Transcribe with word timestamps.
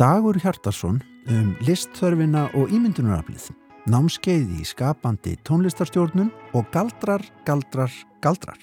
Dagur 0.00 0.38
Hjartarsson 0.40 1.02
um 1.28 1.50
listþörfina 1.60 2.46
og 2.56 2.72
ímyndunaraflið, 2.72 3.50
námskeið 3.92 4.54
í 4.56 4.64
skapandi 4.64 5.34
tónlistarstjórnun 5.44 6.30
og 6.56 6.70
galdrar, 6.72 7.20
galdrar, 7.44 7.92
galdrar. 8.24 8.56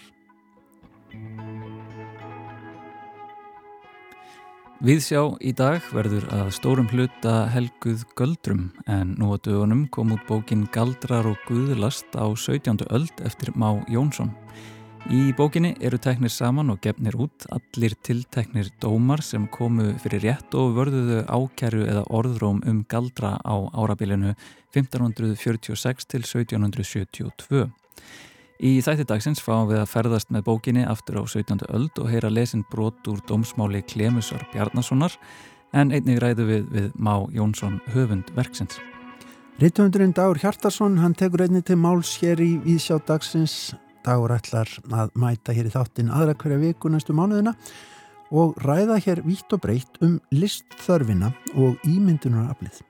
Viðsjá 4.81 5.21
í 5.45 5.53
dag 5.53 5.85
verður 5.93 6.25
að 6.33 6.49
stórum 6.55 6.89
hluta 6.89 7.45
helguð 7.53 8.07
göldrum 8.17 8.71
en 8.89 9.13
nú 9.21 9.35
á 9.35 9.37
dögunum 9.37 9.85
kom 9.93 10.15
út 10.17 10.25
bókin 10.25 10.65
Galdrar 10.73 11.29
og 11.29 11.37
Guðlast 11.45 12.17
á 12.17 12.25
17. 12.33 12.87
öld 12.89 13.13
eftir 13.21 13.53
Má 13.53 13.77
Jónsson. 13.91 14.33
Í 15.07 15.31
bókinni 15.31 15.71
eru 15.79 15.95
teknir 16.01 16.31
saman 16.33 16.73
og 16.73 16.81
gefnir 16.83 17.15
út 17.15 17.45
allir 17.55 17.93
tilteknir 18.03 18.67
dómar 18.83 19.23
sem 19.23 19.45
komu 19.47 19.93
fyrir 20.03 20.25
rétt 20.25 20.55
og 20.59 20.75
vörðuðu 20.75 21.21
ákæru 21.23 21.85
eða 21.87 22.03
orðróm 22.11 22.59
um 22.67 22.83
galdra 22.91 23.37
á 23.39 23.55
árabilinu 23.71 24.35
1546 24.75 26.05
til 26.11 26.21
1772. 26.27 27.69
Í 28.59 28.75
þætti 28.83 29.07
dagsins 29.07 29.39
fáum 29.39 29.71
við 29.71 29.79
að 29.85 29.91
ferðast 29.93 30.33
með 30.35 30.45
bókinni 30.51 30.83
aftur 30.83 31.21
á 31.21 31.23
17. 31.23 31.63
öld 31.71 31.95
og 32.03 32.11
heyra 32.11 32.29
lesin 32.29 32.67
brot 32.67 33.07
úr 33.07 33.23
dómsmáli 33.23 33.85
Klemusar 33.87 34.43
Bjarnasonar 34.51 35.15
en 35.71 35.93
einnig 35.95 36.19
ræðu 36.19 36.49
við 36.49 36.71
við 36.75 36.89
Má 36.99 37.23
Jónsson 37.31 37.79
höfund 37.95 38.35
verksins. 38.35 38.81
Rittöfundurinn 39.59 40.13
Dagur 40.15 40.39
Hjartarsson, 40.39 40.99
hann 40.99 41.15
tekur 41.15 41.47
einni 41.47 41.63
til 41.63 41.79
máls 41.79 42.17
hér 42.19 42.39
í 42.43 42.57
Íðsjá 42.63 42.99
dagsins. 43.07 43.73
Dagur 44.05 44.33
ætlar 44.35 44.69
að 44.91 45.15
mæta 45.19 45.55
hér 45.55 45.69
í 45.69 45.73
þáttin 45.73 46.11
aðra 46.13 46.37
hverja 46.39 46.61
viku 46.61 46.91
næstu 46.91 47.15
mánuðina 47.17 47.55
og 48.29 48.59
ræða 48.63 48.99
hér 49.03 49.23
vítt 49.25 49.53
og 49.55 49.63
breytt 49.63 49.99
um 50.05 50.19
listþörfina 50.31 51.33
og 51.57 51.81
ímyndunaraflið. 51.87 52.83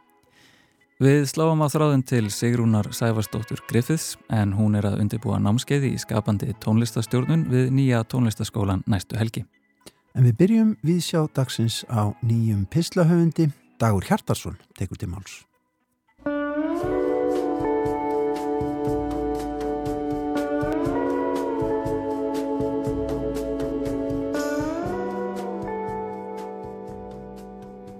Við 1.00 1.30
sláum 1.32 1.64
á 1.64 1.68
þráðin 1.72 2.04
til 2.04 2.26
Sigrúnar 2.28 2.90
Sæfarsdóttur 2.92 3.62
Griffiths 3.70 4.18
en 4.36 4.52
hún 4.58 4.76
er 4.76 4.90
að 4.90 5.00
undirbúa 5.06 5.40
námskeiði 5.40 5.94
í 5.96 6.02
skapandi 6.02 6.52
tónlistastjórnun 6.60 7.48
við 7.48 7.72
nýja 7.72 8.04
tónlistaskólan 8.12 8.84
næstu 8.84 9.16
helgi. 9.16 9.46
En 10.12 10.28
við 10.28 10.36
byrjum 10.42 10.74
við 10.84 11.04
sjá 11.08 11.22
dagsins 11.32 11.86
á 11.88 12.12
nýjum 12.20 12.68
pislahöfundi. 12.68 13.48
Dagur 13.80 14.04
Hjartarsson 14.04 14.60
tekur 14.76 15.00
til 15.00 15.14
máls. 15.14 15.49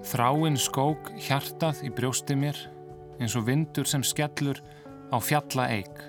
Þráinn 0.10 0.56
skók 0.58 1.12
hjartað 1.22 1.84
í 1.86 1.90
brjósti 1.94 2.34
mér 2.34 2.58
eins 3.22 3.36
og 3.38 3.44
vindur 3.46 3.86
sem 3.86 4.02
skellur 4.02 4.58
á 5.14 5.22
fjalla 5.22 5.68
eik. 5.70 6.00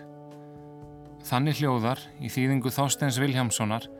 Þannig 1.28 1.60
hljóðar 1.60 2.00
í 2.16 2.30
þýðingu 2.32 2.72
Þorsteins 2.72 3.18
Viljámssonar 3.20 3.90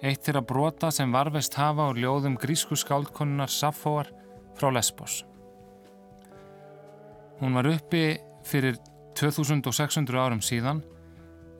eitt 0.00 0.24
þeirra 0.24 0.40
brota 0.48 0.88
sem 0.94 1.12
varvest 1.12 1.58
hafa 1.60 1.84
á 1.84 1.90
ljóðum 1.92 2.38
grísku 2.40 2.78
skáldkonunnar 2.80 3.52
Safóar 3.52 4.08
frá 4.56 4.72
Lesbos. 4.72 5.20
Hún 7.42 7.52
var 7.52 7.68
uppi 7.68 8.16
fyrir 8.48 8.80
2600 9.20 10.16
árum 10.16 10.40
síðan, 10.40 10.80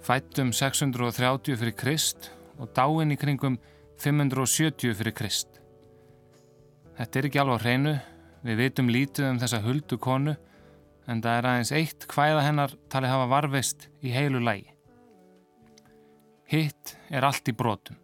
fættum 0.00 0.54
630 0.56 1.60
fyrir 1.60 1.76
Krist 1.76 2.32
og 2.56 2.72
dáin 2.72 3.12
í 3.12 3.20
kringum 3.20 3.60
570 4.00 4.96
fyrir 4.96 5.12
Krist. 5.12 5.51
Þetta 6.92 7.18
er 7.18 7.28
ekki 7.28 7.40
alveg 7.40 7.56
á 7.56 7.64
hreinu, 7.64 7.92
við 8.44 8.58
vitum 8.60 8.90
lítið 8.92 9.28
um 9.30 9.38
þessa 9.40 9.62
huldu 9.64 9.96
konu 10.02 10.34
en 11.10 11.22
það 11.24 11.38
er 11.38 11.48
aðeins 11.48 11.72
eitt 11.74 12.06
hvæða 12.10 12.44
hennar 12.44 12.74
talið 12.92 13.14
hafa 13.14 13.28
varveist 13.30 13.88
í 14.04 14.12
heilu 14.14 14.42
lægi. 14.42 14.68
Hitt 16.52 16.96
er 17.08 17.24
allt 17.24 17.48
í 17.48 17.54
brotum. 17.56 17.96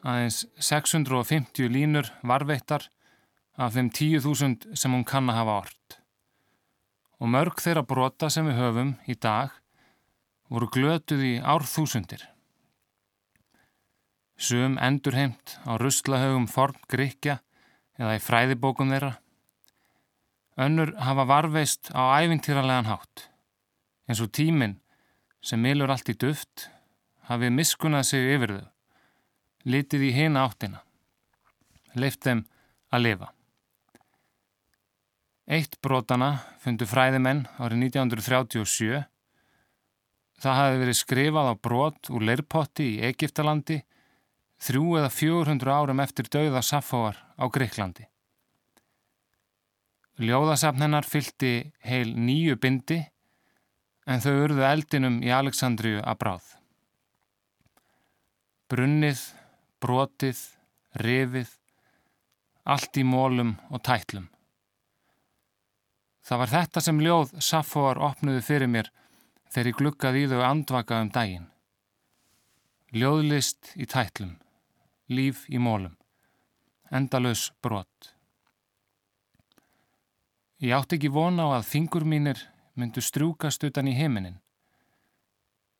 Aðeins 0.00 0.46
650 0.64 1.68
línur 1.68 2.08
varveittar 2.24 2.86
af 3.58 3.74
þeim 3.74 3.90
10.000 3.92 4.78
sem 4.78 4.94
hún 4.94 5.04
kann 5.04 5.28
að 5.28 5.40
hafa 5.42 5.56
orrt. 5.64 5.98
Og 7.18 7.28
mörg 7.34 7.60
þeirra 7.60 7.82
brota 7.84 8.30
sem 8.30 8.46
við 8.48 8.60
höfum 8.62 8.94
í 9.10 9.16
dag 9.18 9.52
voru 10.48 10.70
glötuð 10.72 11.24
í 11.26 11.34
árþúsundir. 11.42 12.22
Sum 14.38 14.78
endurheimt 14.80 15.58
á 15.66 15.74
russlahögum 15.82 16.46
form 16.48 16.78
Gríkja 16.88 17.40
eða 17.98 18.16
í 18.16 18.22
fræðibókum 18.22 18.94
þeirra 18.94 19.16
Önnur 20.58 20.90
hafa 20.98 21.22
varveist 21.22 21.92
á 21.94 22.18
æfintýralegan 22.18 22.88
hátt, 22.90 23.28
eins 24.10 24.18
og 24.18 24.32
tíminn 24.34 24.80
sem 25.38 25.60
milur 25.62 25.92
allt 25.94 26.10
í 26.10 26.16
duft 26.18 26.66
hafið 27.30 27.54
miskunnað 27.54 28.08
sig 28.08 28.26
yfir 28.34 28.54
þau, 28.56 28.64
litið 29.70 30.06
í 30.08 30.10
hina 30.16 30.42
áttina, 30.48 30.80
leift 31.94 32.26
þeim 32.26 32.42
að 32.90 33.04
lifa. 33.04 33.28
Eitt 35.46 35.78
brotana 35.78 36.32
fundu 36.58 36.90
fræðimenn 36.90 37.46
árið 37.62 37.86
1937. 37.86 39.06
Það 40.42 40.58
hafi 40.58 40.82
verið 40.82 41.00
skrifað 41.04 41.52
á 41.52 41.54
brot 41.54 42.10
úr 42.10 42.26
leirpotti 42.26 42.90
í 42.96 43.00
Egiptalandi 43.12 43.78
þrjú 44.58 44.98
eða 44.98 45.14
400 45.14 45.78
árum 45.78 46.02
eftir 46.02 46.26
dauða 46.34 46.66
Safóar 46.66 47.27
á 47.38 47.44
Greiklandi. 47.46 48.06
Ljóðasafn 50.18 50.82
hennar 50.82 51.06
fylgti 51.06 51.70
heil 51.86 52.16
nýju 52.18 52.58
bindi 52.58 52.98
en 54.08 54.22
þau 54.24 54.34
urðu 54.46 54.64
eldinum 54.66 55.20
í 55.22 55.30
Aleksandriju 55.30 56.00
að 56.02 56.18
bráð. 56.22 56.48
Brunnið, 58.68 59.20
brotið, 59.80 60.40
rifið, 61.00 61.52
allt 62.68 62.98
í 63.00 63.04
mólum 63.06 63.54
og 63.70 63.84
tætlum. 63.86 64.26
Það 66.28 66.40
var 66.42 66.52
þetta 66.52 66.80
sem 66.84 66.98
ljóð 67.00 67.30
Safóar 67.40 68.00
opnuði 68.04 68.42
fyrir 68.44 68.68
mér 68.68 68.90
þegar 69.48 69.70
ég 69.70 69.78
glukkaði 69.78 70.24
í 70.24 70.28
þau 70.32 70.42
andvaka 70.44 70.98
um 71.04 71.12
daginn. 71.14 71.46
Ljóðlist 72.92 73.74
í 73.76 73.86
tætlum, 73.88 74.34
líf 75.12 75.46
í 75.52 75.60
mólum, 75.60 75.94
endalus 76.90 77.50
brot. 77.62 78.14
Ég 80.58 80.74
átti 80.74 80.96
ekki 80.98 81.10
vona 81.14 81.46
á 81.46 81.60
að 81.60 81.68
fingur 81.70 82.02
mínir 82.02 82.40
myndu 82.78 83.02
strúkast 83.02 83.62
utan 83.66 83.90
í 83.90 83.94
heiminin. 83.94 84.40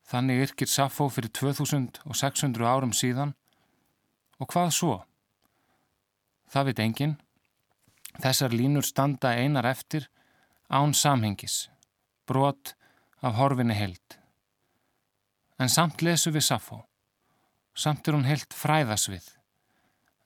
Þannig 0.08 0.44
yrkir 0.44 0.70
Safó 0.70 1.08
fyrir 1.12 1.32
2600 1.34 2.68
árum 2.68 2.94
síðan 2.96 3.34
og 4.38 4.48
hvað 4.52 4.70
svo? 4.76 4.94
Það 6.48 6.70
veit 6.70 6.84
engin. 6.84 7.16
Þessar 8.18 8.54
línur 8.54 8.86
standa 8.86 9.34
einar 9.36 9.66
eftir 9.68 10.08
án 10.72 10.94
samhengis, 10.96 11.68
brot 12.26 12.74
af 13.20 13.36
horfinni 13.36 13.76
held. 13.76 14.18
En 15.58 15.68
samt 15.68 16.02
lesu 16.02 16.32
við 16.32 16.46
Safó. 16.48 16.84
Samt 17.74 18.08
er 18.08 18.16
hún 18.16 18.26
helt 18.26 18.54
fræðasvið. 18.54 19.37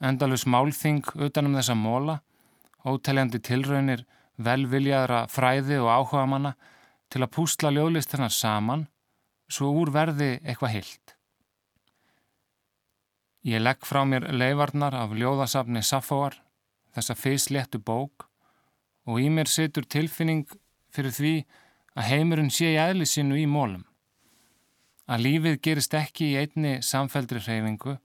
Endalus 0.03 0.43
málþing 0.51 1.05
utanum 1.23 1.55
þessa 1.55 1.77
móla, 1.79 2.19
óteljandi 2.83 3.39
tilraunir 3.39 4.03
velviljaðra 4.43 5.27
fræði 5.31 5.79
og 5.79 5.91
áhuga 5.93 6.25
manna 6.27 6.53
til 7.13 7.23
að 7.23 7.33
púsla 7.37 7.71
ljóðlistina 7.71 8.27
saman 8.33 8.89
svo 9.53 9.71
úr 9.83 9.93
verði 9.95 10.33
eitthvað 10.41 10.75
heilt. 10.77 11.15
Ég 13.47 13.63
legg 13.63 13.87
frá 13.87 14.03
mér 14.07 14.29
leifarnar 14.31 14.95
af 14.95 15.15
ljóðasafni 15.19 15.83
Safóar, 15.83 16.37
þessa 16.95 17.17
feysléttu 17.19 17.79
bók 17.83 18.29
og 19.07 19.19
í 19.19 19.29
mér 19.31 19.51
setur 19.51 19.87
tilfinning 19.87 20.47
fyrir 20.95 21.15
því 21.15 21.35
að 21.99 22.09
heimurinn 22.09 22.53
sé 22.55 22.71
í 22.73 22.79
eðli 22.81 23.07
sinu 23.09 23.39
í 23.39 23.47
mólum. 23.51 23.85
Að 25.11 25.27
lífið 25.27 25.59
gerist 25.67 25.95
ekki 25.99 26.33
í 26.33 26.37
einni 26.39 26.77
samfældri 26.87 27.43
hreyfingu, 27.43 27.97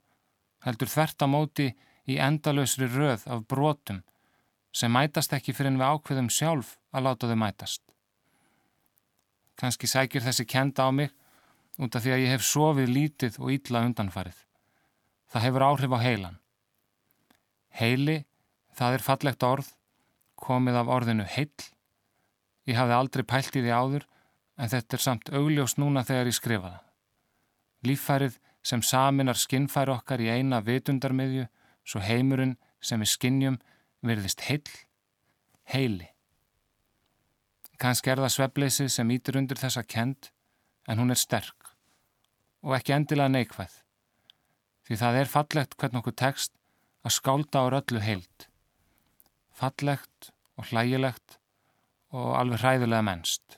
heldur 0.66 0.90
þvert 0.92 1.24
á 1.24 1.28
móti 1.30 1.68
í 2.07 2.18
endalösri 2.24 2.88
röð 2.88 3.27
af 3.27 3.44
brotum 3.51 4.01
sem 4.71 4.92
mætast 4.94 5.33
ekki 5.36 5.56
fyrir 5.56 5.74
en 5.74 5.80
við 5.81 5.94
ákveðum 5.94 6.31
sjálf 6.31 6.75
að 6.94 7.07
láta 7.07 7.30
þau 7.30 7.39
mætast. 7.44 7.83
Kanski 9.57 9.89
sækir 9.89 10.21
þessi 10.21 10.45
kenda 10.45 10.86
á 10.86 10.92
mig 10.94 11.13
út 11.81 11.95
af 11.95 12.04
því 12.04 12.13
að 12.13 12.24
ég 12.24 12.33
hef 12.36 12.45
sofið 12.45 12.92
lítið 12.94 13.39
og 13.42 13.54
ítla 13.54 13.83
undanfarið. 13.88 14.38
Það 15.27 15.45
hefur 15.48 15.65
áhrif 15.65 15.95
á 15.98 16.00
heilan. 16.01 16.38
Heili, 17.77 18.18
það 18.77 18.98
er 18.98 19.06
fallegt 19.06 19.44
orð, 19.44 19.71
komið 20.38 20.80
af 20.81 20.92
orðinu 20.94 21.25
heill. 21.27 21.65
Ég 22.69 22.77
hafði 22.77 22.98
aldrei 22.98 23.25
pælt 23.25 23.57
í 23.57 23.63
því 23.65 23.74
áður 23.74 24.07
en 24.57 24.71
þetta 24.71 24.98
er 24.98 25.04
samt 25.04 25.31
augljós 25.33 25.77
núna 25.77 26.06
þegar 26.06 26.30
ég 26.30 26.38
skrifa 26.38 26.71
það. 26.71 26.83
Líffærið 27.88 28.39
sem 28.65 28.81
saminar 28.83 29.38
skinnfæri 29.38 29.94
okkar 29.94 30.21
í 30.21 30.30
eina 30.33 30.62
vitundarmiðju 30.65 31.45
svo 31.88 32.04
heimurinn 32.04 32.57
sem 32.84 33.00
við 33.01 33.13
skinnjum 33.13 33.57
virðist 34.06 34.44
heill, 34.50 34.68
heili. 35.72 36.12
Kanski 37.80 38.12
er 38.12 38.22
það 38.22 38.34
sveppleysi 38.36 38.88
sem 38.89 39.12
ítur 39.13 39.39
undir 39.39 39.60
þessa 39.62 39.86
kend 39.86 40.31
en 40.89 41.00
hún 41.00 41.13
er 41.13 41.19
sterk 41.19 41.74
og 42.66 42.74
ekki 42.78 42.95
endilega 42.95 43.31
neikvæð 43.31 43.84
því 44.88 44.98
það 45.01 45.19
er 45.22 45.30
fallegt 45.31 45.75
hvern 45.78 46.00
okkur 46.00 46.16
tekst 46.18 46.54
að 47.06 47.16
skálda 47.18 47.63
á 47.63 47.68
öllu 47.68 48.01
heilt. 48.04 48.48
Fallegt 49.51 50.31
og 50.57 50.69
hlægilegt 50.72 51.38
og 52.16 52.36
alveg 52.40 52.62
hræðulega 52.63 53.04
mennst. 53.04 53.57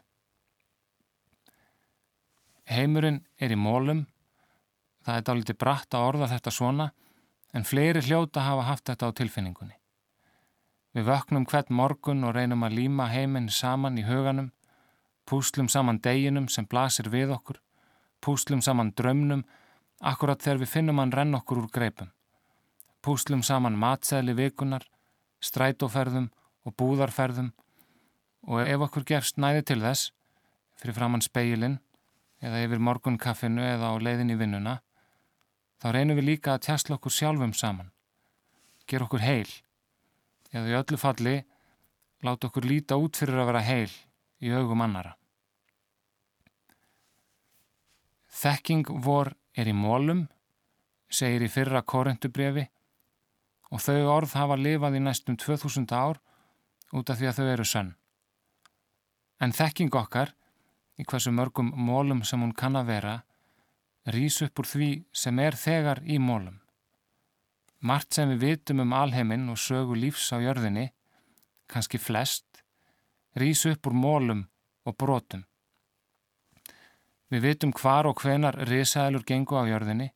Heimurinn 2.70 3.24
er 3.42 3.54
í 3.54 3.58
mólum, 3.58 4.04
það 5.06 5.20
er 5.20 5.28
dálítið 5.30 5.60
bratt 5.62 5.96
að 5.98 6.08
orða 6.12 6.32
þetta 6.34 6.54
svona 6.54 6.90
en 7.54 7.66
fleiri 7.66 8.02
hljóta 8.06 8.44
hafa 8.46 8.68
haft 8.68 8.86
þetta 8.90 9.10
á 9.10 9.18
tilfinningunni. 9.18 9.76
Við 10.94 11.06
vöknum 11.06 11.46
hvert 11.46 11.70
morgun 11.70 12.26
og 12.26 12.34
reynum 12.36 12.66
að 12.66 12.78
líma 12.80 13.10
heiminn 13.12 13.50
saman 13.54 13.98
í 14.02 14.06
huganum, 14.08 14.52
púslum 15.30 15.70
saman 15.70 16.02
deginum 16.02 16.48
sem 16.50 16.66
blasir 16.66 17.10
við 17.14 17.34
okkur, 17.36 17.60
púslum 18.22 18.62
saman 18.66 18.94
drömnum 18.98 19.46
akkurat 20.02 20.42
þegar 20.42 20.64
við 20.64 20.74
finnum 20.74 21.02
hann 21.02 21.14
renn 21.14 21.38
okkur 21.38 21.64
úr 21.64 21.70
greipum. 21.74 22.10
Púslum 23.06 23.44
saman 23.46 23.78
matsæli 23.78 24.34
vikunar, 24.36 24.84
strætóferðum 25.40 26.32
og 26.66 26.76
búðarferðum 26.76 27.54
og 28.50 28.66
ef 28.66 28.88
okkur 28.90 29.06
gefst 29.08 29.38
næði 29.38 29.66
til 29.70 29.80
þess, 29.84 30.12
fyrir 30.80 30.98
framann 30.98 31.24
speilin 31.24 31.80
eða 32.42 32.64
yfir 32.66 32.82
morgunkaffinu 32.82 33.64
eða 33.64 33.92
á 33.92 33.96
leiðin 34.00 34.34
í 34.34 34.40
vinnuna, 34.40 34.80
þá 35.80 35.92
reynum 35.96 36.20
við 36.20 36.30
líka 36.34 36.56
að 36.56 36.66
tjastla 36.68 36.98
okkur 37.00 37.16
sjálfum 37.16 37.54
saman, 37.56 37.92
ger 38.88 39.06
okkur 39.06 39.24
heil, 39.24 39.50
eða 40.52 40.68
í 40.68 40.78
öllu 40.80 41.00
falli 41.00 41.36
láta 42.26 42.50
okkur 42.50 42.68
líta 42.68 42.98
út 43.00 43.20
fyrir 43.20 43.40
að 43.40 43.52
vera 43.52 43.64
heil 43.64 43.92
í 44.44 44.52
augum 44.52 44.84
annara. 44.84 45.16
Þekking 48.30 48.90
vor 49.04 49.34
er 49.58 49.68
í 49.68 49.76
mólum, 49.76 50.28
segir 51.10 51.44
í 51.44 51.52
fyrra 51.52 51.82
korentubrefi 51.82 52.68
og 53.70 53.82
þau 53.84 54.02
orð 54.16 54.36
hafa 54.38 54.58
lifað 54.60 54.98
í 55.00 55.02
næstum 55.04 55.38
2000 55.40 55.90
ár 55.94 56.20
út 56.96 57.10
af 57.10 57.20
því 57.20 57.30
að 57.30 57.40
þau 57.40 57.48
eru 57.54 57.66
sönn. 57.68 57.90
En 59.40 59.56
þekking 59.56 59.96
okkar, 59.96 60.34
í 61.00 61.06
hversu 61.08 61.32
mörgum 61.32 61.72
mólum 61.76 62.24
sem 62.28 62.42
hún 62.44 62.56
kann 62.56 62.76
að 62.76 62.90
vera, 62.92 63.16
rýs 64.08 64.40
upp 64.46 64.60
úr 64.62 64.68
því 64.70 64.90
sem 65.12 65.40
er 65.40 65.58
þegar 65.60 66.02
í 66.06 66.20
mólum. 66.20 66.60
Mart 67.80 68.14
sem 68.14 68.30
við 68.34 68.46
vitum 68.46 68.84
um 68.84 68.94
alheiminn 68.94 69.50
og 69.52 69.60
sögu 69.60 69.96
lífs 69.96 70.32
á 70.36 70.38
jörðinni, 70.44 70.90
kannski 71.72 72.00
flest, 72.00 72.64
rýs 73.36 73.66
upp 73.70 73.88
úr 73.88 73.96
mólum 73.96 74.48
og 74.84 74.98
brotum. 75.00 75.46
Við 77.30 77.46
vitum 77.46 77.72
hvar 77.78 78.10
og 78.10 78.20
hvenar 78.24 78.58
risaðilur 78.68 79.24
gengu 79.24 79.56
á 79.56 79.64
jörðinni, 79.70 80.10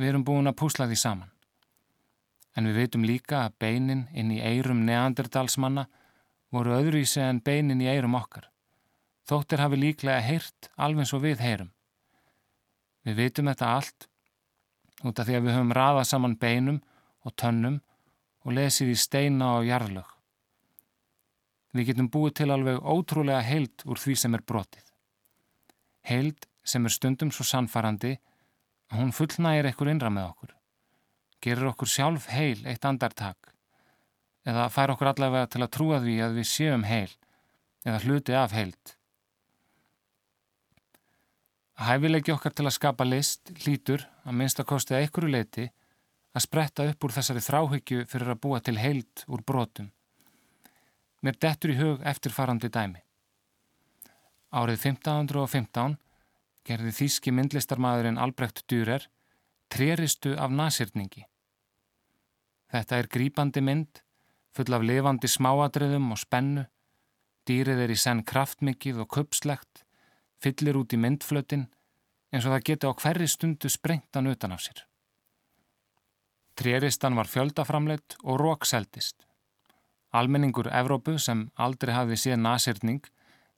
við 0.00 0.08
erum 0.10 0.24
búin 0.24 0.50
að 0.50 0.58
púsla 0.62 0.88
því 0.88 0.98
saman. 0.98 1.30
En 2.56 2.66
við 2.70 2.80
vitum 2.84 3.04
líka 3.04 3.44
að 3.44 3.58
beinin 3.60 4.06
inn 4.14 4.32
í 4.32 4.40
eirum 4.40 4.84
neanderdalsmanna 4.86 5.88
voru 6.54 6.74
öðruvísi 6.78 7.20
en 7.20 7.42
beinin 7.42 7.82
í 7.82 7.90
eirum 7.90 8.14
okkar. 8.14 8.48
Þóttir 9.28 9.62
hafi 9.62 9.80
líklega 9.80 10.22
heyrt 10.22 10.70
alveg 10.76 11.08
svo 11.10 11.20
við 11.22 11.42
heyrum. 11.42 11.73
Við 13.04 13.20
vitum 13.20 13.50
þetta 13.50 13.70
allt 13.76 14.08
út 15.04 15.20
af 15.20 15.28
því 15.28 15.36
að 15.36 15.46
við 15.46 15.56
höfum 15.56 15.76
raðað 15.76 16.08
saman 16.08 16.38
beinum 16.40 16.80
og 17.24 17.36
tönnum 17.40 17.80
og 18.44 18.56
lesið 18.56 18.92
í 18.94 18.98
steina 19.00 19.54
og 19.58 19.68
jarðlög. 19.68 20.08
Við 21.74 21.88
getum 21.90 22.10
búið 22.12 22.36
til 22.40 22.50
alveg 22.54 22.80
ótrúlega 22.80 23.42
heild 23.44 23.84
úr 23.88 24.00
því 24.00 24.16
sem 24.20 24.36
er 24.36 24.44
brotið. 24.46 24.84
Heild 26.06 26.46
sem 26.64 26.84
er 26.86 26.94
stundum 26.94 27.32
svo 27.34 27.44
sannfarandi 27.48 28.14
að 28.92 29.00
hún 29.00 29.14
fullnægir 29.16 29.68
ekkur 29.72 29.90
innra 29.90 30.12
með 30.12 30.30
okkur. 30.30 30.54
Gerir 31.44 31.72
okkur 31.72 31.90
sjálf 31.90 32.28
heil 32.32 32.62
eitt 32.64 32.86
andartak 32.88 33.50
eða 34.44 34.68
fær 34.72 34.92
okkur 34.94 35.10
allavega 35.10 35.48
til 35.50 35.62
að 35.64 35.72
trúa 35.76 36.00
því 36.04 36.18
að 36.24 36.38
við 36.38 36.48
séum 36.48 36.84
heil 36.88 37.10
eða 37.84 38.00
hluti 38.04 38.36
af 38.36 38.54
heild. 38.56 38.94
Hæfilegi 41.74 42.30
okkar 42.30 42.54
til 42.54 42.68
að 42.68 42.76
skapa 42.76 43.04
list 43.06 43.50
lítur 43.64 44.04
að 44.22 44.36
minnstakosti 44.38 44.94
að 44.94 45.08
ykkur 45.08 45.26
leiti 45.26 45.64
að 46.34 46.44
spretta 46.46 46.86
upp 46.90 47.06
úr 47.06 47.14
þessari 47.16 47.42
þráhyggju 47.42 48.04
fyrir 48.10 48.30
að 48.30 48.40
búa 48.46 48.60
til 48.62 48.76
heild 48.78 49.24
úr 49.26 49.42
brotum. 49.42 49.90
Mér 51.22 51.38
dettur 51.40 51.72
í 51.74 51.78
hug 51.78 52.02
eftirfarandi 52.06 52.70
dæmi. 52.70 53.02
Árið 54.54 54.86
1515 54.86 55.96
gerði 56.64 56.92
þýski 56.94 57.32
myndlistarmadurinn 57.34 58.20
Albrecht 58.22 58.62
Dürer 58.70 59.08
treristu 59.72 60.34
af 60.38 60.52
nasirningi. 60.54 61.24
Þetta 62.70 62.98
er 62.98 63.10
grípandi 63.10 63.62
mynd, 63.62 64.02
full 64.54 64.74
af 64.74 64.84
levandi 64.86 65.30
smáadröðum 65.30 66.12
og 66.14 66.20
spennu, 66.22 66.64
dýrið 67.48 67.82
er 67.84 67.92
í 67.94 67.98
senn 67.98 68.22
kraftmikið 68.26 69.02
og 69.04 69.10
kupslegt, 69.16 69.83
fyllir 70.44 70.78
út 70.80 70.94
í 70.94 71.00
myndflötin 71.00 71.68
eins 72.34 72.46
og 72.46 72.54
það 72.54 72.66
geti 72.68 72.90
á 72.90 72.92
hverri 72.92 73.28
stundu 73.30 73.70
sprengtan 73.70 74.30
utan 74.30 74.54
af 74.56 74.64
sér. 74.64 74.82
Tréristan 76.54 77.16
var 77.18 77.26
fjöldaframleitt 77.26 78.16
og 78.22 78.38
rókseldist. 78.40 79.24
Almenningur 80.14 80.68
Evrópu 80.70 81.16
sem 81.18 81.48
aldrei 81.58 81.94
hafi 81.94 82.18
séð 82.18 82.38
nasirning 82.42 83.02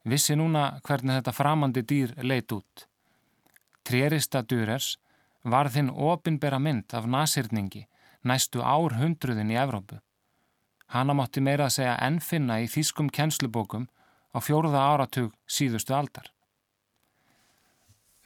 vissi 0.05 0.37
núna 0.37 0.79
hvernig 0.85 1.19
þetta 1.19 1.33
framandi 1.39 1.83
dýr 1.85 2.15
leit 2.23 2.51
út. 2.51 2.87
Trérista 3.85 4.41
Dürers 4.41 4.95
var 5.43 5.69
þinn 5.69 5.91
opinbera 5.91 6.59
mynd 6.59 6.93
af 6.97 7.05
nasirningi 7.05 7.85
næstu 8.23 8.63
ár 8.65 8.97
hundruðin 8.97 9.53
í 9.53 9.59
Evrópu. 9.61 9.99
Hanna 10.87 11.13
mátti 11.13 11.43
meira 11.43 11.67
að 11.67 11.77
segja 11.77 11.99
ennfinna 12.07 12.61
í 12.63 12.71
þýskum 12.71 13.11
kjenslubókum 13.13 13.85
á 14.33 14.37
fjóruða 14.41 14.81
áratug 14.93 15.35
síðustu 15.45 15.93
aldar. 15.93 16.31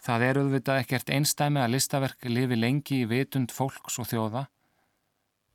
Það 0.01 0.23
er 0.25 0.39
auðvitað 0.41 0.79
ekkert 0.81 1.11
einstæmi 1.13 1.61
að 1.61 1.75
listaverk 1.75 2.25
lifi 2.25 2.57
lengi 2.57 3.03
í 3.03 3.09
vitund 3.09 3.53
fólks 3.53 3.99
og 4.01 4.09
þjóða, 4.09 4.47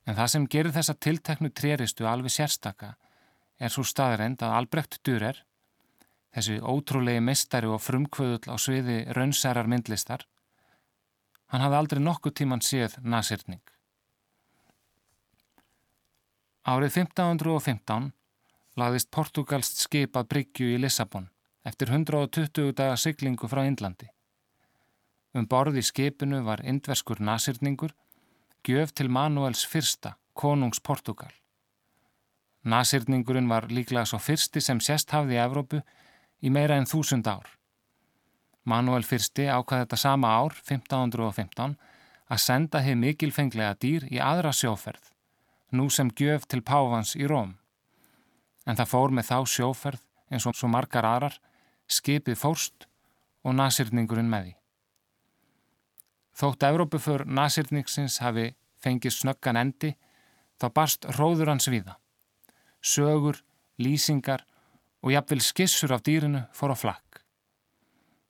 en 0.07 0.15
það 0.15 0.31
sem 0.33 0.47
gerir 0.47 0.75
þessa 0.75 0.95
tilteknu 1.03 1.51
tréristu 1.51 2.07
alveg 2.07 2.31
sérstaka 2.31 2.93
er 3.59 3.73
svo 3.73 3.83
staðreind 3.83 4.43
að 4.45 4.55
Albrecht 4.61 4.99
Dürer, 5.03 5.41
þessi 6.31 6.61
ótrúlegi 6.61 7.23
mistari 7.23 7.67
og 7.67 7.83
frumkvöðull 7.83 8.47
á 8.47 8.55
sviði 8.55 8.97
raunsærar 9.17 9.67
myndlistar, 9.67 10.23
hann 11.51 11.63
hafði 11.65 11.81
aldrei 11.81 12.03
nokkuð 12.03 12.37
tíman 12.39 12.63
séð 12.63 12.99
nasirning. 13.03 13.63
Árið 16.67 17.01
1515 17.03 18.11
lagðist 18.79 19.11
Portugalst 19.11 19.79
skip 19.81 20.15
að 20.19 20.27
Bryggju 20.33 20.75
í 20.75 20.79
Lissabon 20.83 21.29
eftir 21.67 21.91
120 21.91 22.75
daga 22.75 22.95
siglingu 22.99 23.47
frá 23.51 23.63
Indlandi. 23.67 24.07
Um 25.35 25.47
borði 25.47 25.83
skipinu 25.83 26.43
var 26.45 26.63
indverskur 26.63 27.19
nasirningur, 27.19 27.91
gjöf 28.67 28.93
til 28.93 29.09
Manuels 29.09 29.65
fyrsta, 29.65 30.15
konungs 30.33 30.79
Portugal. 30.79 31.31
Nasirningurinn 32.67 33.47
var 33.47 33.69
líklega 33.71 34.05
svo 34.05 34.19
fyrsti 34.19 34.61
sem 34.63 34.79
sérst 34.83 35.13
hafði 35.15 35.37
í 35.37 35.43
Evrópu 35.43 35.81
í 36.43 36.51
meira 36.51 36.75
en 36.75 36.87
þúsund 36.89 37.27
ár. 37.31 37.47
Manuel 38.67 39.05
fyrsti 39.07 39.45
ákvaði 39.47 39.85
þetta 39.85 39.99
sama 40.01 40.33
ár, 40.35 40.57
1515, 40.67 41.77
að 42.27 42.43
senda 42.43 42.81
heið 42.83 42.99
mikilfenglega 43.03 43.77
dýr 43.79 44.07
í 44.11 44.19
aðra 44.19 44.51
sjóferð, 44.51 45.13
nú 45.71 45.87
sem 45.89 46.11
gjöf 46.11 46.47
til 46.51 46.59
Pávans 46.59 47.15
í 47.15 47.23
Róm. 47.29 47.55
En 48.67 48.75
það 48.75 48.91
fór 48.91 49.15
með 49.15 49.29
þá 49.31 49.37
sjóferð 49.47 50.03
eins 50.27 50.47
og 50.49 50.57
svo 50.59 50.67
margar 50.67 51.07
aðrar, 51.07 51.39
skipið 51.87 52.35
fórst 52.35 52.89
og 53.47 53.55
nasirningurinn 53.55 54.27
með 54.27 54.49
því. 54.49 54.55
Þótt 56.37 56.67
Evrópuför 56.67 57.23
nasirningsins 57.25 58.19
hafi 58.21 58.51
fengið 58.83 59.15
snöggan 59.15 59.57
endi, 59.57 59.95
þá 60.61 60.67
barst 60.73 61.07
róður 61.17 61.49
hans 61.49 61.65
viða. 61.71 61.95
Sögur, 62.81 63.39
lýsingar 63.81 64.43
og 65.01 65.13
jafnvel 65.15 65.41
skissur 65.41 65.95
af 65.95 66.03
dýrinu 66.05 66.43
fór 66.53 66.73
á 66.73 66.77
flakk. 66.77 67.23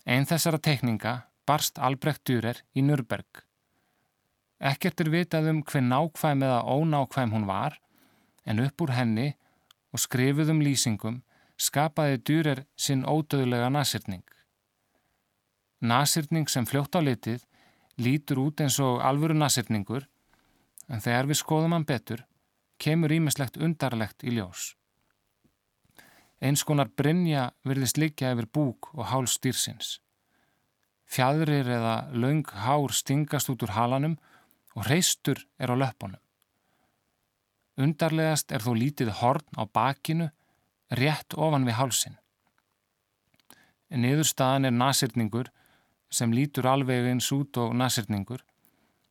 Einn 0.08 0.28
þessara 0.30 0.60
tekninga 0.64 1.18
barst 1.48 1.80
Albrecht 1.84 2.24
Dürer 2.28 2.62
í 2.76 2.84
Nürberg. 2.84 3.44
Ekkert 4.58 5.04
er 5.04 5.12
vitað 5.12 5.52
um 5.52 5.60
hver 5.68 5.84
nákvæm 5.84 6.46
eða 6.48 6.64
ónákvæm 6.64 7.36
hún 7.36 7.48
var, 7.48 7.76
en 8.48 8.64
upp 8.64 8.82
úr 8.82 8.96
henni 8.96 9.34
og 9.92 10.00
skrifuðum 10.00 10.64
lýsingum 10.64 11.22
skapaði 11.60 12.24
Dürer 12.24 12.64
sinn 12.80 13.04
ódöðlega 13.04 13.68
nasirning. 13.74 14.24
Nasirning 15.82 16.48
sem 16.50 16.66
fljótt 16.66 16.96
á 16.96 17.04
litið 17.04 17.44
lítur 17.98 18.42
út 18.46 18.62
eins 18.62 18.80
og 18.84 19.02
alvöru 19.06 19.36
nasirningur 19.38 20.08
en 20.88 21.04
þegar 21.04 21.30
við 21.30 21.42
skoðum 21.42 21.76
hann 21.76 21.88
betur 21.88 22.24
kemur 22.78 23.14
ímislegt 23.14 23.58
undarlegt 23.58 24.24
í 24.24 24.36
ljós. 24.38 24.74
Eins 26.38 26.62
konar 26.64 26.92
brinja 26.94 27.50
virðist 27.66 27.98
liggja 27.98 28.36
yfir 28.36 28.50
búk 28.54 28.92
og 28.94 29.10
hál 29.10 29.26
stýrsins. 29.26 29.98
Fjadrir 31.08 31.66
eða 31.66 31.96
laung 32.14 32.46
hár 32.46 32.94
stingast 32.94 33.50
út 33.50 33.64
úr 33.66 33.74
halanum 33.74 34.18
og 34.76 34.86
reistur 34.86 35.42
er 35.58 35.74
á 35.74 35.76
löpunum. 35.76 36.22
Undarlegast 37.78 38.52
er 38.52 38.62
þó 38.62 38.74
lítið 38.78 39.14
horn 39.22 39.46
á 39.58 39.66
bakinu 39.66 40.30
rétt 40.94 41.34
ofan 41.38 41.66
við 41.66 41.78
hálsin. 41.78 42.18
Niðurstaðan 43.90 44.68
er 44.68 44.76
nasirningur 44.76 45.52
sem 46.10 46.34
lítur 46.34 46.68
alveg 46.70 47.10
eins 47.12 47.32
út 47.36 47.58
og 47.62 47.76
nasirningur 47.76 48.44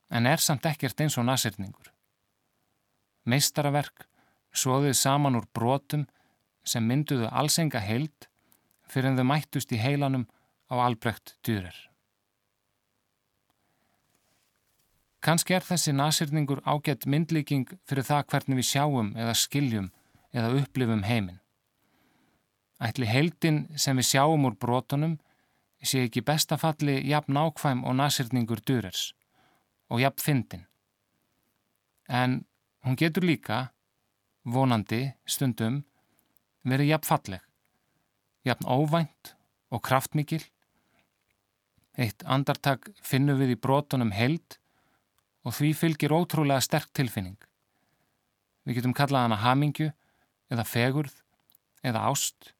en 0.09 0.25
er 0.25 0.41
samt 0.41 0.65
ekkert 0.65 1.01
eins 1.03 1.17
og 1.19 1.27
nasirningur. 1.27 1.91
Meistaraverk 3.27 4.07
svoðið 4.55 4.95
saman 4.97 5.37
úr 5.37 5.47
brotum 5.53 6.07
sem 6.67 6.85
mynduðu 6.87 7.29
allsenga 7.31 7.81
heild 7.83 8.29
fyrir 8.87 9.11
en 9.11 9.19
þau 9.19 9.27
mættust 9.33 9.73
í 9.75 9.81
heilanum 9.81 10.25
á 10.71 10.75
albreykt 10.87 11.35
dýrir. 11.45 11.75
Kanski 15.23 15.57
er 15.57 15.65
þessi 15.65 15.91
nasirningur 15.91 16.61
ágætt 16.63 17.07
myndlíking 17.09 17.67
fyrir 17.89 18.05
það 18.07 18.27
hvernig 18.31 18.61
við 18.61 18.69
sjáum 18.69 19.09
eða 19.17 19.35
skiljum 19.35 19.89
eða 20.31 20.53
upplifum 20.61 21.03
heiminn. 21.03 21.41
Ætli 22.79 23.09
heildin 23.09 23.65
sem 23.75 23.97
við 23.97 24.11
sjáum 24.13 24.45
úr 24.47 24.55
brotunum 24.55 25.17
sé 25.83 26.03
ekki 26.07 26.23
bestafalli 26.25 26.99
jafn 27.09 27.35
nákvæm 27.37 27.83
og 27.85 27.95
nasirningur 27.99 28.61
dyrers 28.67 29.11
og 29.89 30.01
jafn 30.01 30.23
fyndin. 30.23 30.65
En 32.09 32.45
hún 32.85 32.97
getur 32.97 33.25
líka, 33.27 33.71
vonandi, 34.43 35.13
stundum, 35.25 35.83
verið 36.63 36.93
jafn 36.93 37.07
falleg, 37.07 37.41
jafn 38.47 38.67
óvænt 38.67 39.33
og 39.71 39.83
kraftmikil. 39.83 40.43
Eitt 41.97 42.23
andartak 42.25 42.89
finnum 43.01 43.39
við 43.41 43.55
í 43.55 43.59
brotunum 43.59 44.13
held 44.15 44.59
og 45.47 45.55
því 45.55 45.73
fylgir 45.75 46.13
ótrúlega 46.15 46.61
sterk 46.63 46.91
tilfinning. 46.95 47.37
Við 48.67 48.79
getum 48.79 48.95
kallað 48.95 49.27
hana 49.27 49.39
hamingju 49.41 49.91
eða 50.51 50.67
fegurð 50.67 51.15
eða 51.87 52.07
ást. 52.11 52.53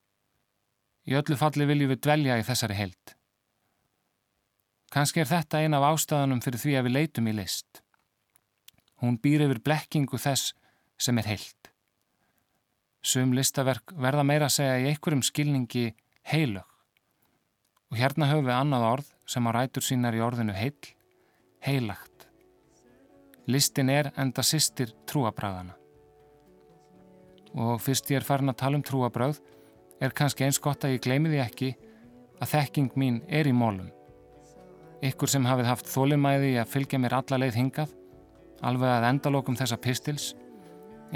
Í 1.08 1.16
öllu 1.16 1.38
falli 1.40 1.68
viljum 1.70 1.94
við 1.94 2.02
dvelja 2.04 2.38
í 2.40 2.44
þessari 2.44 2.76
held. 2.76 3.14
Kanski 4.92 5.22
er 5.24 5.30
þetta 5.30 5.62
ein 5.64 5.76
af 5.76 5.86
ástæðanum 5.88 6.42
fyrir 6.44 6.62
því 6.62 6.76
að 6.80 6.88
við 6.88 6.96
leitum 6.96 7.30
í 7.32 7.36
list. 7.36 7.82
Hún 9.04 9.20
býr 9.22 9.46
yfir 9.46 9.62
blekkingu 9.64 10.20
þess 10.20 10.54
sem 11.00 11.18
er 11.22 11.30
heilt. 11.32 11.72
Sum 13.04 13.34
listaverk 13.36 13.94
verða 13.96 14.26
meira 14.28 14.48
að 14.48 14.58
segja 14.58 14.80
í 14.82 14.88
einhverjum 14.92 15.24
skilningi 15.24 15.86
heilög. 16.28 16.68
Og 17.88 18.00
hérna 18.02 18.28
höfum 18.28 18.48
við 18.50 18.58
annað 18.58 18.88
orð 18.92 19.12
sem 19.30 19.48
á 19.48 19.52
rætur 19.56 19.86
sínar 19.86 20.16
í 20.16 20.24
orðinu 20.24 20.56
heil, 20.56 20.76
heilagt. 21.64 22.28
Listin 23.48 23.92
er 23.92 24.12
enda 24.20 24.44
sýstir 24.44 24.92
trúabræðana. 25.08 25.78
Og 27.56 27.80
fyrst 27.80 28.12
ég 28.12 28.20
er 28.20 28.28
farin 28.28 28.52
að 28.52 28.60
tala 28.60 28.80
um 28.80 28.84
trúabræð 28.84 29.40
er 30.02 30.16
kannski 30.16 30.46
eins 30.46 30.60
gott 30.62 30.86
að 30.86 30.98
ég 30.98 31.06
gleymi 31.06 31.32
því 31.34 31.44
ekki 31.44 31.70
að 32.42 32.52
þekking 32.54 32.98
mín 33.00 33.22
er 33.28 33.50
í 33.50 33.54
mólum. 33.54 33.92
Ykkur 35.06 35.30
sem 35.30 35.46
hafið 35.46 35.70
haft 35.70 35.90
þólimæði 35.92 36.56
að 36.62 36.74
fylgja 36.74 37.00
mér 37.02 37.20
alla 37.20 37.40
leið 37.44 37.58
hingað, 37.60 37.96
alveg 38.66 38.90
að 38.90 39.10
endalokum 39.12 39.58
þessa 39.58 39.78
pistils, 39.82 40.34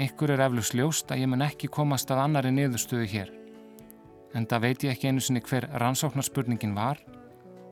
Ykkur 0.00 0.30
er 0.32 0.40
eflug 0.46 0.64
sljóst 0.64 1.10
að 1.12 1.20
ég 1.20 1.28
mun 1.28 1.44
ekki 1.44 1.68
komast 1.68 2.10
að 2.10 2.22
annari 2.22 2.52
niðurstöðu 2.54 3.08
hér. 3.12 3.32
En 4.32 4.46
það 4.48 4.62
veit 4.64 4.84
ég 4.86 4.94
ekki 4.94 5.10
einu 5.10 5.20
sinni 5.20 5.42
hver 5.44 5.66
rannsóknarspurningin 5.82 6.72
var, 6.72 7.00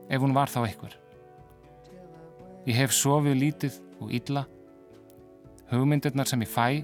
ef 0.05 0.21
hún 0.21 0.35
var 0.37 0.51
þá 0.53 0.59
ykkur. 0.67 0.93
Ég 2.69 2.77
hef 2.77 2.93
sofið 2.93 3.39
lítið 3.41 3.79
og 3.97 4.13
illa. 4.13 4.45
Hugmyndirnar 5.71 6.29
sem 6.29 6.45
ég 6.45 6.51
fæ, 6.51 6.83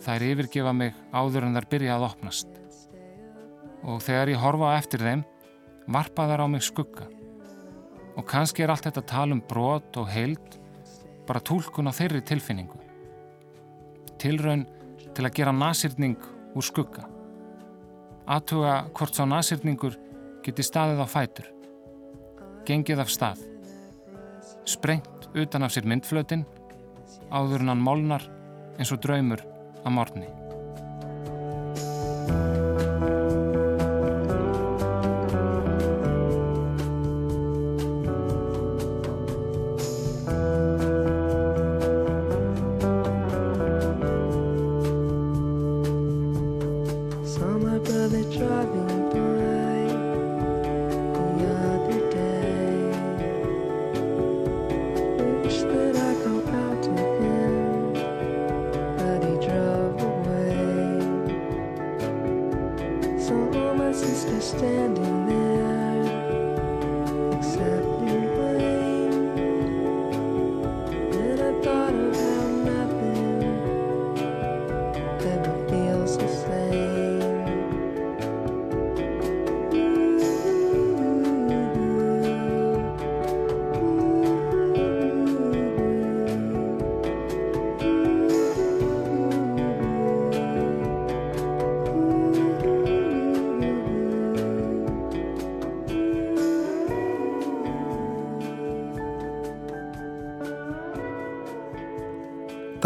þær 0.00 0.24
yfirgefa 0.30 0.72
mig 0.72 0.96
áður 1.12 1.50
en 1.50 1.58
þær 1.58 1.72
byrja 1.74 1.98
að 1.98 2.08
opnast. 2.08 2.55
Og 3.86 4.00
þegar 4.02 4.32
ég 4.32 4.42
horfa 4.42 4.72
eftir 4.78 5.04
þeim, 5.04 5.22
varpa 5.86 6.26
þær 6.26 6.44
á 6.44 6.46
mig 6.50 6.64
skugga. 6.66 7.06
Og 8.16 8.24
kannski 8.26 8.64
er 8.64 8.72
allt 8.72 8.88
þetta 8.88 9.04
tal 9.06 9.30
um 9.34 9.44
brot 9.44 9.96
og 10.00 10.10
heild 10.10 10.58
bara 11.28 11.42
tólkun 11.42 11.90
á 11.90 11.92
þeirri 11.94 12.22
tilfinningu 12.26 12.86
tilraun 14.20 14.64
til 15.14 15.26
að 15.26 15.34
gera 15.38 15.54
nasýrning 15.54 16.16
úr 16.56 16.64
skugga. 16.64 17.06
Aðtuga 18.26 18.86
hvort 18.96 19.16
sá 19.16 19.24
nasýrningur 19.28 19.98
geti 20.44 20.64
staðið 20.66 21.04
á 21.04 21.06
fætur. 21.10 21.50
Gengið 22.66 23.04
af 23.04 23.12
stað. 23.12 23.44
Sprengt 24.66 25.28
utan 25.34 25.66
af 25.66 25.74
sér 25.74 25.86
myndflötin, 25.86 26.46
áður 27.30 27.62
en 27.62 27.74
hann 27.74 27.86
molnar 27.86 28.26
eins 28.78 28.92
og 28.94 29.02
draumur 29.04 29.44
að 29.84 29.94
morni. 29.94 30.45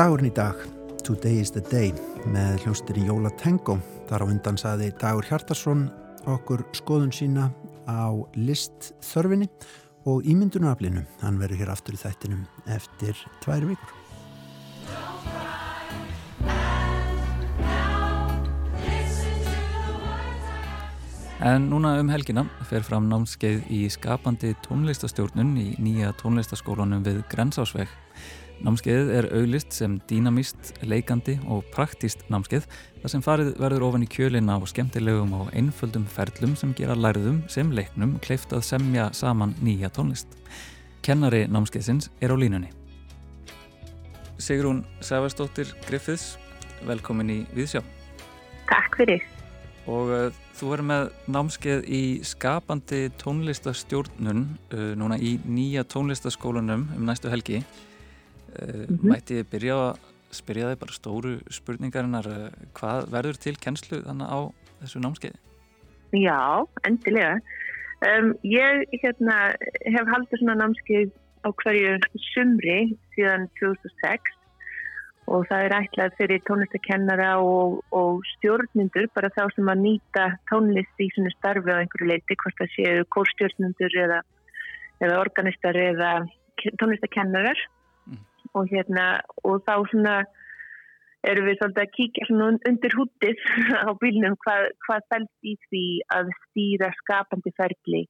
Dagurinn 0.00 0.30
í 0.30 0.32
dag, 0.32 0.56
Today 1.04 1.42
is 1.42 1.50
the 1.52 1.60
day, 1.60 1.90
með 2.32 2.62
hljóstir 2.62 2.96
í 2.96 3.02
Jóla 3.04 3.28
Tengo. 3.36 3.74
Þar 4.08 4.22
á 4.24 4.26
undan 4.32 4.56
saði 4.56 4.86
Dagur 4.96 5.26
Hjartarsson 5.28 5.82
okkur 6.24 6.62
skoðun 6.72 7.12
sína 7.12 7.50
á 7.84 8.08
listþörfinni 8.32 9.50
og 10.08 10.24
ímyndunaraflinu. 10.24 11.04
Hann 11.20 11.36
verður 11.36 11.60
hér 11.60 11.74
aftur 11.74 11.98
í 11.98 12.00
þættinum 12.00 12.48
eftir 12.72 13.20
tvær 13.44 13.68
vikur. 13.68 13.92
En 21.44 21.68
núna 21.68 21.98
um 22.00 22.08
helgina 22.08 22.48
fer 22.72 22.88
fram 22.88 23.12
námskeið 23.12 23.68
í 23.68 23.84
skapandi 23.92 24.56
tónlistastjórnun 24.64 25.58
í 25.60 25.74
nýja 25.76 26.16
tónlistaskólanum 26.24 27.04
við 27.04 27.26
Grensásveg. 27.28 27.92
Námskeiðið 28.60 29.10
er 29.16 29.26
auglist 29.38 29.72
sem 29.72 29.94
dýnamíst, 30.10 30.74
leikandi 30.84 31.38
og 31.48 31.64
praktíst 31.72 32.26
námskeið 32.28 32.66
þar 33.00 33.12
sem 33.14 33.22
farið 33.24 33.54
verður 33.56 33.86
ofan 33.86 34.04
í 34.04 34.08
kjölina 34.12 34.58
á 34.60 34.64
skemmtilegum 34.68 35.32
og 35.38 35.48
einföldum 35.56 36.04
ferlum 36.04 36.52
sem 36.60 36.74
gera 36.76 36.92
lærðum 36.92 37.40
sem 37.48 37.72
leiknum 37.72 38.18
kleift 38.20 38.52
að 38.52 38.66
semja 38.68 39.08
saman 39.16 39.56
nýja 39.64 39.88
tónlist. 39.96 40.36
Kennari 41.00 41.46
námskeiðsins 41.48 42.10
er 42.20 42.32
á 42.32 42.36
línunni. 42.36 42.68
Sigrún 44.36 44.84
Sæfarsdóttir 45.00 45.72
Griffiths, 45.88 46.36
velkomin 46.84 47.32
í 47.32 47.40
Viðsjá. 47.56 47.80
Takk 48.68 49.00
fyrir. 49.00 49.24
og 49.88 50.10
uh, 50.12 50.26
þú 50.54 50.74
verður 50.74 50.86
með 50.86 51.06
námskeið 51.32 51.86
í 51.88 52.02
skapandi 52.28 53.06
tónlistastjórnun 53.18 54.44
uh, 54.76 54.90
núna 55.00 55.16
í 55.16 55.38
nýja 55.48 55.88
tónlistaskólanum 55.88 56.90
um 56.92 57.08
næstu 57.08 57.32
helgi. 57.32 57.64
Mm 58.50 58.96
-hmm. 58.96 59.08
Mætti 59.10 59.40
ég 59.40 59.50
byrja 59.50 59.74
að 59.74 59.98
spyrja 60.30 60.70
þig 60.70 60.80
bara 60.80 60.98
stóru 60.98 61.32
spurningarinnar 61.50 62.26
hvað 62.74 63.10
verður 63.10 63.36
til 63.38 63.56
kennslu 63.56 64.02
þannig 64.02 64.28
á 64.30 64.38
þessu 64.82 64.98
námskeiði? 65.02 65.38
Já, 66.12 66.66
endilega. 66.84 67.40
Um, 68.00 68.32
ég 68.42 68.86
hérna, 69.02 69.54
hef 69.84 70.06
haldið 70.08 70.40
svona 70.40 70.56
námskeið 70.56 71.10
á 71.44 71.48
hverju 71.62 71.98
sumri 72.32 72.96
síðan 73.14 73.48
2006 73.60 74.36
og 75.30 75.44
það 75.46 75.64
er 75.66 75.74
ætlað 75.76 76.16
fyrir 76.18 76.42
tónlistakennara 76.48 77.30
og, 77.44 77.78
og 77.94 78.24
stjórnundur 78.34 79.06
bara 79.14 79.30
þá 79.36 79.44
sem 79.54 79.68
að 79.70 79.82
nýta 79.84 80.24
tónlist 80.50 81.04
í 81.04 81.10
svona 81.14 81.32
starfi 81.36 81.70
á 81.70 81.80
einhverju 81.82 82.08
leiti 82.10 82.38
hvort 82.42 82.58
það 82.58 82.72
séu 82.74 83.04
kórstjórnundur 83.14 83.96
eða, 84.04 84.22
eða 85.04 85.20
organistar 85.20 85.78
eða 85.78 86.14
tónlistakennarar. 86.80 87.62
Og 88.58 88.70
hérna 88.70 89.06
og 89.46 89.62
þá 89.66 89.74
svona 89.92 90.14
erum 91.26 91.48
við 91.48 91.58
svolítið 91.58 91.82
að 91.82 91.94
kíkja 91.96 92.28
svona 92.28 92.50
undir 92.70 92.96
húttið 92.96 93.42
á 93.88 93.90
bílnum 94.02 94.36
hvað, 94.44 94.68
hvað 94.86 95.08
fælst 95.12 95.50
í 95.50 95.56
því 95.66 95.86
að 96.16 96.30
stýra 96.46 96.92
skapandi 97.02 97.52
ferli 97.58 98.04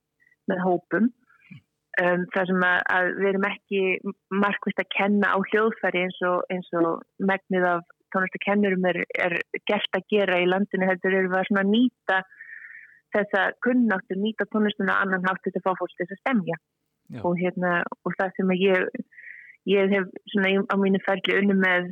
með 0.50 0.62
hópum. 0.66 1.10
Um, 2.00 2.22
þar 2.32 2.46
sem 2.46 2.62
að, 2.62 2.82
að 2.94 3.08
við 3.18 3.28
erum 3.32 3.46
ekki 3.48 3.80
markvist 4.40 4.78
að 4.78 4.92
kenna 4.94 5.32
á 5.34 5.38
hljóðfæri 5.50 6.04
eins 6.06 6.20
og, 6.28 6.44
eins 6.54 6.68
og 6.78 7.02
megnið 7.18 7.66
af 7.66 7.82
tónlistakennurum 8.14 8.86
er, 8.90 9.00
er 9.18 9.34
gert 9.68 9.98
að 9.98 10.06
gera 10.12 10.38
í 10.38 10.46
landinu 10.46 10.86
heldur 10.86 11.16
erum 11.18 11.34
við 11.34 11.58
að 11.58 11.72
nýta 11.72 12.20
þessa 13.14 13.48
kunnáttu, 13.66 14.16
nýta 14.16 14.46
tónlistuna 14.54 15.00
annan 15.02 15.26
hátt 15.26 15.42
til 15.42 15.52
að 15.56 15.66
fá 15.66 15.72
fólk 15.80 15.96
þess 15.98 16.14
að 16.14 16.22
stemja. 16.22 16.60
Og, 17.26 17.34
hérna, 17.40 17.80
og 18.06 18.14
það 18.14 18.36
sem 18.36 18.52
ég 18.54 18.84
ég 19.68 19.92
hef 19.92 20.08
svona 20.32 20.64
á 20.72 20.74
mínu 20.80 21.00
ferli 21.04 21.36
unni 21.40 21.56
með 21.58 21.90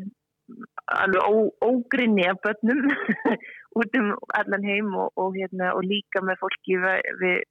alveg 0.88 1.22
ó, 1.22 1.32
ógrinni 1.64 2.24
af 2.28 2.40
börnum 2.44 2.88
út 3.78 3.98
um 4.00 4.14
allan 4.38 4.64
heim 4.64 4.94
og, 4.96 5.12
og, 5.16 5.36
hérna, 5.36 5.74
og 5.76 5.84
líka 5.84 6.22
með 6.24 6.40
fólki 6.42 6.78
við, 6.80 7.44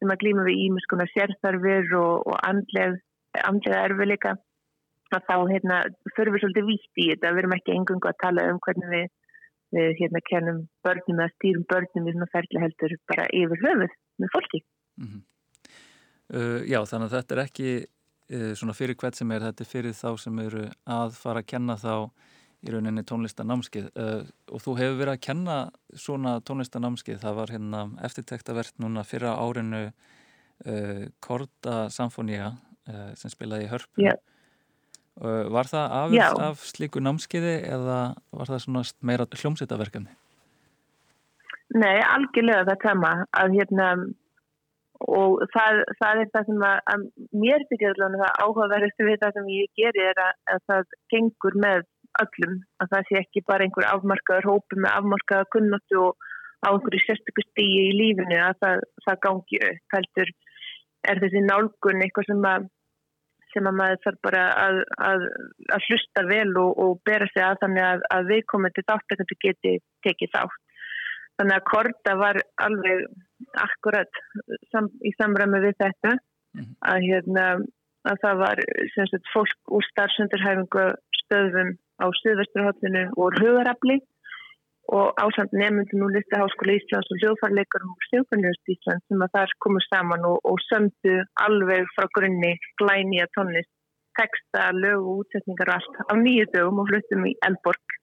sem 0.00 0.12
að 0.12 0.20
glýma 0.24 0.46
við 0.48 0.64
ímiskuna 0.66 1.06
sérþarfir 1.12 1.94
og, 2.00 2.26
og 2.26 2.36
andlega, 2.46 2.98
andlega 3.46 3.84
erfiðleika. 3.88 4.36
Að 5.10 5.24
þá 5.26 5.36
hérna, 5.50 5.78
förum 6.14 6.36
við 6.36 6.42
svolítið 6.44 6.68
vítt 6.68 7.00
í 7.02 7.06
þetta. 7.10 7.32
Við 7.34 7.42
erum 7.42 7.54
ekki 7.56 7.72
engungu 7.74 8.10
að 8.10 8.20
tala 8.22 8.44
um 8.50 8.60
hvernig 8.62 8.92
við, 8.92 9.08
við 9.74 9.88
hérna 10.02 10.22
kennum 10.28 10.60
börnum 10.86 11.22
eða 11.22 11.34
stýrum 11.36 11.64
börnum 11.72 12.06
við 12.06 12.16
svona 12.16 12.30
ferli 12.34 12.62
heldur 12.62 12.94
bara 13.10 13.24
yfir 13.40 13.64
höfuð 13.64 13.96
með 14.22 14.32
fólki. 14.34 14.60
Mm 15.00 15.08
-hmm. 15.08 15.24
uh, 16.34 16.60
Já, 16.66 16.78
þannig 16.90 17.08
að 17.08 17.16
þetta 17.16 17.36
er 17.36 17.42
ekki 17.46 17.72
svona 18.30 18.74
fyrir 18.76 18.94
hvert 18.94 19.18
sem 19.18 19.30
er 19.34 19.42
þetta 19.42 19.64
er 19.64 19.68
fyrir 19.68 19.94
þá 19.96 20.10
sem 20.22 20.36
eru 20.38 20.68
að 20.86 21.16
fara 21.18 21.42
að 21.42 21.48
kenna 21.50 21.74
þá 21.80 21.94
í 22.60 22.72
rauninni 22.74 23.04
tónlistanámskið 23.08 23.90
uh, 23.96 24.24
og 24.52 24.62
þú 24.64 24.74
hefur 24.78 24.98
verið 25.00 25.14
að 25.14 25.22
kenna 25.24 25.58
svona 25.96 26.36
tónlistanámskið, 26.44 27.20
það 27.22 27.38
var 27.38 27.52
hérna 27.54 27.84
eftirtektavert 28.06 28.74
núna 28.82 29.04
fyrra 29.08 29.36
árinu 29.40 29.86
uh, 29.88 31.04
Korda 31.24 31.86
Samfónia 31.92 32.52
uh, 32.52 33.12
sem 33.16 33.32
spilaði 33.32 33.68
í 33.68 33.70
hörpu. 33.72 34.04
Yeah. 34.04 34.20
Var 35.20 35.68
það 35.68 35.94
afist 35.98 36.40
af 36.40 36.60
slíku 36.64 37.00
námskiði 37.02 37.58
eða 37.68 37.96
var 38.32 38.48
það 38.48 38.60
svona 38.62 38.82
meira 39.04 39.26
hljómsýttaverkefni? 39.28 40.14
Nei, 41.76 41.98
algjörlega 42.00 42.64
það 42.70 42.78
tema 42.86 43.10
að 43.36 43.56
hérna 43.58 43.88
og 45.08 45.44
það, 45.54 45.80
það 46.00 46.22
er 46.22 46.32
það 46.34 46.48
sem 46.50 46.64
að, 46.68 46.80
að 46.92 47.06
mér 47.42 47.64
alveg 47.88 48.42
áhugaverðist 48.44 49.04
við 49.06 49.20
það 49.22 49.38
sem 49.38 49.52
ég 49.54 49.70
geri 49.80 50.04
er 50.10 50.20
að, 50.26 50.34
að 50.54 50.66
það 50.70 50.98
gengur 51.14 51.56
með 51.64 51.86
öllum 52.20 52.58
að 52.82 52.90
það 52.92 53.06
sé 53.08 53.20
ekki 53.20 53.44
bara 53.46 53.64
einhver 53.64 53.88
afmarkaður 53.88 54.50
hópi 54.50 54.80
með 54.80 54.96
afmarkaða 54.98 55.48
kunnáttu 55.54 56.02
og 56.08 56.28
á 56.66 56.68
einhverju 56.74 57.00
sérstöku 57.06 57.46
stíi 57.46 57.86
í 57.86 57.96
lífinu 57.96 58.40
að 58.44 58.58
það, 58.64 58.84
það 59.06 59.22
gangi 59.26 59.62
upp 59.70 59.96
heldur 59.96 60.32
er 61.10 61.22
þessi 61.22 61.42
nálgun 61.46 62.04
eitthvað 62.04 62.28
sem 62.28 62.46
að 62.50 62.68
sem 63.50 63.66
að 63.66 63.78
maður 63.80 64.02
þarf 64.04 64.18
bara 64.26 64.42
að, 64.62 64.76
að, 65.10 65.22
að 65.74 65.86
hlusta 65.88 66.22
vel 66.28 66.50
og, 66.60 66.72
og 66.84 67.00
bera 67.08 67.26
sig 67.32 67.42
að 67.42 67.62
þannig 67.64 67.86
að, 67.86 68.04
að 68.14 68.28
viðkomandi 68.30 68.84
þáttakandi 68.86 69.38
geti 69.44 69.72
tekið 70.06 70.34
þátt. 70.36 70.60
Þannig 71.40 71.56
að 71.56 71.68
Korta 71.70 72.14
var 72.20 72.36
alveg 72.60 73.06
akkurat 73.64 74.18
sam, 74.68 74.90
í 75.00 75.14
samræmi 75.16 75.62
við 75.64 75.78
þetta. 75.80 76.18
Mm 76.50 76.60
-hmm. 76.60 76.74
að, 76.92 76.98
hérna, 77.08 77.44
að 78.10 78.16
það 78.24 78.40
var 78.44 78.60
sagt, 78.92 79.28
fólk 79.32 79.72
úr 79.76 79.84
starfsöndarhæfingu 79.86 80.86
stöðum 81.22 81.70
á 82.02 82.06
Suðvesturhóllinu 82.20 83.04
og 83.16 83.38
Hugarafli 83.40 83.96
og 84.98 85.06
ásamt 85.22 85.52
nefnundin 85.54 86.04
úr 86.04 86.14
Listaháskóla 86.16 86.74
Íslands 86.74 87.12
og 87.14 87.20
hljóðfarleikarum 87.22 87.92
og 87.94 88.06
Sjófarnjóðst 88.08 88.72
Íslands 88.74 89.06
sem 89.06 89.22
að 89.24 89.32
þar 89.36 89.54
komu 89.64 89.82
saman 89.86 90.26
og, 90.30 90.40
og 90.50 90.58
sömdu 90.66 91.14
alveg 91.46 91.86
frá 91.94 92.08
grunni 92.16 92.52
glæni 92.82 93.22
að 93.22 93.32
tónlist, 93.36 93.70
texta, 94.18 94.66
lög 94.74 95.06
og 95.06 95.22
útsetningar 95.22 95.70
og 95.70 95.78
allt 95.78 95.94
á 96.10 96.14
nýju 96.24 96.50
dögum 96.50 96.82
og 96.82 96.90
fluttum 96.90 97.30
í 97.30 97.36
Elborg 97.46 97.96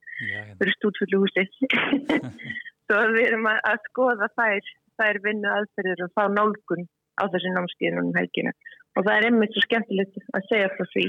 fyrir 0.58 0.74
stúdfullu 0.78 1.22
húsi 1.26 1.44
svo 2.88 3.04
við 3.14 3.26
erum 3.28 3.48
að, 3.50 3.60
að 3.70 3.78
skoða 3.90 4.28
þær, 4.38 4.72
þær 5.00 5.20
vinnu 5.26 5.52
aðferðir 5.52 6.04
og 6.06 6.14
fá 6.16 6.24
nálgun 6.32 6.88
á 7.20 7.24
þessi 7.32 7.52
námskeiðunum 7.54 8.16
helgina. 8.16 8.54
Og 8.96 9.04
það 9.04 9.14
er 9.14 9.28
einmitt 9.28 9.54
svo 9.54 9.64
skemmtilegt 9.66 10.18
að 10.34 10.48
segja 10.48 10.72
frá 10.74 10.84
því 10.94 11.06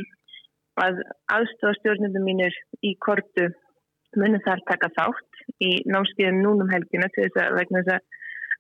að 0.84 1.02
aðstofastjórnundum 1.36 2.28
mínir 2.28 2.56
í 2.86 2.94
kortu 3.04 3.50
munum 4.18 4.42
þar 4.46 4.64
taka 4.70 4.90
þátt 4.96 5.44
í 5.64 5.72
námskeiðum 5.90 6.40
núnum 6.44 6.72
helgina 6.74 7.10
til 7.14 7.28
þess 7.28 7.44
að 7.44 7.58
vegna 7.60 7.84
þess 7.88 7.98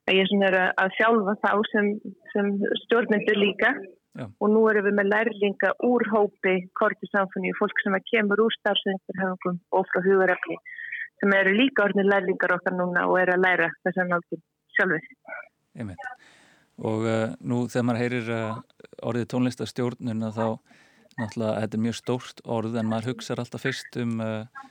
að 0.09 0.17
ég 0.17 0.33
er 0.49 0.57
að 0.65 0.97
sjálfa 0.97 1.37
þá 1.43 1.51
sem, 1.69 1.87
sem 2.33 2.51
stjórnendur 2.85 3.41
líka. 3.45 3.73
Já. 4.17 4.25
og 4.41 4.49
nú 4.49 4.63
erum 4.67 4.87
við 4.87 4.95
með 4.97 5.11
lærlinga 5.13 5.69
úr 5.85 6.03
hópi 6.09 6.55
kortu 6.75 7.07
samfunni 7.11 7.51
fólk 7.59 7.77
sem 7.83 7.93
kemur 8.09 8.41
úr 8.41 8.55
starfsveinstarhefingum 8.57 9.59
og 9.77 9.85
frá 9.91 10.01
hugaröfni 10.01 10.57
sem 11.19 11.35
eru 11.35 11.55
líka 11.55 11.85
orðin 11.85 12.09
lærlingar 12.09 12.55
okkar 12.55 12.75
núna 12.75 13.05
og 13.09 13.19
eru 13.21 13.35
að 13.35 13.45
læra 13.45 13.69
þess 13.83 14.01
að 14.01 14.11
náttúrulega 14.13 14.47
sjálfur. 14.79 15.37
Einmitt. 15.79 16.09
Og 16.79 17.05
uh, 17.07 17.25
nú 17.43 17.63
þegar 17.67 17.87
maður 17.89 18.03
heyrir 18.05 18.33
uh, 18.33 18.59
orðið 19.09 19.29
tónlistastjórnuna 19.33 20.31
þá 20.35 20.45
náttúrulega 21.19 21.63
þetta 21.63 21.77
er 21.77 21.85
mjög 21.85 21.97
stórt 21.99 22.43
orð 22.47 22.77
en 22.79 22.91
maður 22.91 23.13
hugsaður 23.13 23.43
alltaf 23.43 23.65
fyrst 23.65 23.99
um 23.99 24.19
uh, 24.23 24.67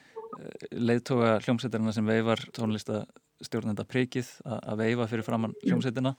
leiðtoga 0.73 1.39
hljómsveitarina 1.45 1.93
sem 1.97 2.09
veifar 2.09 2.45
tónlistastjórnenda 2.57 3.85
prikið 3.89 4.31
að 4.47 4.85
veifa 4.85 5.09
fyrir 5.11 5.27
framann 5.27 5.57
hljómsveitina 5.65 6.13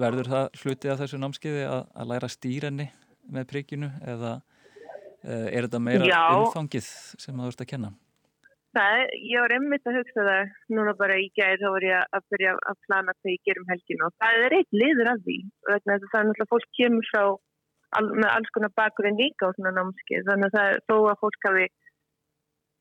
verður 0.00 0.30
það 0.32 0.60
hluti 0.62 0.88
af 0.88 1.02
þessu 1.02 1.18
námskiði 1.20 1.66
að, 1.68 1.82
læra 2.08 2.30
stýrenni 2.32 2.86
með 3.34 3.50
prikinu 3.50 3.90
eða 4.00 4.30
er 5.26 5.66
þetta 5.66 5.82
meira 5.82 6.22
umfangið 6.38 6.88
sem 7.20 7.36
það 7.36 7.50
vart 7.50 7.66
að 7.66 7.70
kenna? 7.74 7.90
Það, 8.72 8.98
ég 9.28 9.42
var 9.44 9.52
einmitt 9.52 9.88
að 9.88 9.98
hugsa 9.98 10.22
það 10.24 10.52
núna 10.72 10.92
bara 10.96 11.18
í 11.20 11.26
gæðir 11.36 11.60
þá 11.60 11.68
var 11.74 11.84
ég 11.84 12.14
að 12.16 12.28
byrja 12.32 12.52
að 12.70 12.78
plana 12.86 13.14
þegar 13.18 13.34
ég 13.34 13.42
gerum 13.48 13.66
helginu 13.68 14.06
og 14.06 14.14
það 14.22 14.44
er 14.46 14.54
eitt 14.58 14.76
liður 14.82 15.10
af 15.12 15.24
því 15.26 15.38
og 15.44 15.66
það 15.66 15.82
er 15.82 15.90
náttúrulega 15.90 16.50
fólk 16.52 16.70
kemur 16.78 17.08
frá 17.10 17.22
al, 17.98 18.06
með 18.16 18.28
alls 18.30 18.52
konar 18.56 18.72
bakurinn 18.80 19.20
líka 19.20 19.50
á 19.52 19.54
svona 19.56 19.74
námskeið 19.76 20.24
þannig 20.30 20.48
að 20.48 20.56
það 20.56 20.70
er 20.70 20.80
þó 20.88 20.96
að 21.12 21.20
fólk 21.24 21.48
hafi 21.48 21.66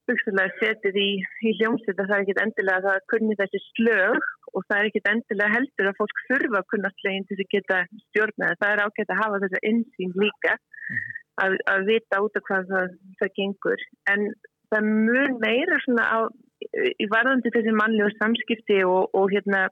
hugstulega 0.09 0.55
setið 0.59 0.99
í, 1.01 1.09
í 1.47 1.51
hljómsveit 1.59 1.99
að 1.99 2.07
það 2.07 2.15
er 2.15 2.23
ekkit 2.23 2.41
endilega 2.45 2.79
að 2.79 2.87
það 2.87 3.09
kunni 3.13 3.37
þessi 3.41 3.61
slög 3.65 4.29
og 4.51 4.65
það 4.67 4.77
er 4.77 4.89
ekkit 4.89 5.09
endilega 5.11 5.55
heldur 5.55 5.89
að 5.91 5.99
fólk 5.99 6.23
þurfa 6.29 6.61
að 6.61 6.69
kunna 6.73 6.91
slegin 6.97 7.27
til 7.29 7.37
að 7.37 7.51
geta 7.53 7.81
stjórnaði. 8.07 8.57
Það 8.61 8.73
er 8.73 8.83
ágætt 8.85 9.13
að 9.13 9.21
hafa 9.21 9.41
þessa 9.43 9.61
insýn 9.71 10.15
líka 10.23 10.55
að, 11.43 11.57
að 11.73 11.85
vita 11.91 12.23
út 12.25 12.39
af 12.39 12.47
hvað 12.49 12.71
það, 12.73 12.97
það 13.21 13.33
gengur 13.39 13.85
en 14.13 14.25
það 14.71 14.87
mjög 14.87 15.37
meira 15.43 15.77
svona 15.85 16.07
á, 16.07 16.19
í 16.71 17.05
varðandi 17.11 17.51
þessi 17.53 17.75
mannlegu 17.75 18.15
samskipti 18.17 18.81
og, 18.87 19.11
og 19.17 19.31
hérna 19.33 19.67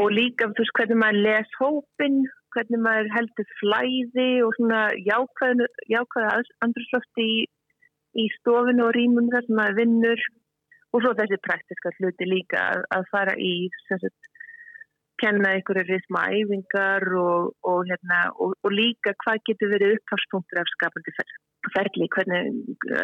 og 0.00 0.12
líka 0.14 0.48
þú 0.50 0.62
veist 0.62 0.76
hvernig 0.78 1.00
maður 1.02 1.24
les 1.26 1.56
hópin 1.60 2.20
hvernig 2.54 2.82
maður 2.82 3.10
heldur 3.14 3.48
flæði 3.60 4.28
og 4.44 4.54
svona 4.58 4.82
jákvæða, 5.06 5.68
jákvæða 5.92 6.32
andrúrslöfti 6.66 7.26
í, 7.26 7.38
í 8.18 8.26
stofinu 8.38 8.88
og 8.88 8.94
rýmum 8.96 9.30
þar 9.32 9.46
sem 9.46 9.58
maður 9.60 9.78
vinnur. 9.80 10.24
Og 10.90 11.04
svo 11.04 11.12
þessi 11.14 11.38
praktiska 11.46 11.92
hluti 12.00 12.26
líka 12.26 12.62
að, 12.72 12.80
að 12.96 13.04
fara 13.12 13.34
í 13.38 13.52
sagt, 13.86 14.30
kenna 15.20 15.54
einhverju 15.56 15.84
risma 15.88 16.26
æfingar 16.34 17.06
og, 17.20 17.52
og, 17.66 17.80
hérna, 17.90 18.20
og, 18.42 18.56
og 18.64 18.74
líka 18.74 19.14
hvað 19.24 19.42
getur 19.48 19.72
verið 19.74 19.96
uppháspunktur 19.98 20.60
af 20.62 20.72
skapandi 20.74 21.14
ferli, 21.74 22.08
hvernig 22.14 22.52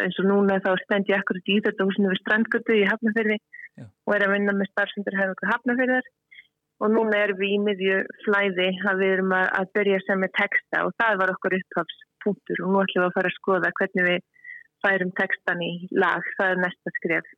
eins 0.00 0.20
og 0.22 0.28
núna 0.30 0.60
þá 0.64 0.72
stend 0.84 1.10
ég 1.12 1.20
akkurat 1.20 1.50
í 1.52 1.58
þetta 1.64 1.86
húsinu 1.88 2.12
við 2.12 2.22
strandgötu 2.22 2.76
í 2.76 2.86
Hafnafjörði 2.88 3.40
og 3.84 4.14
er 4.16 4.24
að 4.24 4.32
vinna 4.32 4.54
með 4.56 4.70
starfsendur 4.72 5.18
hefur 5.20 5.50
Hafnafjörðar 5.52 6.08
og 6.80 6.92
núna 6.92 7.20
erum 7.24 7.40
við 7.40 7.54
í 7.54 7.58
miðju 7.66 7.98
flæði 8.24 8.68
að 8.88 9.02
við 9.02 9.12
erum 9.16 9.34
að, 9.36 9.46
að 9.60 9.70
byrja 9.78 10.00
sem 10.04 10.22
með 10.22 10.32
texta 10.40 10.82
og 10.86 10.96
það 11.00 11.20
var 11.22 11.32
okkur 11.36 11.58
upphafspunktur 11.58 12.64
og 12.64 12.72
nú 12.72 12.82
ætlum 12.82 13.04
við 13.04 13.08
að 13.08 13.16
fara 13.16 13.32
að 13.32 13.38
skoða 13.38 13.72
hvernig 13.80 14.08
við 14.10 14.24
færum 14.84 15.12
textan 15.20 15.62
í 15.64 15.72
lag, 15.96 16.26
það 16.36 16.52
er 16.52 16.60
næsta 16.64 16.92
skref. 16.98 17.30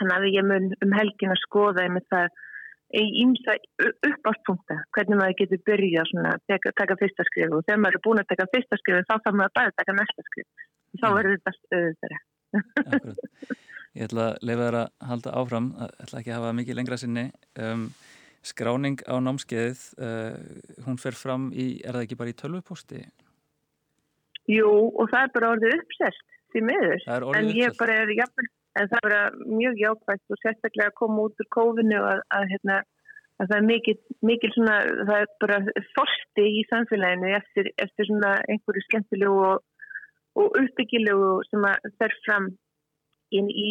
Þannig 0.00 0.16
að 0.16 0.32
ég 0.34 0.48
mun 0.48 0.66
um 0.82 0.96
helgin 0.98 1.34
að 1.34 1.42
skoða 1.44 1.86
með 1.94 2.08
það 2.10 2.40
í 2.94 3.04
ímsa 3.24 3.56
uppáspunkta, 4.08 4.78
hvernig 4.94 5.20
maður 5.20 5.38
getur 5.42 5.62
byrjað 5.68 6.10
svona, 6.10 6.36
taka, 6.50 6.72
taka 6.78 6.96
fyrsta 7.00 7.26
skrif 7.30 7.52
og 7.52 7.64
þegar 7.66 7.82
maður 7.82 7.98
er 7.98 8.04
búin 8.06 8.22
að 8.22 8.30
taka 8.32 8.48
fyrsta 8.54 8.78
skrif 8.80 9.08
þá 9.08 9.14
þarf 9.16 9.38
maður 9.40 9.54
bara 9.58 9.72
að 9.72 9.78
taka 9.82 9.96
næsta 9.98 10.26
skrif 10.28 10.66
og 10.94 11.02
þá 11.02 11.08
verður 11.18 11.36
þetta 11.38 11.54
stöður 11.58 12.18
Ég 13.94 14.08
ætla 14.08 14.24
að 14.32 14.46
lefa 14.48 14.66
þér 14.66 14.76
að 14.80 15.08
halda 15.08 15.32
áfram, 15.38 15.66
ég 15.78 15.98
ætla 16.02 16.20
ekki 16.20 16.32
að 16.32 16.40
hafa 16.40 16.54
mikið 16.58 16.78
lengra 16.80 16.96
sinni. 16.98 17.24
Um, 17.62 17.84
skráning 18.44 18.98
á 19.06 19.14
námskeiðið 19.22 19.82
uh, 20.02 20.32
hún 20.86 20.98
fer 21.00 21.16
fram 21.16 21.48
í, 21.54 21.78
er 21.80 21.96
það 21.96 22.06
ekki 22.06 22.18
bara 22.20 22.32
í 22.32 22.36
tölvuposti? 22.40 23.04
Jú, 24.50 24.72
og 24.90 25.08
það 25.12 25.20
er 25.20 25.32
bara 25.36 25.52
orðið 25.54 25.76
uppsest 25.78 26.26
því 26.52 26.64
miður, 26.68 27.06
en 27.38 27.48
ég 27.56 27.78
bara 27.78 27.96
er 28.02 28.12
jafnveg, 28.14 28.50
en 28.80 28.90
það 28.92 29.14
er 29.18 29.38
mjög 29.44 29.78
jákvægt 29.82 30.34
og 30.34 30.40
sérstaklega 30.42 30.90
að 30.90 30.98
koma 31.00 31.28
út 31.28 31.44
úr 31.44 31.50
kófinu 31.56 32.00
og 32.00 32.08
að, 32.10 32.24
að, 32.38 32.48
hérna, 32.52 32.80
að 33.38 33.52
það 33.52 33.56
er 33.58 33.68
mikil, 33.68 33.96
mikil 34.30 34.50
svona, 34.56 34.80
það 35.10 35.14
er 35.20 35.30
bara 35.44 35.60
forsti 35.98 36.48
í 36.60 36.66
samfélaginu 36.72 37.32
eftir, 37.38 37.70
eftir 37.86 38.10
svona 38.10 38.34
einhverju 38.48 38.84
skemmtilegu 38.88 39.46
og, 39.52 39.64
og 40.40 40.60
uppbyggilegu 40.62 41.32
sem 41.50 41.70
að 41.70 41.88
fer 42.02 42.18
fram 42.26 42.50
inn 43.34 43.48
í 43.50 43.70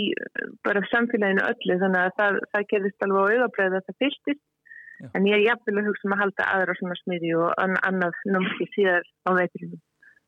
bara 0.66 0.82
samfélaginu 0.92 1.46
öllu 1.52 1.80
þannig 1.84 2.08
að 2.08 2.18
það, 2.20 2.42
það 2.56 2.70
gerðist 2.74 3.06
alveg 3.06 3.22
á 3.24 3.32
auðabræðu 3.34 3.80
að 3.80 3.88
það 3.90 4.02
fyrstist 4.06 4.44
Já. 5.04 5.10
En 5.18 5.26
ég 5.28 5.36
er 5.36 5.42
jafnvel 5.44 5.82
að 5.82 5.88
hugsa 5.90 6.08
um 6.08 6.14
að 6.16 6.22
halda 6.24 6.46
aðra 6.54 6.76
svona 6.80 6.96
smiði 7.02 7.34
og 7.36 7.50
annað 7.60 8.20
námski 8.30 8.68
síðar 8.72 9.08
á 9.28 9.30
veiturinu. 9.36 9.80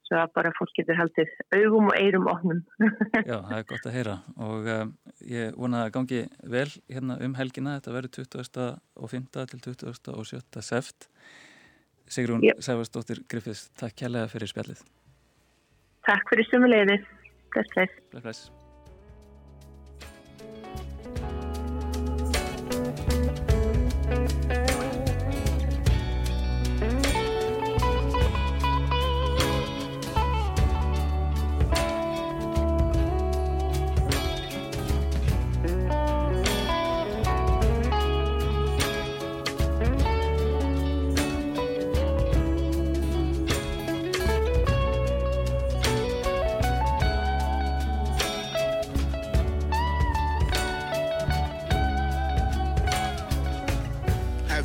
Svo 0.06 0.20
að 0.22 0.34
bara 0.38 0.52
fólk 0.54 0.74
getur 0.78 1.00
haldið 1.00 1.32
augum 1.58 1.89
og 1.89 1.96
eirum 1.98 2.28
ofnum. 2.30 2.60
Já, 3.26 3.39
það 3.39 3.56
er 3.58 3.65
gott 3.72 3.88
að 3.89 3.96
heyra 3.96 4.18
og 4.48 4.68
um, 4.76 4.91
ég 5.26 5.56
vona 5.58 5.86
að 5.86 5.96
gangi 5.96 6.20
vel 6.56 6.68
hérna 6.91 7.18
um 7.26 7.38
helgina. 7.39 7.80
Þetta 7.80 7.96
verður 7.96 8.28
20. 8.36 8.68
og 9.02 9.13
5. 9.15 9.26
til 9.54 9.63
20. 9.65 10.13
og 10.13 10.30
7. 10.30 10.44
seft. 10.65 11.10
Sigrún 12.06 12.46
Sæfarsdóttir 12.62 13.24
Griffiths, 13.30 13.72
takk 13.80 13.98
kærlega 14.04 14.30
fyrir 14.30 14.52
spjallið. 14.52 14.84
Takk 16.06 16.30
fyrir 16.30 16.46
sumulegðið. 16.52 17.10
Bless, 17.56 17.74
bless. 17.74 17.98
Bless, 18.12 18.28
bless. 18.28 18.64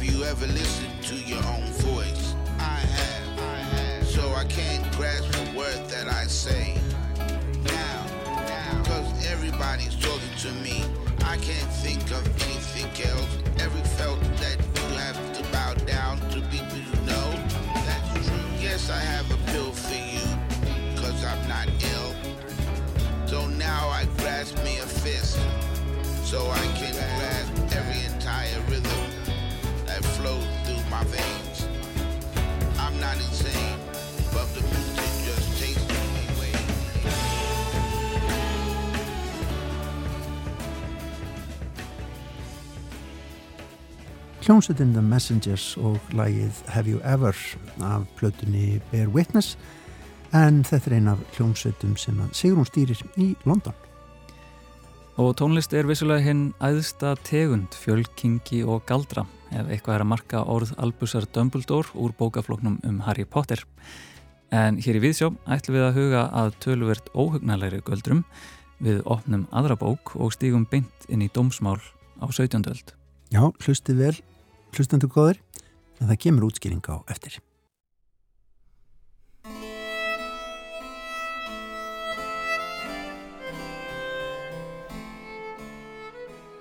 Have 0.00 0.14
you 0.14 0.24
ever 0.24 0.46
listened 0.46 1.02
to 1.02 1.14
your 1.14 1.44
own 1.44 1.66
voice? 1.84 2.34
I 2.58 2.80
have. 2.96 3.38
I 3.38 3.56
have. 3.76 4.06
So 4.06 4.32
I 4.32 4.44
can't 4.44 4.90
grasp 4.96 5.30
the 5.32 5.58
word 5.58 5.90
that 5.90 6.08
I 6.08 6.24
say. 6.24 6.78
Now, 7.64 8.06
now, 8.24 8.82
cause 8.84 9.26
everybody's 9.26 9.94
talking 9.96 10.34
to 10.38 10.52
me. 10.64 10.86
I 11.26 11.36
can't 11.36 11.70
think 11.84 12.00
of 12.12 12.26
anything 12.48 12.88
else. 13.10 13.28
Every 13.58 13.82
felt 13.98 14.18
that 14.40 14.56
you 14.74 14.96
have 14.96 15.18
to 15.36 15.42
bow 15.52 15.74
down 15.84 16.18
to 16.30 16.40
people 16.48 16.78
you 16.78 17.04
know. 17.04 17.30
That's 17.84 18.26
true. 18.26 18.36
Yes, 18.58 18.88
I 18.88 19.00
have 19.00 19.30
a 19.30 19.36
pill 19.52 19.70
for 19.70 19.96
you, 19.96 20.24
cause 20.96 21.22
I'm 21.22 21.46
not 21.46 21.68
ill. 21.92 22.14
So 23.26 23.46
now 23.48 23.90
I 23.90 24.06
grasp 24.16 24.56
me 24.64 24.78
a 24.78 24.86
fist. 24.86 25.38
So 26.24 26.46
I 26.46 26.69
hljómsveitin 44.50 44.92
The 44.92 45.02
Messengers 45.02 45.76
og 45.76 46.00
lagið 46.10 46.56
Have 46.74 46.90
You 46.90 46.98
Ever 47.04 47.36
af 47.86 48.02
plötunni 48.18 48.80
Bear 48.90 49.06
Witness. 49.06 49.58
En 50.34 50.64
þetta 50.64 50.90
er 50.90 50.96
ein 50.96 51.08
af 51.12 51.22
hljómsveitum 51.36 51.94
sem 51.96 52.18
Sigrun 52.32 52.66
stýrir 52.66 52.98
í 53.14 53.36
London. 53.46 53.89
Og 55.20 55.34
tónlist 55.36 55.74
er 55.76 55.84
vissulega 55.84 56.24
hinn 56.24 56.46
æðsta 56.64 57.10
tegund, 57.26 57.74
fjölkingi 57.76 58.62
og 58.64 58.86
galdra 58.88 59.26
ef 59.52 59.66
eitthvað 59.68 59.98
er 59.98 60.04
að 60.06 60.08
marka 60.14 60.40
orð 60.48 60.70
Albusar 60.80 61.26
Dumbledore 61.34 61.92
úr 61.92 62.14
bókafloknum 62.16 62.78
um 62.88 63.02
Harry 63.04 63.26
Potter. 63.28 63.60
En 64.48 64.78
hér 64.80 64.96
í 64.96 65.02
Viðsjó 65.04 65.34
ætlum 65.44 65.76
við 65.76 65.84
að 65.84 65.98
huga 65.98 66.22
að 66.40 66.56
töluvert 66.64 67.12
óhugnarlegri 67.12 67.82
göldrum 67.84 68.24
við 68.80 69.02
opnum 69.04 69.44
aðra 69.52 69.76
bók 69.82 70.14
og 70.16 70.32
stígum 70.32 70.64
beint 70.70 71.04
inn 71.12 71.26
í 71.26 71.28
dómsmál 71.28 71.82
á 72.16 72.24
17. 72.24 72.64
öld. 72.72 72.96
Já, 73.28 73.44
hlusti 73.60 73.98
vel 74.00 74.16
hlustandu 74.72 75.10
góður, 75.12 75.36
en 76.00 76.08
það 76.08 76.22
kemur 76.24 76.48
útskýring 76.48 76.80
á 76.88 76.96
eftir. 77.12 77.42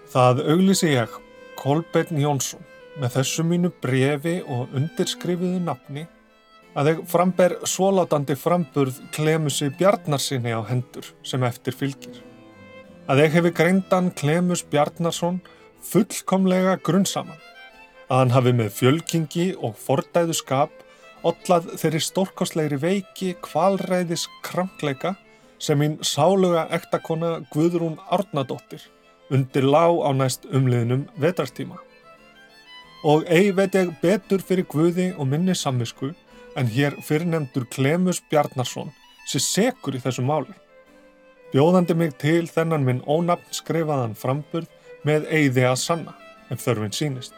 Það 0.10 0.40
auglísi 0.50 0.88
ég, 0.90 1.12
Kolbeinn 1.60 2.18
Jónsson, 2.18 2.64
með 2.98 3.20
þessu 3.20 3.44
mínu 3.46 3.70
brefi 3.78 4.40
og 4.42 4.72
undirskrifiðu 4.74 5.60
nafni 5.62 6.08
að 6.74 6.90
ég 6.90 7.04
framber 7.12 7.54
svólátandi 7.70 8.34
framburð 8.34 8.98
Klemusi 9.14 9.70
Bjarnarsinni 9.78 10.50
á 10.50 10.66
hendur 10.66 11.12
sem 11.22 11.46
eftir 11.46 11.78
fylgir. 11.78 12.24
Að 13.06 13.22
ég 13.28 13.38
hefi 13.38 13.54
greindan 13.54 14.10
Klemus 14.18 14.66
Bjarnarsson 14.66 15.44
fullkomlega 15.92 16.80
grunnsaman 16.82 17.38
að 18.10 18.18
hann 18.24 18.34
hafi 18.34 18.58
með 18.58 18.74
fjölkingi 18.82 19.50
og 19.62 19.78
fordæðu 19.78 20.42
skap 20.42 20.74
ollað 21.22 21.76
þeirri 21.78 22.02
stórkostlegri 22.02 22.82
veiki 22.82 23.36
kvalræðis 23.46 24.26
krankleika 24.42 25.20
sem 25.62 25.78
mín 25.78 26.00
sáluga 26.02 26.66
ektakona 26.74 27.44
Guðrún 27.54 28.02
Árnadóttir 28.10 28.90
undir 29.30 29.66
lág 29.66 30.02
á 30.06 30.10
næst 30.14 30.48
umliðnum 30.50 31.06
vetrartíma. 31.22 31.78
Og 33.04 33.24
eigi 33.32 33.52
veit 33.56 33.76
ég 33.78 33.94
betur 34.02 34.42
fyrir 34.44 34.68
Guði 34.68 35.12
og 35.16 35.30
minni 35.32 35.56
samvisku 35.56 36.12
en 36.60 36.68
hér 36.68 36.98
fyrirnemdur 37.06 37.68
Klemus 37.72 38.20
Bjarnarsson 38.30 38.92
sé 39.30 39.40
sekur 39.40 39.96
í 39.96 40.02
þessu 40.04 40.26
máli. 40.26 40.56
Bjóðandi 41.54 41.96
mig 41.98 42.18
til 42.22 42.50
þennan 42.50 42.86
minn 42.86 43.06
ónafn 43.08 43.54
skrifaðan 43.56 44.18
framburð 44.18 44.68
með 45.08 45.30
eigði 45.32 45.66
að 45.70 45.80
sanna 45.82 46.16
ef 46.50 46.66
þörfinn 46.66 46.94
sínist. 46.94 47.34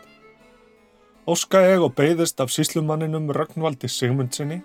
Óska 1.29 1.61
ég 1.67 1.83
og 1.85 1.93
beigðist 1.95 2.41
af 2.41 2.49
síslumanninum 2.51 3.29
Ragnvaldi 3.35 3.87
Sigmundsinni 3.91 4.61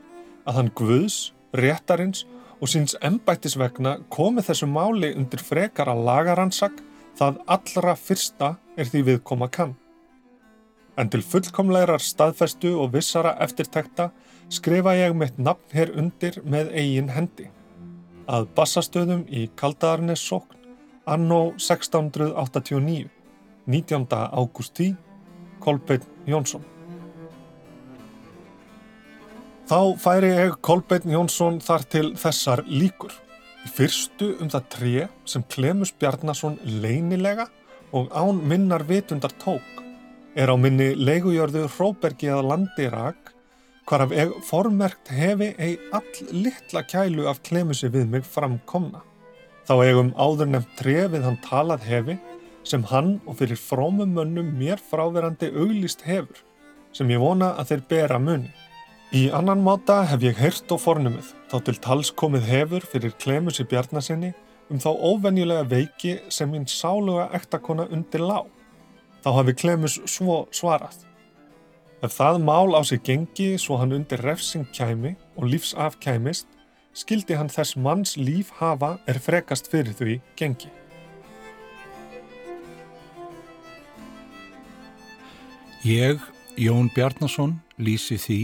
að 0.49 0.59
hann 0.59 0.73
Guðs, 0.79 1.35
réttarins 1.53 2.25
og 2.62 2.71
síns 2.73 2.97
embættisvegna 3.05 3.99
komi 4.11 4.43
þessu 4.43 4.69
máli 4.71 5.12
undir 5.19 5.43
frekara 5.45 5.95
lagaransak 5.95 6.81
það 7.18 7.40
allra 7.57 7.96
fyrsta 7.96 8.55
er 8.76 8.90
því 8.90 9.02
viðkoma 9.11 9.48
kann. 9.52 9.74
En 10.96 11.11
til 11.12 11.22
fullkomlegar 11.24 12.00
staðfestu 12.00 12.72
og 12.81 12.94
vissara 12.94 13.35
eftirtekta 13.44 14.11
skrifa 14.52 14.94
ég 14.96 15.16
mitt 15.16 15.38
nafn 15.38 15.76
hér 15.76 15.92
undir 15.98 16.40
með 16.44 16.72
eigin 16.72 17.12
hendi. 17.12 17.50
Að 18.26 18.48
bassastöðum 18.57 19.26
í 19.29 19.48
Kaldaðarnes 19.57 20.22
sókn 20.22 20.57
anno 21.07 21.52
1689, 21.59 23.11
19. 23.66 24.09
ágúst 24.33 24.74
10 24.81 24.96
Kolbeinn 25.62 26.09
Jónsson 26.26 26.64
Þá 29.66 29.98
færi 29.98 30.29
ég 30.31 30.52
Kolbeinn 30.62 31.11
Jónsson 31.11 31.57
þar 31.59 31.85
til 31.90 32.09
þessar 32.14 32.61
líkur. 32.70 33.11
Í 33.66 33.70
fyrstu 33.74 34.29
um 34.38 34.50
það 34.52 34.66
tré 34.70 35.05
sem 35.26 35.42
Klemus 35.50 35.90
Bjarnason 35.98 36.55
leinilega 36.85 37.48
og 37.98 38.12
án 38.14 38.38
minnar 38.46 38.85
vitundar 38.87 39.33
tók 39.42 39.81
er 40.38 40.52
á 40.52 40.55
minni 40.55 40.92
leigujörðu 40.94 41.64
Hróbergi 41.74 42.31
að 42.31 42.46
landi 42.52 42.87
rak 42.92 43.33
hvar 43.90 44.05
af 44.05 44.14
ég 44.14 44.37
formerkt 44.46 45.11
hefi 45.11 45.48
ei 45.59 45.81
all 45.98 46.31
litla 46.31 46.85
kælu 46.87 47.26
af 47.26 47.40
Klemusi 47.42 47.90
við 47.90 48.07
mig 48.12 48.29
framkomna. 48.29 49.02
Þá 49.66 49.74
eigum 49.83 50.14
áður 50.14 50.52
nefnt 50.52 50.79
tré 50.79 51.09
við 51.11 51.26
hann 51.26 51.42
talað 51.42 51.88
hefi 51.90 52.18
sem 52.62 52.87
hann 52.92 53.16
og 53.26 53.40
fyrir 53.40 53.59
frómum 53.59 54.14
mönnum 54.14 54.55
mér 54.61 54.79
fráverandi 54.79 55.50
auglist 55.50 56.07
hefur 56.07 56.38
sem 56.94 57.11
ég 57.11 57.18
vona 57.18 57.57
að 57.59 57.72
þeir 57.72 57.85
bera 57.90 58.22
muni. 58.22 58.55
Í 59.14 59.29
annan 59.31 59.61
máta 59.62 60.01
hef 60.11 60.25
ég 60.27 60.38
heyrt 60.40 60.73
og 60.75 60.81
fornumið 60.83 61.29
þá 61.47 61.61
til 61.69 61.77
tals 61.79 62.09
komið 62.11 62.49
hefur 62.51 62.87
fyrir 62.90 63.12
Klemus 63.23 63.61
í 63.62 63.66
Bjarnasinni 63.71 64.33
um 64.66 64.81
þá 64.83 64.88
óvenjulega 64.99 65.69
veiki 65.71 66.16
sem 66.29 66.51
minn 66.51 66.66
sáluga 66.66 67.29
ektakona 67.38 67.87
undir 67.95 68.25
lág. 68.27 68.49
Þá 69.23 69.29
hafi 69.37 69.55
Klemus 69.61 70.01
svo 70.11 70.40
svarað. 70.51 71.05
Ef 72.03 72.16
það 72.19 72.40
mál 72.42 72.75
á 72.75 72.83
sig 72.83 73.05
gengi 73.07 73.55
svo 73.62 73.79
hann 73.79 73.95
undir 73.95 74.25
refsing 74.27 74.66
kæmi 74.75 75.14
og 75.38 75.47
lífs 75.53 75.71
af 75.79 76.01
kæmist, 76.03 76.49
skildi 76.90 77.38
hann 77.38 77.53
þess 77.53 77.77
manns 77.79 78.16
líf 78.19 78.51
hafa 78.59 78.97
er 79.07 79.23
frekast 79.23 79.71
fyrir 79.71 79.95
því 79.95 80.19
gengi. 80.35 80.73
Ég 85.87 86.19
Jón 86.59 86.90
Bjarnason 86.90 87.61
lýsi 87.79 88.17
því 88.21 88.41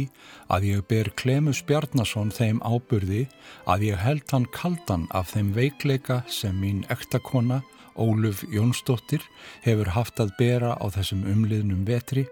að 0.53 0.67
ég 0.69 0.85
ber 0.91 1.11
Klemus 1.17 1.63
Bjarnason 1.67 2.33
þeim 2.35 2.61
áburði 2.65 3.27
að 3.71 3.87
ég 3.89 4.03
held 4.03 4.27
hann 4.33 4.49
kaldan 4.55 5.09
af 5.11 5.33
þeim 5.33 5.53
veikleika 5.57 6.23
sem 6.29 6.59
mín 6.61 6.85
ektakona 6.93 7.63
Óluf 7.97 8.43
Jónsdóttir 8.49 9.25
hefur 9.65 9.93
haft 9.93 10.21
að 10.21 10.33
bera 10.39 10.77
á 10.81 10.87
þessum 10.93 11.27
umliðnum 11.29 11.85
vetri 11.89 12.27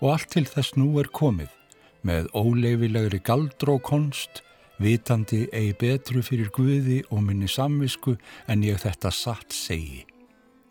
og 0.00 0.12
allt 0.12 0.32
til 0.34 0.44
þess 0.48 0.76
nú 0.76 0.90
er 1.00 1.08
komið 1.08 1.52
með 2.06 2.28
óleifilegri 2.36 3.22
galdrókonst, 3.26 4.42
vitandi 4.78 5.46
eigi 5.56 5.72
betru 5.80 6.22
fyrir 6.22 6.52
Guði 6.54 7.00
og 7.10 7.24
minni 7.24 7.48
samvisku 7.48 8.18
en 8.46 8.66
ég 8.66 8.78
þetta 8.84 9.10
satt 9.14 9.56
segi 9.56 10.04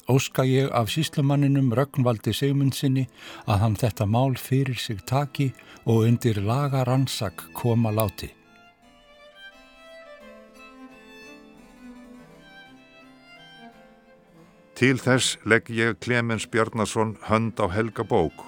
óska 0.10 0.46
ég 0.46 0.70
af 0.72 0.90
síslumanninum 0.90 1.74
Rögnvaldi 1.74 2.34
Sigmundsinni 2.34 3.08
að 3.50 3.62
hann 3.64 3.78
þetta 3.80 4.06
mál 4.06 4.38
fyrir 4.38 4.78
sig 4.78 5.02
taki 5.10 5.52
og 5.86 6.06
undir 6.06 6.42
laga 6.42 6.84
rannsak 6.86 7.48
koma 7.54 7.92
láti. 7.92 8.30
Til 14.76 15.00
þess 15.00 15.38
legg 15.48 15.70
ég 15.72 15.96
Clemens 16.04 16.46
Bjarnason 16.52 17.16
hönd 17.30 17.60
á 17.64 17.66
helga 17.72 18.04
bók 18.04 18.44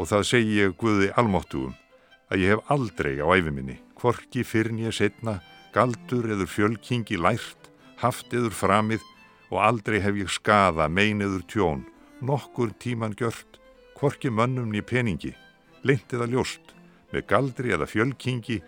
og 0.00 0.08
það 0.08 0.22
segi 0.30 0.62
ég 0.62 0.78
Guði 0.80 1.10
almáttugum 1.20 1.74
að 2.32 2.42
ég 2.42 2.54
hef 2.54 2.70
aldrei 2.72 3.18
á 3.22 3.26
æfiminni, 3.28 3.76
hvorki 3.94 4.42
fyrn 4.42 4.80
ég 4.82 4.96
setna, 4.96 5.38
galdur 5.76 6.26
eður 6.32 6.48
fjölkingi 6.50 7.20
lært, 7.20 7.68
haft 8.00 8.32
eður 8.34 8.56
framið 8.56 9.04
og 9.50 9.60
aldrei 9.62 10.00
hef 10.02 10.16
ég 10.18 10.32
skaða 10.32 10.88
meiniður 10.90 11.44
tjón, 11.50 11.84
nokkur 12.20 12.72
tíman 12.82 13.14
gjört, 13.18 13.60
hvorki 13.98 14.30
mönnum 14.30 14.72
ný 14.72 14.82
peningi, 14.82 15.34
leint 15.86 16.12
eða 16.12 16.28
ljóst, 16.30 16.74
með 17.12 17.26
galdri 17.30 17.72
eða 17.74 17.88
fjölkingi 17.88 18.60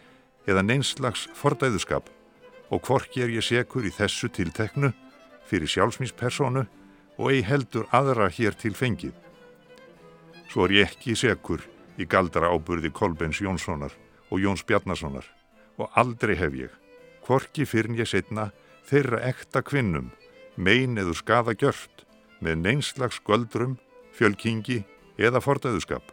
eða 0.48 0.64
neinslags 0.64 1.26
fordæðuskap 1.36 2.08
og 2.70 2.84
hvorki 2.84 3.24
er 3.24 3.32
ég 3.32 3.44
sekur 3.44 3.86
í 3.88 3.92
þessu 3.92 4.30
tilteknu 4.32 4.92
fyrir 5.48 5.70
sjálfsmýnspersonu 5.72 6.66
og 7.18 7.32
ei 7.32 7.42
heldur 7.42 7.88
aðra 7.94 8.28
hér 8.30 8.54
til 8.56 8.76
fengið. 8.76 9.14
Svo 10.48 10.68
er 10.68 10.76
ég 10.78 10.92
ekki 10.92 11.16
sekur 11.18 11.64
í 11.98 12.06
galdra 12.06 12.52
áburði 12.52 12.92
Kolbens 12.94 13.40
Jónssonar 13.42 13.92
og 14.30 14.40
Jóns 14.40 14.64
Bjarnasonar 14.68 15.26
og 15.78 15.90
aldrei 15.98 16.36
hef 16.38 16.54
ég, 16.54 16.70
hvorki 17.26 17.66
fyrir 17.66 17.98
ég 17.98 18.08
setna 18.08 18.50
þeirra 18.88 19.20
ekta 19.28 19.62
kvinnum 19.64 20.12
mein 20.58 20.98
eður 20.98 21.16
skaða 21.22 21.54
gjört 21.54 22.04
með 22.42 22.62
neinslags 22.64 23.20
göldrum, 23.26 23.78
fjölkingi 24.14 24.82
eða 25.18 25.42
fordæðuskap 25.42 26.12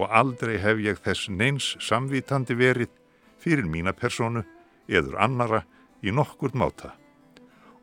og 0.00 0.10
aldrei 0.10 0.56
hef 0.58 0.80
ég 0.82 1.00
þess 1.04 1.28
neins 1.30 1.74
samvítandi 1.84 2.56
verið 2.58 2.92
fyrir 3.44 3.68
mína 3.68 3.92
personu 3.92 4.44
eður 4.88 5.18
annara 5.20 5.64
í 6.02 6.12
nokkur 6.12 6.56
máta 6.56 6.94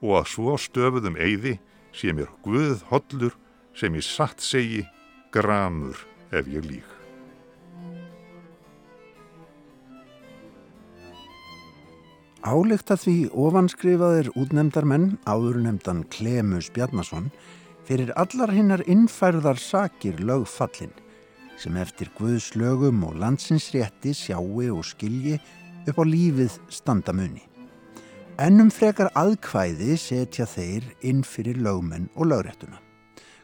og 0.01 0.17
að 0.21 0.31
svo 0.33 0.57
stöfuðum 0.57 1.19
eyði 1.21 1.59
sé 1.93 2.13
mér 2.17 2.31
guð 2.45 2.81
hollur 2.89 3.37
sem 3.77 3.93
ég 3.95 4.05
satt 4.05 4.41
segi 4.43 4.83
gramur 5.31 5.97
ef 6.31 6.49
ég 6.49 6.65
lík. 6.65 7.00
Álekta 12.41 12.95
því 12.97 13.27
ofanskrifaðir 13.37 14.31
útnemdar 14.33 14.85
menn, 14.89 15.11
áðurnemdan 15.29 15.99
Klemus 16.09 16.71
Bjarnason, 16.73 17.27
fyrir 17.85 18.09
allar 18.17 18.49
hinnar 18.49 18.81
innfærðar 18.89 19.61
sakir 19.61 20.17
lögfallin, 20.17 20.89
sem 21.61 21.77
eftir 21.77 22.09
Guðs 22.17 22.55
lögum 22.57 23.03
og 23.05 23.19
landsinsrétti 23.21 24.15
sjáu 24.17 24.57
og 24.73 24.81
skilji 24.89 25.37
upp 25.85 26.01
á 26.01 26.05
lífið 26.09 26.57
standamunni. 26.73 27.45
Ennum 28.41 28.73
frekar 28.73 29.13
aðkvæði 29.13 29.99
setja 30.01 30.49
þeir 30.49 30.89
inn 31.05 31.21
fyrir 31.21 31.61
lögmenn 31.61 32.09
og 32.15 32.31
lögréttuna. 32.33 32.81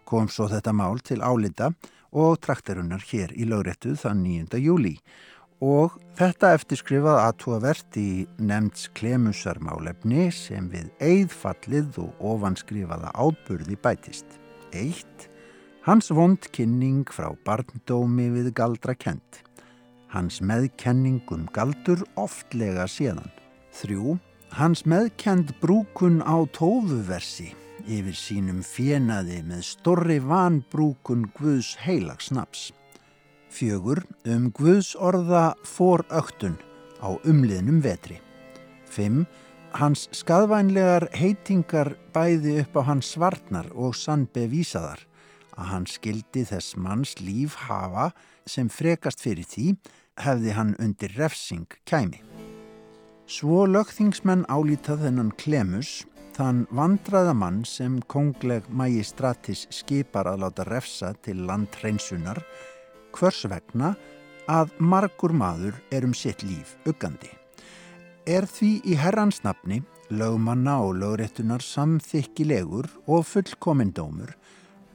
Kom 0.10 0.26
svo 0.26 0.50
þetta 0.50 0.74
mál 0.74 0.98
til 1.06 1.22
álita 1.22 1.70
og 2.18 2.40
traktarunar 2.42 3.06
hér 3.12 3.30
í 3.38 3.46
lögréttu 3.46 3.94
þann 3.94 4.26
9. 4.26 4.58
júli 4.58 4.98
og 5.64 5.96
þetta 6.18 6.52
eftirskrifað 6.58 7.20
aðtúavert 7.24 7.98
í 7.98 8.28
nefnds 8.38 8.88
klemusarmálefni 8.98 10.28
sem 10.34 10.70
við 10.70 10.92
eigðfallið 11.02 11.98
og 12.04 12.22
ofanskrifaða 12.34 13.12
átburði 13.18 13.78
bætist. 13.82 14.28
Eitt, 14.74 15.28
hans 15.88 16.12
vond 16.14 16.50
kynning 16.54 17.08
frá 17.10 17.32
barndómi 17.46 18.30
við 18.36 18.54
galdra 18.54 18.94
kent. 18.94 19.42
Hans 20.14 20.40
meðkenning 20.42 21.26
um 21.34 21.48
galdur 21.52 22.06
oftlega 22.16 22.86
séðan. 22.88 23.32
Þrjú, 23.76 24.18
hans 24.56 24.86
meðkend 24.86 25.56
brúkun 25.62 26.22
á 26.24 26.38
tófuversi 26.54 27.52
yfir 27.88 28.16
sínum 28.20 28.64
fjenaði 28.68 29.42
með 29.48 29.64
storri 29.64 30.18
vanbrúkun 30.24 31.28
Guðs 31.38 31.76
heilagsnaps. 31.84 32.72
Fjögur 33.50 34.04
um 34.28 34.50
Guðs 34.52 34.94
orða 35.00 35.56
fóröktun 35.66 36.58
á 37.00 37.16
umliðnum 37.24 37.82
vetri. 37.82 38.20
Fimm 38.86 39.26
hans 39.78 40.08
skadvænlegar 40.16 41.08
heitingar 41.16 41.94
bæði 42.16 42.60
upp 42.64 42.80
á 42.80 42.82
hans 42.92 43.14
svarnar 43.16 43.70
og 43.76 43.96
sannbevísaðar 43.96 45.04
að 45.58 45.72
hann 45.72 45.88
skildi 45.90 46.44
þess 46.50 46.78
manns 46.78 47.16
líf 47.22 47.58
hafa 47.68 48.12
sem 48.50 48.70
frekast 48.70 49.22
fyrir 49.24 49.48
því 49.48 49.68
hefði 50.22 50.54
hann 50.58 50.76
undir 50.82 51.14
refsing 51.18 51.68
kæmi. 51.86 52.22
Svo 53.28 53.66
lögþingsmenn 53.68 54.46
álítað 54.48 55.04
þennan 55.06 55.34
Klemus 55.40 56.06
þann 56.38 56.66
vandraða 56.72 57.34
mann 57.34 57.64
sem 57.66 57.98
kongleg 58.08 58.68
magistratis 58.70 59.66
skipar 59.74 60.30
að 60.30 60.46
láta 60.46 60.66
refsa 60.70 61.12
til 61.26 61.42
landhreinsunar 61.50 62.40
hvers 63.16 63.44
vegna 63.50 63.96
að 64.48 64.72
margur 64.80 65.34
maður 65.36 65.76
er 65.92 66.08
um 66.08 66.16
sitt 66.16 66.44
líf 66.44 66.76
uggandi. 66.88 67.30
Er 68.28 68.48
því 68.48 68.72
í 68.84 68.96
herrans 69.00 69.42
nafni, 69.44 69.82
lögmanna 70.10 70.78
og 70.84 70.98
lögréttunar 71.02 71.64
samþykkilegur 71.64 72.88
og 73.08 73.26
fullkomindómur 73.28 74.34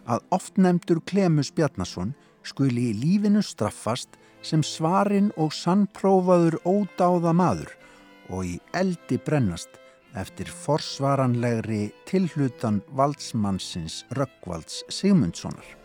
að 0.08 0.24
oft 0.34 0.58
nefndur 0.58 1.02
Klemus 1.06 1.52
Bjarnason 1.54 2.14
skuli 2.44 2.90
í 2.90 2.96
lífinu 2.96 3.42
straffast 3.44 4.18
sem 4.42 4.64
svarinn 4.66 5.30
og 5.38 5.52
sannprófaður 5.54 6.58
ódáða 6.66 7.34
maður 7.36 7.76
og 8.32 8.48
í 8.48 8.56
eldi 8.76 9.20
brennast 9.22 9.78
eftir 10.18 10.50
forsvaranlegri 10.50 11.86
tilhlutan 12.08 12.82
valdsmannsins 12.96 14.02
Röggvalds 14.16 14.82
Sigmundssonar. 14.92 15.81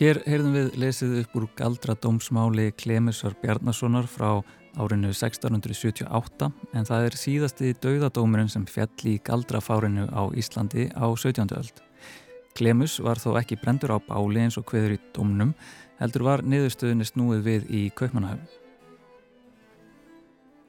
Hér 0.00 0.22
heyrðum 0.24 0.54
við 0.56 0.76
lesið 0.80 1.10
upp 1.20 1.34
úr 1.36 1.44
galdradómsmáli 1.58 2.70
Klemisar 2.72 3.34
Bjarnasonar 3.42 4.06
frá 4.08 4.38
árinu 4.80 5.10
1678 5.12 6.48
en 6.72 6.88
það 6.88 7.04
er 7.08 7.16
síðasti 7.20 7.72
dauðadómurinn 7.84 8.48
sem 8.48 8.64
fjall 8.64 9.10
í 9.12 9.18
galdrafárinu 9.20 10.06
á 10.08 10.32
Íslandi 10.32 10.86
á 10.96 11.04
17. 11.04 11.52
öld. 11.52 11.84
Klemus 12.56 12.96
var 13.04 13.20
þó 13.20 13.34
ekki 13.42 13.60
brendur 13.60 13.92
á 13.92 14.00
báli 14.00 14.40
eins 14.40 14.56
og 14.56 14.72
hveður 14.72 14.96
í 14.96 15.00
domnum, 15.12 15.52
heldur 16.00 16.24
var 16.30 16.46
niðurstöðunni 16.48 17.04
snúið 17.04 17.44
við 17.50 17.68
í 17.68 17.84
Kaupmannahöfn. 17.92 18.48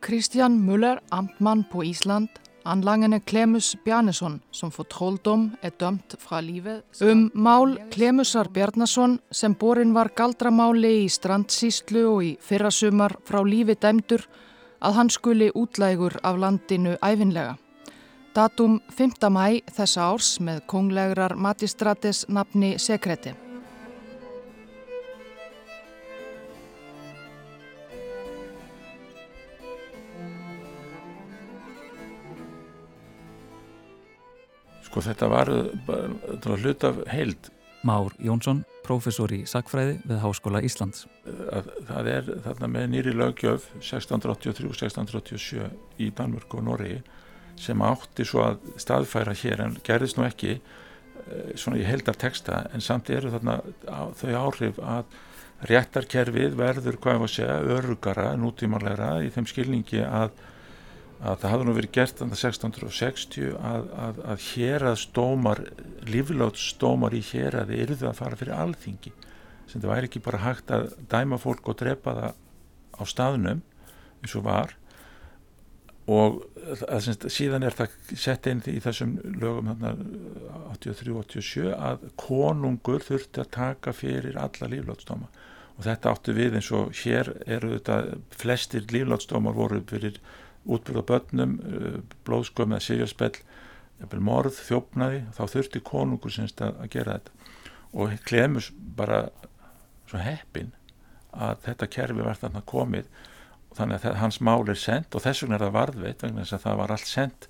Christian 0.04 0.60
Müller, 0.60 1.00
amtmann 1.08 1.64
på 1.72 1.88
Ísland, 1.88 2.36
Anlangene 2.66 3.20
Klemus 3.20 3.76
Bjarnason 3.86 4.40
som 4.52 4.72
får 4.72 4.88
trolldom 4.94 5.48
er 5.66 5.74
dømt 5.82 6.16
fra 6.22 6.42
lífið 6.46 7.02
um 7.10 7.24
mál 7.34 7.78
Klemusar 7.94 8.52
Bjarnason 8.54 9.18
sem 9.32 9.56
borin 9.58 9.96
var 9.96 10.12
galdramáli 10.18 10.94
í 11.06 11.10
strandsýslu 11.10 12.06
og 12.12 12.24
í 12.24 12.32
fyrrasumar 12.42 13.18
frá 13.26 13.42
lífi 13.42 13.78
dæmdur 13.82 14.28
að 14.82 14.98
hann 14.98 15.14
skuli 15.14 15.52
útlægur 15.54 16.18
af 16.24 16.38
landinu 16.42 16.98
æfinlega. 17.02 17.58
Datum 18.36 18.80
5. 18.98 19.30
mæ 19.30 19.62
þessa 19.76 20.10
árs 20.14 20.38
með 20.40 20.66
konglegrar 20.68 21.36
magistrates 21.36 22.26
nafni 22.30 22.78
Sekreti. 22.80 23.51
Sko 34.92 35.00
þetta 35.06 35.28
var 35.32 35.50
bara 35.88 36.58
hlut 36.60 36.84
af 36.84 36.98
heild. 37.08 37.48
Már 37.88 38.12
Jónsson, 38.20 38.66
professor 38.84 39.32
í 39.32 39.46
Sakfræði 39.48 39.94
við 40.04 40.20
Háskóla 40.20 40.60
Íslands. 40.68 41.06
Það 41.88 42.10
er 42.12 42.28
þarna 42.44 42.68
með 42.74 42.90
nýri 42.92 43.14
lögjöf 43.16 43.70
1683-1687 43.80 45.70
í 46.04 46.12
Danmörku 46.18 46.60
og 46.60 46.68
Noregi 46.68 47.00
sem 47.56 47.80
átti 47.88 48.28
svo 48.28 48.44
að 48.50 48.60
staðfæra 48.84 49.38
hér 49.40 49.64
en 49.64 49.80
gerðist 49.88 50.20
nú 50.20 50.28
ekki 50.28 50.58
eh, 50.58 50.62
svona 51.56 51.80
í 51.80 51.88
heldar 51.88 52.20
texta 52.20 52.66
en 52.76 52.84
samt 52.84 53.10
eru 53.16 53.32
þarna 53.32 53.62
þau 53.88 54.32
áhrif 54.44 54.84
að 54.84 55.08
réttarkerfið 55.72 56.60
verður 56.60 57.00
hvað 57.00 57.16
ég 57.16 57.24
var 57.24 57.30
að 57.30 57.36
segja 57.38 57.60
örugara, 57.78 58.32
nútímanleira 58.36 59.12
í 59.24 59.32
þeim 59.32 59.48
skilningi 59.48 60.04
að 60.04 60.36
að 61.22 61.42
það 61.42 61.52
hafði 61.54 61.66
nú 61.68 61.74
verið 61.78 61.96
gert 61.98 62.22
andan 62.24 62.40
1660 62.40 63.52
að, 63.62 63.90
að, 64.06 64.22
að 64.34 64.46
héraðstómar, 64.48 65.64
líflátstómar 66.10 67.14
í 67.14 67.22
héraði 67.32 67.82
eruðu 67.84 68.08
að 68.10 68.18
fara 68.18 68.40
fyrir 68.40 68.58
alþingi 68.58 69.14
sem 69.70 69.80
það 69.80 69.92
væri 69.94 70.10
ekki 70.10 70.24
bara 70.26 70.44
hægt 70.44 70.74
að 70.74 70.88
dæma 71.12 71.38
fólk 71.42 71.70
og 71.72 71.78
drepa 71.80 72.16
það 72.18 72.40
á 72.98 73.04
staðnum 73.08 73.62
eins 74.22 74.38
og 74.38 74.46
var. 74.46 74.74
Og 76.12 76.42
að, 76.90 77.12
síðan 77.32 77.64
er 77.68 77.78
það 77.78 77.94
sett 78.20 78.50
inn 78.50 78.64
í 78.68 78.80
þessum 78.84 79.14
lögum 79.38 79.70
83-87 79.72 81.70
að 81.78 82.10
konungur 82.20 83.06
þurfti 83.06 83.44
að 83.44 83.54
taka 83.54 83.94
fyrir 83.96 84.40
alla 84.42 84.70
líflátstóma 84.74 85.30
og 85.78 85.86
þetta 85.86 86.12
áttu 86.12 86.34
við 86.36 86.58
eins 86.58 86.72
og 86.76 86.92
hér 87.04 87.32
eru 87.46 87.76
þetta 87.78 88.18
flestir 88.42 88.90
líflátstómar 88.92 89.56
voru 89.56 89.80
fyrir 89.88 90.18
útbyrða 90.66 91.06
börnum, 91.10 91.58
uh, 91.66 92.00
blóðskömm 92.28 92.76
eða 92.76 92.86
sérjarspell, 92.88 93.36
morð, 94.18 94.58
þjófnaði, 94.66 95.24
þá 95.38 95.42
þurfti 95.56 95.82
konungur 95.86 96.34
semst 96.34 96.62
að, 96.66 96.80
gera 96.90 97.20
þetta. 97.20 97.50
Og 97.92 98.14
Klemus 98.26 98.72
bara 98.98 99.28
svo 100.10 100.22
heppin 100.22 100.72
að 101.32 101.62
þetta 101.66 101.90
kerfi 101.92 102.26
var 102.26 102.40
þarna 102.40 102.64
komið 102.68 103.10
og 103.72 103.78
þannig 103.80 104.06
að 104.06 104.18
hans 104.20 104.40
mál 104.44 104.68
er 104.68 104.80
sendt 104.80 105.16
og 105.16 105.24
þess 105.24 105.44
vegna 105.44 105.58
er 105.58 105.66
það 105.66 105.76
varðveit 105.78 106.26
vegna 106.26 106.44
þess 106.44 106.58
að 106.58 106.66
það 106.66 106.80
var 106.82 106.94
allt 106.96 107.08
sendt 107.08 107.48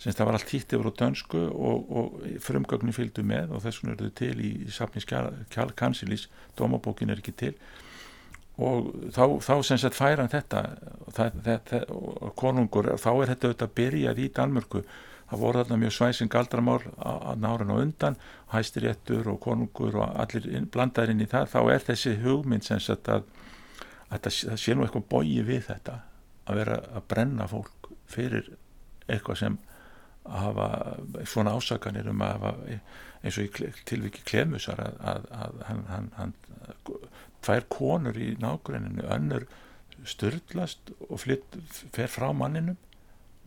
semst 0.00 0.20
það 0.20 0.28
var 0.28 0.38
allt 0.38 0.52
hýtt 0.54 0.74
yfir 0.76 0.88
á 0.88 0.98
dönsku 1.02 1.40
og, 1.50 1.90
og 1.90 2.20
frumgögnin 2.44 2.96
fylgdu 2.96 3.24
með 3.26 3.56
og 3.56 3.64
þess 3.64 3.82
vegna 3.82 3.96
er 3.96 4.04
þau 4.04 4.14
til 4.22 4.36
í, 4.38 4.50
í 4.64 4.70
safnins 4.72 5.08
kjálkansilís, 5.10 6.28
domabókin 6.58 7.10
er 7.12 7.20
ekki 7.20 7.34
til 7.42 7.52
og 8.60 8.90
þá, 9.14 9.22
þá 9.40 9.54
sem 9.66 9.78
sagt 9.80 9.96
færa 9.96 10.26
þetta 10.30 10.64
það, 11.16 11.38
það, 11.46 11.84
og 11.90 12.34
konungur 12.38 12.90
þá 13.00 13.10
er 13.12 13.32
þetta 13.32 13.48
auðvitað 13.48 13.72
byrjað 13.80 14.20
í 14.20 14.28
Danmörku. 14.36 14.82
Það 15.30 15.42
voru 15.44 15.60
þarna 15.62 15.78
mjög 15.78 15.94
svæsing 15.94 16.30
galdramál 16.32 16.80
að 16.98 17.42
náran 17.44 17.70
og 17.70 17.82
undan 17.84 18.16
hæstiréttur 18.50 19.28
og 19.30 19.38
konungur 19.44 20.00
og 20.00 20.16
allir 20.18 20.48
inn, 20.50 20.66
blandaður 20.66 21.14
inn 21.14 21.22
í 21.22 21.28
það, 21.30 21.52
þá 21.52 21.60
er 21.74 21.84
þessi 21.86 22.16
hugmynd 22.24 22.66
sem 22.66 22.82
sagt 22.82 23.10
að, 23.14 23.28
að 24.10 24.26
það 24.26 24.58
sé 24.58 24.74
nú 24.74 24.86
eitthvað 24.86 25.06
bói 25.12 25.36
við 25.46 25.68
þetta 25.68 26.00
að 26.50 26.58
vera 26.58 26.80
að 26.98 27.06
brenna 27.12 27.46
fólk 27.50 27.92
fyrir 28.10 28.50
eitthvað 29.06 29.38
sem 29.44 29.58
að 30.24 30.42
hafa 30.44 30.68
svona 31.28 31.54
ásakanir 31.56 32.10
um 32.10 32.22
að 32.24 32.34
hafa 32.36 32.80
eins 33.20 33.38
og 33.38 33.46
í 33.46 33.70
tilviki 33.88 34.22
klemusar 34.28 34.80
að, 34.80 35.00
að, 35.12 35.26
að 35.36 35.64
hann, 35.68 35.82
hann, 35.90 36.10
hann 36.16 36.34
tvær 37.44 37.66
konur 37.72 38.20
í 38.20 38.34
nágræninu 38.40 39.06
önnur 39.08 39.46
störtlast 40.08 40.92
og 41.08 41.20
flytt, 41.24 41.56
fer 41.92 42.08
frá 42.08 42.30
manninum. 42.36 42.78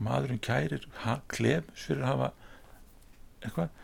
Maðurinn 0.04 0.42
kærir 0.44 0.86
klemus 1.32 1.88
fyrir 1.88 2.04
að 2.04 2.12
hafa 2.12 2.30
eitthvað. 3.44 3.80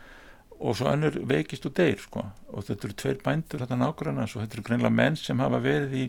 Og 0.59 0.75
svo 0.75 0.89
önnur 0.91 1.15
veikist 1.29 1.65
og 1.69 1.75
deyr 1.77 2.01
sko. 2.01 2.25
og 2.49 2.65
þetta 2.67 2.87
eru 2.87 2.97
tveir 3.01 3.21
bændur 3.23 3.63
þetta 3.63 3.77
nágrænans 3.79 4.35
og 4.35 4.43
þetta 4.43 4.57
eru 4.57 4.67
greinlega 4.67 4.95
menn 4.95 5.15
sem 5.15 5.39
hafa 5.39 5.61
verið 5.63 5.93
í 5.95 6.05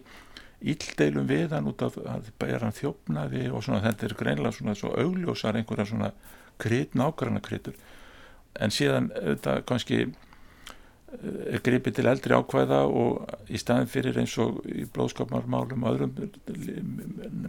íldeilum 0.73 1.29
við 1.29 1.55
hann 1.55 1.69
út 1.71 1.83
af 1.87 1.97
að 1.97 2.33
er 2.49 2.65
hann 2.67 2.77
þjófnaði 2.77 3.47
og 3.49 3.65
svona. 3.65 3.85
Þetta 3.87 4.07
er 4.07 4.17
greinlega 4.19 4.57
svona 4.57 4.75
svo 4.77 4.93
augljósar 4.99 5.57
einhverja 5.61 5.87
svona 5.93 6.11
krydd 6.61 6.97
nágræna 6.99 7.43
kryddur 7.45 7.79
en 8.61 8.75
síðan 8.75 9.09
þetta 9.15 9.61
kannski 9.69 10.05
er 11.11 11.63
gripið 11.67 11.97
til 11.97 12.07
eldri 12.07 12.37
ákvæða 12.37 12.81
og 12.87 13.51
í 13.51 13.59
staðin 13.59 13.91
fyrir 13.91 14.19
eins 14.21 14.37
og 14.43 14.61
í 14.71 14.85
blóðskapmarmálum 14.95 15.87
og 15.87 15.97
öðrum 15.97 16.13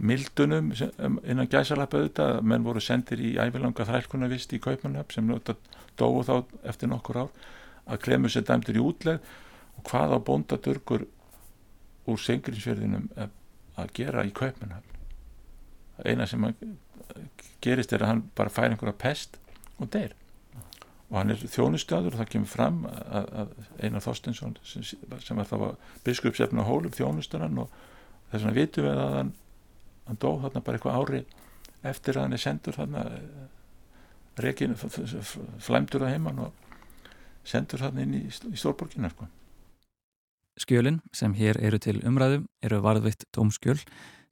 mildunum 0.02 0.72
innan 0.74 1.50
gæsalappa 1.50 2.00
auðvitað 2.00 2.38
að 2.38 2.48
menn 2.50 2.66
voru 2.66 2.82
sendir 2.82 3.22
í 3.22 3.36
ævilanga 3.38 3.86
þrælkunavist 3.86 4.56
í 4.56 4.60
Kaupmannhöfn 4.62 5.14
sem 5.14 5.30
dóu 6.00 6.24
þá 6.26 6.34
eftir 6.72 6.90
nokkur 6.90 7.22
ár 7.22 7.30
að 7.86 8.02
Klemus 8.06 8.38
er 8.38 8.46
dæmdur 8.48 8.78
í 8.78 8.82
útlegð 8.82 9.30
og 9.78 9.86
hvað 9.90 10.16
á 10.16 10.18
bóndadurkur 10.26 11.06
úr 12.10 12.18
sengrinsverðinum 12.18 13.10
að 13.14 13.94
gera 13.94 14.26
í 14.26 14.34
Kaupmannhöfn 14.34 14.92
eina 16.02 16.26
sem 16.26 16.50
gerist 17.62 17.92
er 17.92 18.04
að 18.04 18.12
hann 18.12 18.24
bara 18.38 18.52
fær 18.52 18.70
einhverja 18.70 18.98
pest 18.98 19.38
og 19.78 19.90
deyr 19.92 20.16
og 21.12 21.18
hann 21.18 21.34
er 21.34 21.42
þjónustjáður 21.44 22.14
og 22.14 22.20
það 22.22 22.30
kemur 22.32 22.48
fram 22.48 22.84
að, 22.88 23.26
að 23.42 23.50
Einar 23.84 24.04
Þorstinsson 24.04 24.54
sem, 24.64 25.36
var 25.36 25.48
þá 25.50 25.56
biskupsefn 26.06 26.62
á 26.62 26.64
hólum 26.64 26.94
þjónusturann 26.96 27.60
og 27.60 27.74
þess 28.30 28.46
vegna 28.46 28.56
vitum 28.56 28.86
við 28.86 29.00
að 29.02 29.16
hann, 29.18 29.32
hann 30.06 30.20
dó 30.24 30.30
þarna 30.46 30.62
bara 30.64 30.80
eitthvað 30.80 31.00
ári 31.02 31.20
eftir 31.92 32.16
að 32.16 32.26
hann 32.26 32.38
er 32.38 32.42
sendur 32.42 32.78
þarna 32.78 33.04
rekin, 34.40 34.78
flæmdur 35.60 36.06
á 36.08 36.12
heimann 36.14 36.40
og 36.46 36.72
sendur 37.44 37.84
þarna 37.84 38.06
inn 38.06 38.16
í, 38.16 38.24
í 38.32 38.56
Stórborginna 38.56 39.12
sko. 39.12 39.28
Skjölin 40.62 41.02
sem 41.16 41.36
hér 41.36 41.60
eru 41.60 41.80
til 41.80 41.98
umræðu 42.08 42.42
eru 42.64 42.80
varðvitt 42.84 43.28
tómskjöl 43.36 43.78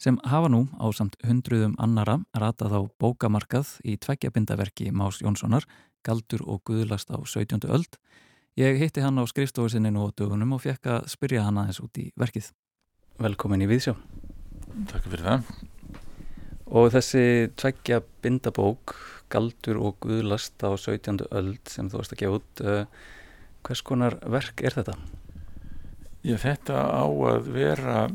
sem 0.01 0.17
hafa 0.25 0.49
nú 0.49 0.65
á 0.81 0.89
samt 0.97 1.19
hundruðum 1.27 1.75
annara 1.77 2.17
ratað 2.33 2.73
á 2.73 2.81
bókamarkað 2.97 3.77
í 3.85 3.99
tveggjabindaverki 4.01 4.89
Más 4.97 5.21
Jónssonar 5.21 5.67
Galdur 6.07 6.41
og 6.49 6.63
Guðlast 6.65 7.13
á 7.13 7.21
17. 7.21 7.69
öld. 7.69 8.01
Ég 8.57 8.81
hitti 8.81 9.05
hann 9.05 9.21
á 9.21 9.25
skrifstofusinninu 9.29 10.07
og 10.07 10.15
dögunum 10.17 10.57
og 10.57 10.65
fekk 10.65 10.89
að 10.89 11.11
spyrja 11.13 11.45
hann 11.45 11.61
aðeins 11.61 11.83
út 11.85 12.01
í 12.01 12.09
verkið. 12.17 12.49
Velkomin 13.21 13.61
í 13.61 13.69
Víðsjó. 13.69 13.95
Takk 14.89 15.05
fyrir 15.05 15.27
það. 15.27 15.53
Og 16.71 16.91
þessi 16.95 17.25
tveggja 17.61 18.01
bindabók, 18.25 18.97
Galdur 19.31 19.83
og 19.85 20.01
Guðlast 20.01 20.57
á 20.65 20.73
17. 20.73 21.27
öld 21.29 21.61
sem 21.69 21.91
þú 21.93 22.01
varst 22.01 22.17
að 22.17 22.23
gefa 22.23 22.39
út, 22.41 22.63
uh, 22.65 22.85
hvers 23.67 23.83
konar 23.85 24.17
verk 24.25 24.65
er 24.65 24.81
þetta? 24.81 24.97
Já, 26.25 26.37
þetta 26.41 26.81
á 26.89 27.05
að 27.05 27.53
vera 27.53 28.09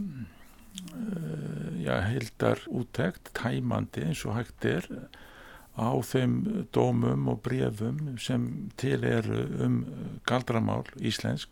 já, 1.86 1.96
hildar 2.10 2.62
úttekt, 2.68 3.34
tæmandi 3.38 4.06
eins 4.08 4.26
og 4.26 4.38
hægt 4.38 4.66
er 4.66 4.88
á 5.76 5.92
þeim 6.08 6.68
dómum 6.74 7.28
og 7.34 7.42
brefum 7.44 8.16
sem 8.22 8.70
til 8.80 9.04
eru 9.04 9.44
um 9.66 9.82
galdramál 10.28 10.88
íslensk 11.00 11.52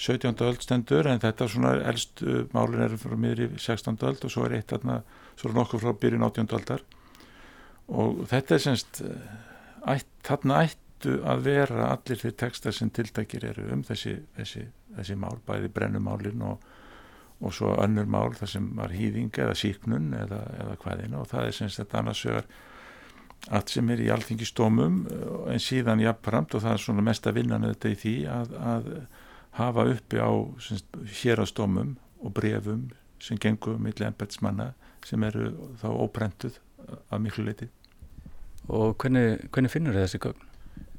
17. 0.00 0.34
öld 0.40 0.64
stendur 0.64 1.06
en 1.06 1.20
þetta 1.20 1.48
svona 1.50 1.74
elst 1.90 2.24
málin 2.56 2.82
eru 2.86 2.96
frá 2.98 3.14
miðri 3.14 3.50
16. 3.58 4.00
öld 4.08 4.24
og 4.24 4.32
svo 4.32 4.46
er 4.46 4.56
eitt 4.56 4.72
þarna, 4.72 5.02
svo 5.36 5.50
er 5.50 5.58
nokkuð 5.58 5.84
frá 5.84 5.92
byrjun 6.00 6.24
18. 6.26 6.48
öldar 6.58 6.84
og 7.92 8.24
þetta 8.30 8.56
er 8.56 8.64
semst 8.64 9.02
ætt, 9.86 10.08
þarna 10.24 10.62
ættu 10.66 11.18
að 11.28 11.44
vera 11.44 11.90
allir 11.92 12.20
þeir 12.22 12.36
textar 12.40 12.74
sem 12.74 12.90
tiltækir 12.90 13.44
eru 13.52 13.68
um 13.74 13.82
þessi, 13.84 14.16
þessi, 14.38 14.64
þessi 14.96 15.18
mál, 15.18 15.36
bæði 15.46 15.70
brennumálin 15.76 16.44
og, 16.46 16.64
og 17.42 17.54
svo 17.56 17.72
önnur 17.82 18.06
mál 18.10 18.36
þar 18.38 18.52
sem 18.54 18.68
var 18.78 18.94
hýðing 18.94 19.32
eða 19.44 19.56
síknun 19.58 20.12
eða, 20.14 20.42
eða 20.62 20.76
hvaðina 20.84 21.22
og 21.22 21.28
það 21.32 21.48
er 21.48 21.56
semst 21.56 21.80
þetta 21.82 21.98
annars 21.98 22.22
vegar 22.28 22.46
allt 23.50 23.72
sem 23.74 23.90
er 23.90 24.00
í 24.04 24.10
alþingistómum 24.14 25.00
en 25.50 25.62
síðan 25.62 26.02
jafnframt 26.04 26.54
og 26.54 26.62
það 26.62 26.76
er 26.76 26.84
svona 26.84 27.06
mest 27.08 27.26
að 27.26 27.40
vinna 27.40 27.58
þetta 27.64 27.90
í 27.90 27.98
því 27.98 28.14
að, 28.30 28.54
að 28.74 28.90
hafa 29.58 29.86
uppi 29.96 30.22
á 30.22 30.30
hérastómum 31.22 31.96
og 32.22 32.34
brefum 32.36 32.86
sem 33.22 33.38
gengur 33.38 33.78
millir 33.82 34.08
embetsmanna 34.08 34.72
sem 35.06 35.22
eru 35.26 35.50
þá 35.82 35.88
óprentuð 35.90 36.58
af 37.10 37.20
miklu 37.22 37.44
leiti. 37.46 37.68
Og 38.70 38.94
hvernig, 38.98 39.48
hvernig 39.50 39.72
finnur 39.72 39.98
þessi 39.98 40.20
gögn? 40.22 40.51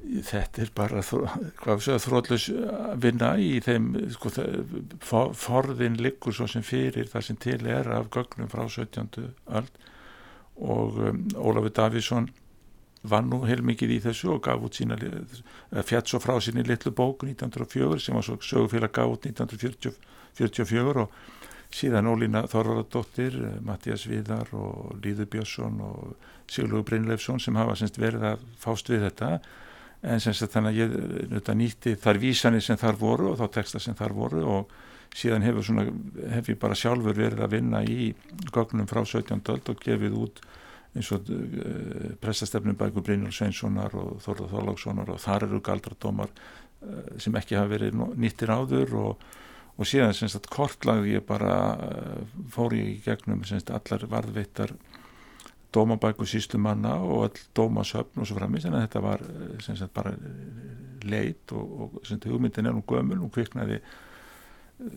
Þetta 0.04 0.62
er 0.66 0.72
bara 0.76 1.02
þrótlus 1.04 2.50
vinna 3.00 3.34
í 3.40 3.56
þeim 3.64 3.94
sko, 4.12 4.32
for, 5.00 5.32
forðin 5.38 5.96
liggur 6.02 6.36
svo 6.36 6.48
sem 6.52 6.66
fyrir 6.66 7.08
það 7.12 7.28
sem 7.30 7.40
til 7.40 7.60
er 7.72 7.88
af 7.88 8.10
gögnum 8.12 8.52
frá 8.52 8.66
17. 8.68 9.30
öll 9.48 9.70
og 10.60 11.00
um, 11.00 11.22
Ólafur 11.40 11.72
Davíðsson 11.74 12.28
var 13.04 13.24
nú 13.28 13.42
heilmikið 13.48 13.96
í 13.98 14.02
þessu 14.04 14.36
og 14.36 14.44
gaf 14.46 14.64
út 14.64 14.78
sína 14.80 14.98
fjett 15.88 16.12
svo 16.12 16.20
frá 16.24 16.38
síni 16.44 16.64
litlu 16.68 16.94
bóku 16.96 17.28
1904 17.28 18.00
sem 18.04 18.16
var 18.16 18.28
svo 18.28 18.38
sögufélag 18.40 18.94
gaf 18.96 19.16
út 19.16 19.26
1944 19.28 21.04
og 21.04 21.18
síðan 21.74 22.08
Ólína 22.12 22.46
Þorvaradóttir, 22.52 23.36
Mattias 23.66 24.06
Viðar 24.08 24.52
og 24.56 24.94
Líður 25.04 25.32
Björnsson 25.34 25.82
og 25.84 26.14
Sigurlegu 26.48 26.86
Brynleifsson 26.92 27.42
sem 27.42 27.58
hafa 27.58 27.76
semst 27.80 27.98
verið 28.00 28.28
að 28.34 28.48
fást 28.62 28.92
við 28.92 29.08
þetta 29.08 29.40
en 30.04 30.24
semst 30.24 30.44
að 30.46 30.56
þannig 30.58 30.74
að 30.74 30.80
ég 30.82 31.54
nýtti 31.60 31.94
þar 32.00 32.20
vísanir 32.22 32.64
sem 32.64 32.80
þar 32.80 32.98
voru 33.00 33.30
og 33.32 33.38
þá 33.40 33.46
texta 33.60 33.80
sem 33.80 33.96
þar 33.96 34.16
voru 34.18 34.44
og 34.58 34.74
síðan 35.14 35.46
hefur 35.46 35.68
svona, 35.68 35.86
hef 36.34 36.50
ég 36.50 36.60
bara 36.60 36.78
sjálfur 36.78 37.16
verið 37.16 37.44
að 37.46 37.54
vinna 37.54 37.84
í 37.86 38.10
gögnum 38.52 38.90
frá 38.90 39.04
17. 39.06 39.44
öld 39.54 39.70
og 39.70 39.84
gefið 39.84 40.18
út 40.18 40.42
eins 40.94 41.10
og 41.14 41.30
uh, 41.34 42.10
prestastefnum 42.22 42.78
bækur 42.78 43.06
Brynjólf 43.06 43.38
Sveinssonar 43.38 43.96
og 43.98 44.20
Þorður 44.26 44.52
Þorlákssonar 44.52 45.14
og 45.14 45.22
þar 45.24 45.48
eru 45.48 45.62
galdradómar 45.66 46.34
uh, 46.34 47.16
sem 47.22 47.34
ekki 47.40 47.58
hafa 47.58 47.74
verið 47.76 48.04
nýttir 48.18 48.54
áður 48.54 49.00
og 49.06 49.32
og 49.74 49.90
síðan 49.90 50.14
semst 50.14 50.38
að 50.38 50.52
kortlagði 50.54 51.16
ég 51.16 51.24
bara 51.26 51.54
uh, 51.74 52.42
fór 52.54 52.76
ég 52.78 52.92
í 52.92 53.00
gegnum 53.06 53.42
semst 53.48 53.72
allar 53.74 54.06
varðveittar 54.10 54.76
dómabæku 55.74 56.28
síslumanna 56.30 56.96
og 57.02 57.28
all 57.28 57.44
dómasöfn 57.58 58.22
og 58.22 58.30
svo 58.30 58.38
framins 58.38 58.66
en 58.70 58.78
þetta 58.78 59.04
var 59.04 59.26
semst 59.64 59.86
að 59.86 59.94
bara 59.94 60.16
uh, 60.16 60.72
leit 61.04 61.52
og, 61.52 61.76
og 61.82 62.00
semst 62.08 62.30
hugmyndin 62.30 62.70
er 62.70 62.76
nú 62.76 62.86
gömul 62.88 63.22
og 63.26 63.34
kviknaði 63.36 63.82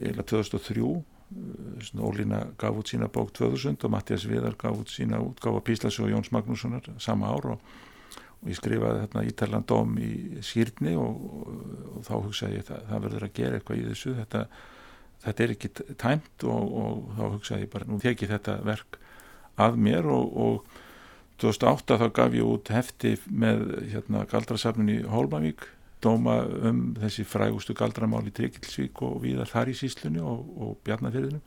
eða 0.01 0.22
2003 0.22 0.95
Ólína 1.99 2.45
gaf 2.55 2.77
út 2.79 2.87
sína 2.87 3.09
bók 3.11 3.33
2000 3.35 3.83
og 3.83 3.91
Mattias 3.91 4.29
Viðar 4.31 4.55
gaf 4.55 4.77
út 4.79 4.93
sína 4.95 5.18
útgáfa 5.18 5.64
Píslas 5.66 5.99
og 5.99 6.12
Jóns 6.12 6.31
Magnússonar 6.31 6.87
sama 7.03 7.33
ár 7.35 7.57
og 7.57 7.64
og 8.47 8.53
ég 8.53 8.59
skrifaði 8.59 9.03
þarna 9.05 9.24
Ítalandóm 9.31 9.97
í 10.03 10.11
skýrni 10.45 10.95
og, 11.01 11.22
og, 11.41 12.01
þá 12.07 12.12
hugsaði 12.14 12.61
ég 12.61 12.68
það, 12.68 12.83
það 12.91 13.05
verður 13.07 13.27
að 13.27 13.35
gera 13.39 13.59
eitthvað 13.59 13.81
í 13.81 13.87
þessu 13.89 14.14
þetta, 14.20 14.43
þetta 15.24 15.45
er 15.45 15.55
ekki 15.57 15.70
tæmt 16.03 16.47
og 16.53 17.11
þá 17.16 17.22
hugsaði 17.24 17.66
ég 17.66 17.72
bara 17.72 17.89
nú 17.91 18.01
tekið 18.03 18.35
þetta 18.37 18.57
verk 18.66 18.99
að 19.61 19.79
mér 19.81 20.09
og 20.13 20.67
2008 21.41 21.99
þá 22.01 22.07
gaf 22.17 22.37
ég 22.37 22.49
út 22.49 22.71
hefti 22.73 23.17
með 23.29 23.65
hérna, 23.93 24.25
galdrasafnin 24.31 24.93
í 24.95 25.01
Hólmavík 25.11 25.67
dóma 26.05 26.39
um 26.69 26.95
þessi 27.01 27.25
frægustu 27.29 27.75
galdramál 27.77 28.25
í 28.29 28.33
Tryggilsvík 28.37 29.01
og 29.05 29.21
viðar 29.25 29.51
þar 29.51 29.73
í 29.73 29.77
síslunni 29.77 30.23
og 30.23 30.77
Bjarnafyrðinu 30.87 31.41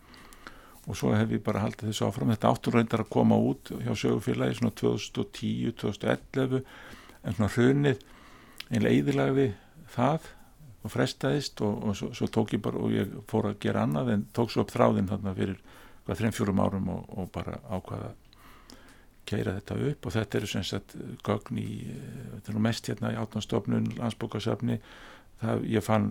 og 0.89 0.97
svo 0.97 1.14
hef 1.14 1.30
ég 1.34 1.43
bara 1.45 1.62
haldið 1.62 1.91
þessu 1.91 2.07
áfram. 2.07 2.32
Þetta 2.34 2.49
áttur 2.49 2.76
reyndar 2.78 3.03
að 3.03 3.12
koma 3.14 3.38
út 3.38 3.70
hjá 3.70 3.91
sögufélagi 3.93 4.57
svona 4.57 4.74
2010, 4.80 5.76
2011 5.78 6.64
en 6.64 7.38
svona 7.38 7.51
hrunið 7.53 8.01
einlega 8.70 8.95
eðilagði 8.95 9.47
það 9.93 10.30
og 10.80 10.93
frestaðist 10.93 11.62
og, 11.66 11.84
og 11.84 11.97
svo, 11.99 12.10
svo 12.16 12.30
tók 12.32 12.55
ég 12.55 12.64
bara 12.64 12.82
og 12.82 12.93
ég 12.95 13.12
fór 13.30 13.51
að 13.51 13.60
gera 13.66 13.84
annað 13.86 14.14
en 14.16 14.26
tók 14.34 14.53
svo 14.53 14.64
upp 14.64 14.74
þráðinn 14.74 15.10
þarna 15.12 15.36
fyrir 15.38 15.60
hvað 16.10 16.24
þreim 16.24 16.34
fjórum 16.34 16.64
árum 16.66 16.89
og, 16.89 17.05
og 17.22 17.30
bara 17.36 17.60
ákvaða 17.70 18.16
keira 19.30 19.53
þetta 19.60 19.78
upp. 19.91 20.07
Og 20.07 20.16
þetta 20.16 20.39
eru 20.39 20.49
sem 20.49 20.66
sagt 20.66 20.97
gögn 21.26 21.62
í, 21.62 21.70
þetta 22.34 22.51
er 22.51 22.57
nú 22.57 22.66
mest 22.66 22.89
hérna 22.89 23.14
í 23.14 23.22
átnastofnun, 23.22 23.93
landsbókasafni. 23.99 24.80
Það, 25.39 25.64
ég 25.72 25.86
fann 25.86 26.10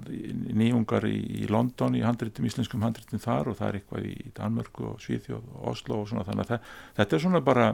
nýjungar 0.57 1.05
í, 1.05 1.19
í 1.43 1.51
London 1.53 1.99
í 1.99 2.01
handritum, 2.01 2.47
íslenskum 2.49 2.85
handritum 2.87 3.21
þar 3.21 3.51
og 3.51 3.59
það 3.59 3.69
er 3.69 3.79
eitthvað 3.81 4.07
í 4.09 4.33
Danmörku 4.39 4.87
og 4.95 5.03
Svíþjóð 5.05 5.51
og 5.53 5.71
Oslo 5.75 5.99
og 6.01 6.09
svona. 6.09 6.25
Þannig 6.29 6.47
að 6.47 6.53
það, 6.55 6.71
þetta 7.01 7.19
er 7.19 7.25
svona 7.27 7.43
bara 7.45 7.67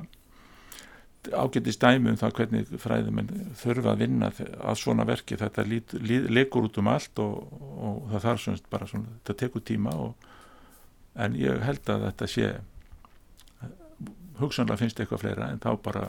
ágættist 1.24 1.80
dæmi 1.80 2.10
um 2.10 2.18
það 2.20 2.34
hvernig 2.40 2.72
fræðumenn 2.82 3.30
þurfa 3.60 3.92
að 3.92 4.02
vinna 4.02 4.32
að 4.34 4.80
svona 4.80 5.06
verki. 5.08 5.38
Þetta 5.40 5.66
lít, 5.68 5.94
lít, 6.00 6.26
leikur 6.32 6.66
út 6.66 6.80
um 6.82 6.90
allt 6.90 7.22
og, 7.22 7.54
og 7.78 8.10
það 8.16 8.26
þarf 8.26 8.44
svona 8.48 8.72
bara 8.74 8.90
svona, 8.90 9.14
þetta 9.20 9.38
tekur 9.44 9.64
tíma 9.70 9.94
og, 9.94 10.26
en 11.14 11.36
ég 11.38 11.60
held 11.62 11.90
að 11.90 12.08
þetta 12.08 12.30
sé 12.30 12.48
hugsanlega 14.40 14.80
finnst 14.80 14.98
eitthvað 15.00 15.22
fleira 15.22 15.50
en 15.52 15.62
þá 15.62 15.70
bara 15.82 16.08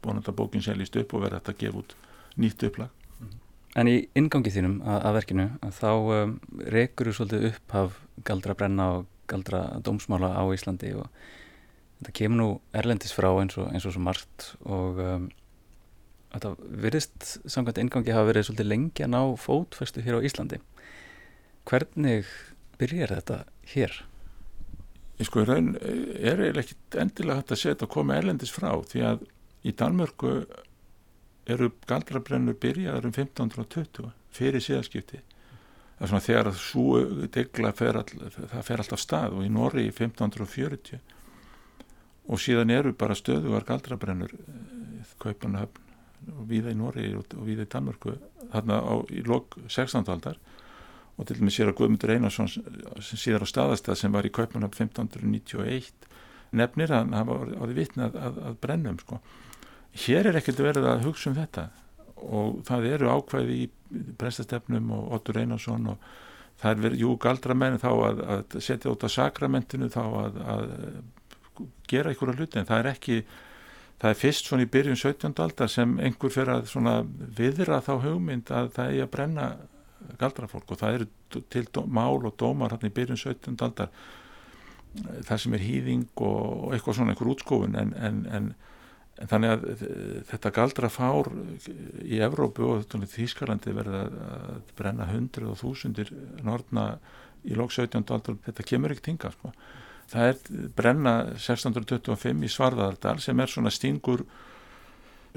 vonandi 0.00 0.30
að 0.30 0.38
bókin 0.38 0.64
seljist 0.64 0.96
upp 0.96 1.12
og 1.14 1.26
verða 1.26 1.42
þetta 1.42 1.56
að 1.56 1.60
gefa 1.64 1.82
út 1.82 1.96
nýtt 2.40 2.64
upplag 2.70 2.96
En 3.78 3.86
í 3.86 4.00
ingangi 4.18 4.50
þínum 4.50 4.80
að, 4.82 4.96
að 5.06 5.16
verkinu 5.20 5.44
að 5.62 5.76
þá 5.76 5.90
um, 5.94 6.32
rekur 6.74 7.10
þú 7.10 7.12
svolítið 7.14 7.44
upp 7.52 7.74
af 7.78 7.98
galdra 8.26 8.56
brenna 8.58 8.86
og 8.96 9.04
galdra 9.30 9.60
dómsmála 9.86 10.32
á 10.34 10.42
Íslandi 10.50 10.90
og 10.98 11.06
þetta 12.00 12.14
kemur 12.18 12.40
nú 12.40 12.48
erlendis 12.74 13.14
frá 13.14 13.28
eins 13.30 13.54
og, 13.60 13.68
eins 13.70 13.86
og 13.86 13.94
svo 13.94 14.02
margt 14.02 14.48
og 14.64 14.98
um, 15.04 15.28
þetta 16.34 16.52
virðist 16.82 17.28
samkvæmt 17.46 17.78
ingangi 17.84 18.16
hafa 18.16 18.32
verið 18.32 18.48
svolítið 18.48 18.70
lengi 18.72 19.06
að 19.06 19.12
ná 19.14 19.20
fótfæstu 19.38 20.02
hér 20.02 20.18
á 20.18 20.26
Íslandi. 20.26 20.58
Hvernig 21.70 22.26
byrjar 22.80 23.14
þetta 23.18 23.42
hér? 23.74 23.98
Ég 25.20 25.28
sko, 25.28 25.44
raun 25.44 25.74
er 25.76 26.40
eiginlega 26.40 26.64
ekki 26.64 26.78
endilega 27.02 27.42
hægt 27.42 27.54
að 27.54 27.62
setja 27.62 27.86
að 27.86 27.94
koma 27.94 28.16
erlendis 28.16 28.52
frá 28.54 28.72
því 28.88 29.06
að 29.10 29.26
í 29.68 29.74
Danmörku 29.76 30.36
eru 31.50 31.70
galdrabrennur 31.88 32.56
byrjaður 32.60 33.10
um 33.10 33.16
1520 33.16 34.14
fyrir 34.34 34.64
síðaskipti 34.64 35.20
það 36.00 36.06
er 36.06 36.10
svona 36.12 36.24
þegar 36.24 36.48
að 36.48 36.60
svo 36.62 37.26
degla 37.34 37.70
fer 37.76 37.98
all, 38.00 38.08
það 38.38 38.62
fer 38.64 38.82
alltaf 38.82 39.02
stað 39.02 39.34
og 39.36 39.44
í 39.44 39.50
Norri 39.52 39.84
í 39.84 39.92
1540 39.92 41.00
og 42.30 42.40
síðan 42.40 42.72
eru 42.72 42.94
bara 42.96 43.16
stöðugar 43.18 43.66
galdrabrennur 43.68 44.32
eh, 44.32 45.10
Kaupanahöfn 45.20 45.88
og 46.38 46.46
viða 46.48 46.72
í 46.72 46.78
Norri 46.78 47.10
og 47.16 47.34
viða 47.44 47.66
í 47.66 47.70
Danmörku 47.74 48.14
þarna 48.52 48.80
á, 48.80 48.94
í 49.12 49.20
lok 49.26 49.58
16. 49.66 50.08
aldar 50.08 50.40
og 51.20 51.28
til 51.28 51.36
með 51.42 51.54
sér 51.56 51.70
að 51.70 51.76
Guðmundur 51.80 52.14
Einarsson 52.14 52.48
sem 52.50 53.20
síðar 53.20 53.44
á 53.44 53.52
staðastað 53.52 53.98
sem 54.00 54.14
var 54.14 54.24
í 54.24 54.32
Kaupanahöfn 54.32 54.88
1591 54.88 56.08
nefnir 56.56 56.94
að 56.94 57.04
hann 57.04 57.18
hafa 57.18 57.36
orðið 57.60 57.76
vitnað 57.76 58.16
að, 58.16 58.40
að, 58.48 58.56
brennum 58.64 58.96
sko 59.02 59.20
hér 60.06 60.30
er 60.30 60.40
ekkert 60.40 60.62
verið 60.64 60.88
að 60.88 61.04
hugsa 61.06 61.30
um 61.30 61.36
þetta 61.36 61.66
og 62.20 62.64
það 62.68 62.88
eru 62.94 63.12
ákvæði 63.12 63.60
í 63.60 63.68
prestastefnum 64.20 64.90
og 64.96 65.14
Ottur 65.18 65.40
Einarsson 65.40 65.92
og 65.92 66.10
það 66.60 66.72
er 66.72 66.82
verið, 66.84 67.04
jú, 67.04 67.12
galdramenn 67.20 67.78
þá 67.80 67.90
að, 67.92 68.24
að 68.34 68.58
setja 68.64 68.92
út 68.92 69.06
á 69.06 69.08
sakramentinu 69.12 69.88
þá 69.92 70.02
að, 70.06 70.42
að 70.54 70.66
gera 71.90 72.12
einhverja 72.12 72.36
hluti 72.40 72.60
en 72.60 72.68
það 72.68 72.82
er 72.82 72.90
ekki 72.94 73.20
það 74.00 74.10
er 74.10 74.20
fyrst 74.20 74.48
svona 74.48 74.64
í 74.64 74.70
byrjun 74.72 75.00
17. 75.00 75.34
aldar 75.44 75.72
sem 75.72 75.96
einhver 76.00 76.32
fyrir 76.32 76.54
að 76.60 77.10
viðra 77.36 77.80
þá 77.84 77.92
hugmynd 78.04 78.52
að 78.54 78.72
það 78.76 78.94
er 78.94 79.04
að 79.04 79.12
brenna 79.16 79.48
galdrafólk 80.20 80.72
og 80.72 80.80
það 80.80 80.98
eru 80.98 81.44
til 81.52 81.66
mál 81.86 82.18
og 82.24 82.34
dómar 82.40 82.74
hann 82.74 82.88
í 82.88 82.94
byrjun 82.94 83.20
17. 83.20 83.56
aldar 83.60 83.92
það 85.26 85.36
sem 85.38 85.54
er 85.54 85.62
hýðing 85.62 86.08
og 86.26 86.74
eitthvað 86.74 86.98
svona 86.98 87.14
einhver 87.14 87.30
útskófun 87.30 87.78
en, 87.78 87.94
en, 87.94 88.24
en 88.30 88.52
en 89.20 89.28
þannig 89.28 89.52
að 89.52 89.64
þetta 90.30 90.52
galdra 90.56 90.90
fár 90.92 91.28
í 92.00 92.20
Evrópu 92.24 92.66
og 92.66 92.86
Þýskalandi 93.12 93.74
verða 93.76 94.04
að 94.06 94.70
brenna 94.78 95.08
hundruð 95.10 95.52
og 95.54 95.60
þúsundir 95.60 96.12
nortna 96.46 96.94
í 97.44 97.56
lók 97.56 97.72
17. 97.74 98.00
aldar, 98.00 98.38
þetta 98.46 98.66
kemur 98.68 98.94
ekkert 98.94 99.12
hinga 99.12 99.32
sko. 99.34 99.52
það 100.12 100.30
er 100.30 100.70
brenna 100.76 101.14
1625 101.36 102.46
í 102.48 102.52
Svarðardal 102.52 103.18
sem 103.20 103.40
er 103.40 103.52
svona 103.52 103.72
stingur 103.72 104.24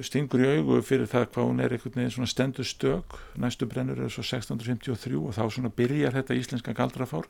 stingur 0.01 0.41
í 0.41 0.51
augu 0.57 0.81
fyrir 0.81 1.09
það 1.09 1.27
hvað 1.33 1.49
hún 1.49 1.61
er 1.61 1.75
einhvern 1.75 1.99
veginn 1.99 2.15
svona 2.15 2.31
stendur 2.31 2.65
stök. 2.65 3.17
Næstu 3.37 3.67
brennur 3.69 3.99
er 4.01 4.13
svo 4.13 4.25
1653 4.25 5.19
og 5.19 5.35
þá 5.37 5.43
svona 5.53 5.73
byrjar 5.73 6.15
þetta 6.17 6.37
íslenska 6.39 6.73
galdrafár. 6.73 7.29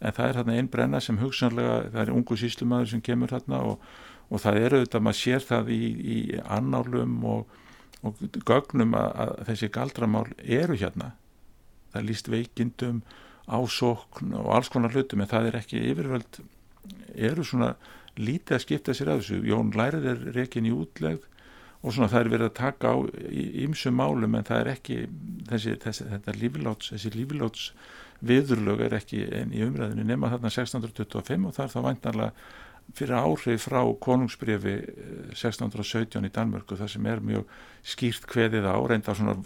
En 0.00 0.16
það 0.16 0.30
er 0.30 0.38
hérna 0.40 0.56
einn 0.56 0.70
brenna 0.72 1.00
sem 1.04 1.18
hugsanlega 1.20 1.90
það 1.92 2.02
er 2.02 2.14
ungu 2.14 2.38
síslumadur 2.40 2.88
sem 2.90 3.02
kemur 3.04 3.30
hérna 3.34 3.60
og 3.68 3.84
og 4.30 4.42
það 4.42 4.60
eru 4.64 4.82
þetta, 4.84 5.02
maður 5.02 5.20
sér 5.20 5.46
það 5.46 5.72
í, 5.74 5.80
í 5.98 6.18
annálum 6.46 7.16
og, 7.26 7.56
og 8.06 8.20
gögnum 8.46 8.94
að, 8.98 9.08
að 9.24 9.32
þessi 9.50 9.70
galdramál 9.74 10.26
eru 10.38 10.78
hérna. 10.78 11.12
Það 11.90 12.06
líst 12.06 12.30
veikindum 12.30 13.00
ásókn 13.50 14.36
og 14.38 14.52
alls 14.54 14.70
konar 14.70 14.94
hlutum 14.94 15.24
en 15.24 15.30
það 15.30 15.50
er 15.50 15.58
ekki 15.58 15.82
yfirvöld 15.90 16.42
eru 17.18 17.44
svona 17.46 17.72
lítið 18.20 18.56
að 18.56 18.62
skipta 18.62 18.94
sér 18.94 19.10
að 19.10 19.24
þessu. 19.24 19.40
Jón 19.50 19.74
Lærið 19.74 20.06
er 20.12 20.22
rekin 20.36 20.68
í 20.68 20.74
útlegð 20.74 21.26
og 21.80 21.94
svona 21.94 22.10
það 22.12 22.20
er 22.20 22.32
verið 22.34 22.50
að 22.50 22.58
taka 22.60 22.92
á 22.92 22.96
ímsum 23.64 23.96
málum 23.96 24.34
en 24.36 24.46
það 24.48 24.62
er 24.62 24.72
ekki 24.74 24.96
þessi, 25.48 25.76
þessi, 25.80 26.08
þetta 26.12 26.36
lífláts 26.36 26.92
þessi 26.92 27.12
lífláts 27.14 27.70
viðurlög 28.20 28.82
er 28.84 28.96
ekki 28.98 29.22
enn 29.32 29.54
í 29.56 29.62
umræðinu 29.64 30.04
nema 30.04 30.28
þarna 30.34 30.52
1625 30.52 31.48
og 31.48 31.56
það 31.56 31.64
er 31.64 31.72
þá 31.72 31.80
vantanlega 31.86 32.32
fyrir 32.96 33.16
áhrif 33.16 33.66
frá 33.68 33.80
konungsbrefi 34.02 34.74
1617 35.32 36.18
eh, 36.20 36.26
í 36.26 36.32
Danmörku 36.34 36.78
það 36.78 36.92
sem 36.94 37.06
er 37.10 37.22
mjög 37.24 37.52
skýrt 37.86 38.26
kveðið 38.30 38.66
á 38.66 38.76
reynda 38.90 39.14
svona 39.16 39.36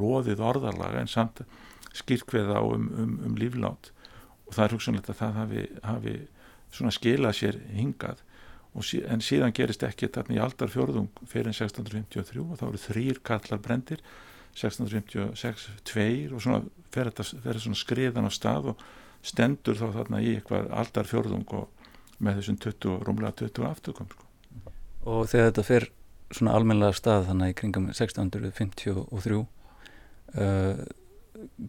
loðið 0.00 0.42
orðarlaga 0.44 1.02
en 1.02 1.10
samt 1.10 1.42
skýrt 1.96 2.26
kveðið 2.30 2.56
á 2.56 2.62
um, 2.64 2.88
um, 2.96 3.12
um 3.28 3.36
líflát. 3.38 3.90
Og 4.46 4.56
það 4.56 4.64
er 4.64 4.76
hugsanlegt 4.76 5.10
að 5.12 5.20
það 5.20 5.38
hafi, 5.40 5.66
hafi 5.84 6.16
svona 6.72 6.94
skilað 6.94 7.38
sér 7.40 7.60
hingað 7.76 8.22
sí, 8.84 9.00
en 9.08 9.22
síðan 9.24 9.54
gerist 9.56 9.84
ekki 9.86 10.10
þarna 10.12 10.36
í 10.36 10.42
aldar 10.42 10.72
fjörðung 10.72 11.08
fyrir 11.30 11.52
1653 11.54 12.42
og 12.42 12.58
þá 12.60 12.66
eru 12.68 12.82
þrýr 12.82 13.22
kallar 13.24 13.62
brendir 13.62 14.02
1656 14.56 15.68
tveir 15.86 16.34
og 16.36 16.42
svona 16.44 16.62
fer 16.92 17.10
þetta 17.10 17.58
svona 17.60 17.78
skriðan 17.78 18.28
á 18.28 18.32
stað 18.32 18.72
og 18.72 18.86
stendur 19.26 19.78
þá 19.78 19.88
þarna 20.00 20.22
í 20.24 20.36
eitthvað 20.36 20.70
aldar 20.80 21.08
fjörðung 21.08 21.46
og 21.56 21.68
með 22.22 22.40
þessum 22.40 22.58
20, 22.64 22.98
rúmlega 23.04 23.36
20 23.42 23.68
afturkom 23.68 24.08
sko. 24.12 24.28
Og 25.06 25.26
þegar 25.30 25.50
þetta 25.50 25.66
fer 25.66 25.88
svona 26.34 26.56
almenlega 26.58 26.96
stað 26.96 27.28
þannig 27.30 27.52
í 27.52 27.56
kringum 27.60 27.88
1653 27.92 29.36
uh, 29.36 30.82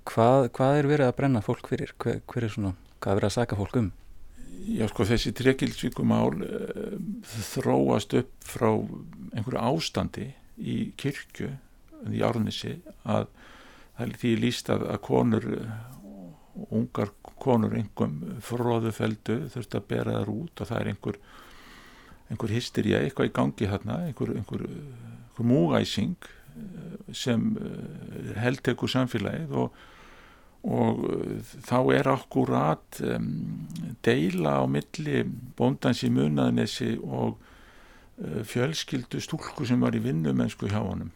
hvað, 0.08 0.50
hvað 0.56 0.80
er 0.80 0.90
verið 0.92 1.10
að 1.10 1.16
brenna 1.20 1.44
fólk 1.46 1.70
fyrir? 1.70 1.94
Hver, 2.02 2.22
hver 2.26 2.48
er 2.48 2.54
svona, 2.54 2.74
hvað 3.02 3.12
er 3.12 3.20
verið 3.22 3.30
að 3.32 3.38
saka 3.38 3.60
fólk 3.60 3.80
um? 3.82 3.92
Já 4.68 4.88
sko 4.90 5.06
þessi 5.08 5.34
trekilsvíkumál 5.38 6.32
uh, 6.34 6.77
þróast 7.26 8.14
upp 8.20 8.34
frá 8.46 8.70
einhverju 8.72 9.62
ástandi 9.62 10.28
í 10.58 10.78
kirkju 11.00 11.52
í 12.14 12.22
árnissi 12.26 12.78
að 13.10 13.28
því 13.98 14.34
líst 14.42 14.70
að, 14.70 14.86
að 14.94 15.02
konur 15.08 15.48
ungar 16.74 17.12
konur 17.38 17.76
einhverjum 17.78 18.42
fróðufeldu 18.44 19.44
þurft 19.54 19.78
að 19.78 19.90
bera 19.92 20.16
þar 20.20 20.32
út 20.34 20.62
og 20.62 20.70
það 20.70 20.80
er 20.80 20.92
einhver 20.94 21.20
einhver 22.28 22.52
hysteria, 22.52 23.02
eitthvað 23.04 23.30
í 23.30 23.36
gangi 23.36 23.70
þarna 23.72 24.00
einhver, 24.10 24.34
einhver, 24.36 24.64
einhver 24.68 25.48
múgæsing 25.48 26.18
eh, 26.28 26.98
sem 27.16 27.54
eh, 27.62 28.34
heldtekur 28.42 28.92
samfélagið 28.92 29.54
og, 29.64 29.78
og 30.68 31.04
eh, 31.12 31.52
þá 31.64 31.78
er 31.96 32.10
akkurat 32.12 33.02
um, 33.08 33.28
deila 34.06 34.60
á 34.60 34.64
milli 34.70 35.24
bóndans 35.58 36.04
í 36.04 36.12
munaðnesi 36.14 36.96
og 37.02 37.38
uh, 37.38 38.42
fjölskyldu 38.48 39.22
stúlku 39.24 39.68
sem 39.68 39.82
var 39.84 39.96
í 39.96 40.04
vinnumennsku 40.04 40.70
hjá 40.72 40.82
honum 40.82 41.14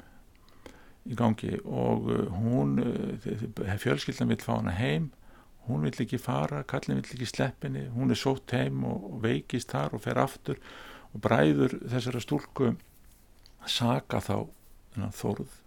í 1.10 1.18
gangi. 1.18 1.56
Og 1.66 2.12
hún 2.38 2.76
fjölskyldan 3.82 4.30
vil 4.30 4.44
fá 4.44 4.54
hana 4.60 4.76
heim. 4.78 5.10
Hún 5.66 5.82
vill 5.86 6.04
ekki 6.04 6.20
fara, 6.22 6.62
kallin 6.70 7.00
vill 7.00 7.16
ekki 7.16 7.26
sleppinni 7.30 7.88
hún 7.96 8.14
er 8.14 8.20
sótt 8.22 8.54
heim 8.54 8.84
og 8.86 9.18
veikist 9.24 9.74
þar 9.74 9.98
og 9.98 10.04
fer 10.06 10.22
aftur. 10.22 10.62
Og 11.12 11.24
bræður 11.26 11.74
þessara 11.90 12.22
stúlku 12.22 12.76
saka 13.66 14.22
þá 14.22 14.36
þóruð 15.18 15.58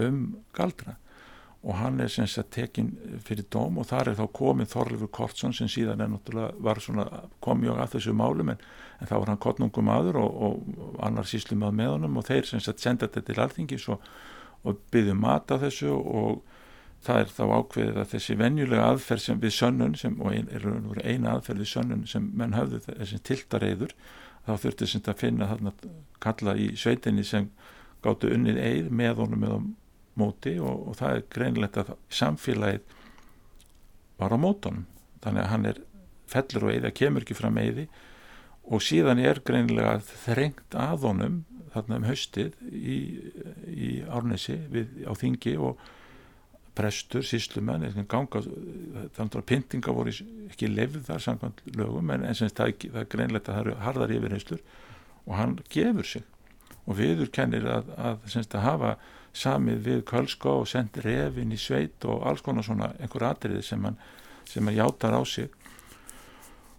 um 0.00 0.20
galdra 0.54 0.96
og 1.60 1.76
hann 1.76 2.00
er 2.00 2.08
sem 2.08 2.28
sagt 2.30 2.54
tekinn 2.56 2.94
fyrir 3.24 3.44
dóm 3.52 3.76
og 3.80 3.88
þar 3.90 4.12
er 4.12 4.16
þá 4.16 4.26
komið 4.32 4.70
Þorleifur 4.72 5.10
Kortsson 5.12 5.52
sem 5.52 5.68
síðan 5.68 6.00
er 6.00 6.08
náttúrulega 6.08 6.80
svona 6.80 7.04
komið 7.44 7.82
á 7.84 7.92
þessu 7.92 8.14
málum 8.16 8.54
en, 8.54 8.62
en 9.00 9.10
þá 9.10 9.16
var 9.18 9.32
hann 9.32 9.42
kottnungum 9.44 9.90
aður 9.92 10.22
og, 10.22 10.38
og 10.46 10.94
annar 11.04 11.28
síslum 11.28 11.66
að 11.68 11.76
með 11.82 11.92
honum 11.96 12.16
og 12.16 12.24
þeir 12.30 12.48
sem 12.48 12.62
sagt 12.64 12.80
senda 12.80 13.10
þetta 13.10 13.26
til 13.28 13.42
alþingis 13.44 13.84
og, 13.92 14.08
og 14.64 14.80
byggðu 14.94 15.18
mat 15.20 15.52
á 15.52 15.60
þessu 15.60 15.92
og 15.92 16.40
það 17.04 17.20
er 17.20 17.34
þá 17.36 17.44
ákveðið 17.58 18.00
að 18.00 18.10
þessi 18.14 18.38
venjulega 18.40 18.88
aðferð 18.94 19.24
sem 19.26 19.42
við 19.44 19.54
sönnun 19.56 19.98
sem, 20.00 20.16
og 20.20 20.32
ein, 20.32 20.48
er 20.52 21.04
eina 21.04 21.34
aðferð 21.34 21.64
við 21.64 21.70
sönnun 21.74 22.08
sem 22.08 22.32
menn 22.36 22.56
hafðu 22.56 22.80
þessi 22.88 23.20
tiltareiður 23.28 23.94
þá 24.48 24.54
þurfti 24.64 24.88
sem 24.88 25.00
þetta 25.00 25.12
að 25.12 25.22
finna 25.26 25.50
þarna 25.52 25.74
kalla 26.24 26.56
í 26.56 26.72
sveitinni 26.80 27.24
sem 27.24 27.48
gáttu 28.04 28.32
unnið 28.32 28.60
eið 28.64 28.90
með 28.96 29.20
honum 29.20 29.44
með 29.44 29.56
á 29.56 29.60
móti 30.20 30.56
og, 30.60 30.88
og 30.90 30.98
það 31.00 31.16
er 31.16 31.28
greinlegt 31.34 31.80
að 31.80 31.92
samfélagið 32.20 32.96
var 34.20 34.36
á 34.36 34.38
mótonum 34.40 34.86
þannig 35.24 35.42
að 35.44 35.50
hann 35.54 35.68
er 35.70 35.82
fellur 36.30 36.68
og 36.68 36.74
eið 36.74 36.88
að 36.88 36.98
kemur 37.00 37.26
ekki 37.26 37.38
fram 37.38 37.60
eiði 37.60 37.86
og 38.70 38.84
síðan 38.84 39.22
er 39.22 39.40
greinilega 39.44 39.98
þrengt 40.24 40.76
að 40.78 41.06
honum 41.08 41.40
þarna 41.74 42.00
um 42.00 42.06
haustið 42.08 42.54
í, 42.70 42.98
í 43.70 43.88
Árnesi 44.10 44.56
við, 44.70 45.04
á 45.06 45.12
Þingi 45.18 45.54
og 45.62 45.80
prestur, 46.76 47.24
síslumenn 47.26 47.84
ganga, 48.08 48.42
þannig 49.16 49.38
að 49.40 49.46
pyntinga 49.48 49.94
voru 49.94 50.12
ekki 50.48 50.70
lefðar 50.70 51.22
samkvæmt 51.22 51.62
lögum 51.76 52.12
en 52.14 52.26
eins 52.28 52.42
og 52.44 52.52
það, 52.54 52.74
það 52.86 53.00
er 53.02 53.08
greinlegt 53.14 53.48
að 53.48 53.56
það 53.56 53.64
eru 53.64 53.78
harðar 53.84 54.14
yfirheyslur 54.16 54.62
og 55.26 55.34
hann 55.36 55.56
gefur 55.70 56.08
sig. 56.08 56.26
Og 56.86 56.96
viður 56.98 57.30
kennir 57.34 57.66
að, 57.70 57.90
að, 57.98 58.22
að 58.40 58.62
hafa 58.64 58.94
samið 59.36 59.82
við 59.86 60.04
Kölska 60.10 60.52
og 60.60 60.68
sendt 60.68 60.98
revin 61.04 61.54
í 61.54 61.58
sveit 61.58 62.04
og 62.04 62.26
alls 62.26 62.42
konar 62.42 62.66
svona 62.66 62.92
einhver 62.98 63.28
atriði 63.30 63.62
sem 63.62 63.84
hann, 63.84 63.98
sem 64.48 64.66
hann 64.66 64.76
játar 64.76 65.14
á 65.14 65.22
sig. 65.24 65.50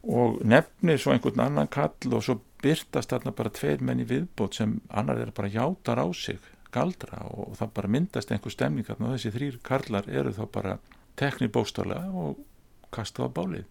Og 0.02 0.42
nefnir 0.44 1.00
svo 1.00 1.14
einhvern 1.14 1.44
annan 1.44 1.70
kall 1.72 2.14
og 2.14 2.24
svo 2.26 2.40
byrtast 2.62 3.14
þarna 3.14 3.34
bara 3.38 3.54
tveir 3.54 3.82
menn 3.86 4.02
í 4.02 4.08
viðbót 4.10 4.58
sem 4.58 4.80
annar 4.90 5.22
er 5.22 5.34
bara 5.36 5.52
játar 5.52 6.02
á 6.02 6.08
sig 6.14 6.40
galdra 6.72 7.26
og 7.28 7.56
það 7.60 7.74
bara 7.76 7.92
myndast 7.92 8.32
einhver 8.32 8.54
stemning 8.54 8.88
og 8.94 9.02
þessi 9.02 9.34
þrýr 9.36 9.60
karlar 9.66 10.08
eru 10.10 10.32
þá 10.36 10.44
bara 10.54 10.78
teknir 11.20 11.52
bóstálega 11.52 12.12
og 12.16 12.40
kastað 12.96 13.32
á 13.32 13.36
bálið. 13.36 13.66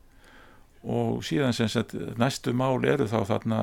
Og 0.85 1.25
síðan 1.25 1.57
sem 1.57 1.69
sagt 1.69 1.95
næstu 2.21 2.53
mál 2.57 2.85
eru 2.89 3.09
þá 3.09 3.21
þarna 3.29 3.61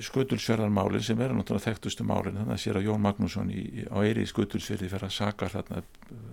skutulsverðarmálin 0.00 1.02
sem 1.04 1.20
eru 1.20 1.36
náttúrulega 1.36 1.68
þekktustu 1.68 2.04
málin. 2.08 2.38
Þannig 2.38 2.54
að 2.54 2.62
sér 2.62 2.78
að 2.80 2.86
Jón 2.88 3.02
Magnússon 3.04 3.50
í, 3.52 3.64
á 3.92 3.96
Eiri 4.00 4.24
skutulsverði 4.28 4.88
fer 4.88 5.04
að 5.04 5.16
saka 5.18 5.50
þarna 5.52 5.82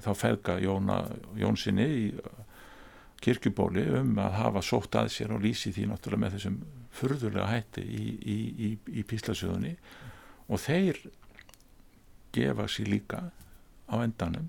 þá 0.05 0.11
feðga 0.15 0.59
Jóna, 0.63 0.99
Jónsinni 1.39 1.87
í 1.87 2.05
kirkjubóli 3.19 3.83
um 3.99 4.13
að 4.23 4.37
hafa 4.39 4.63
sótt 4.63 4.95
að 4.95 5.11
sér 5.11 5.33
og 5.35 5.43
lýsi 5.43 5.73
því 5.75 5.89
náttúrulega 5.89 6.23
með 6.23 6.37
þessum 6.37 6.59
furðulega 6.99 7.49
hætti 7.51 7.83
í, 7.83 8.05
í, 8.23 8.69
í 8.95 9.03
píslasöðunni 9.07 9.73
og 10.47 10.61
þeir 10.63 11.01
gefa 12.35 12.67
sér 12.71 12.93
líka 12.93 13.25
á 13.91 13.95
endanum 13.99 14.47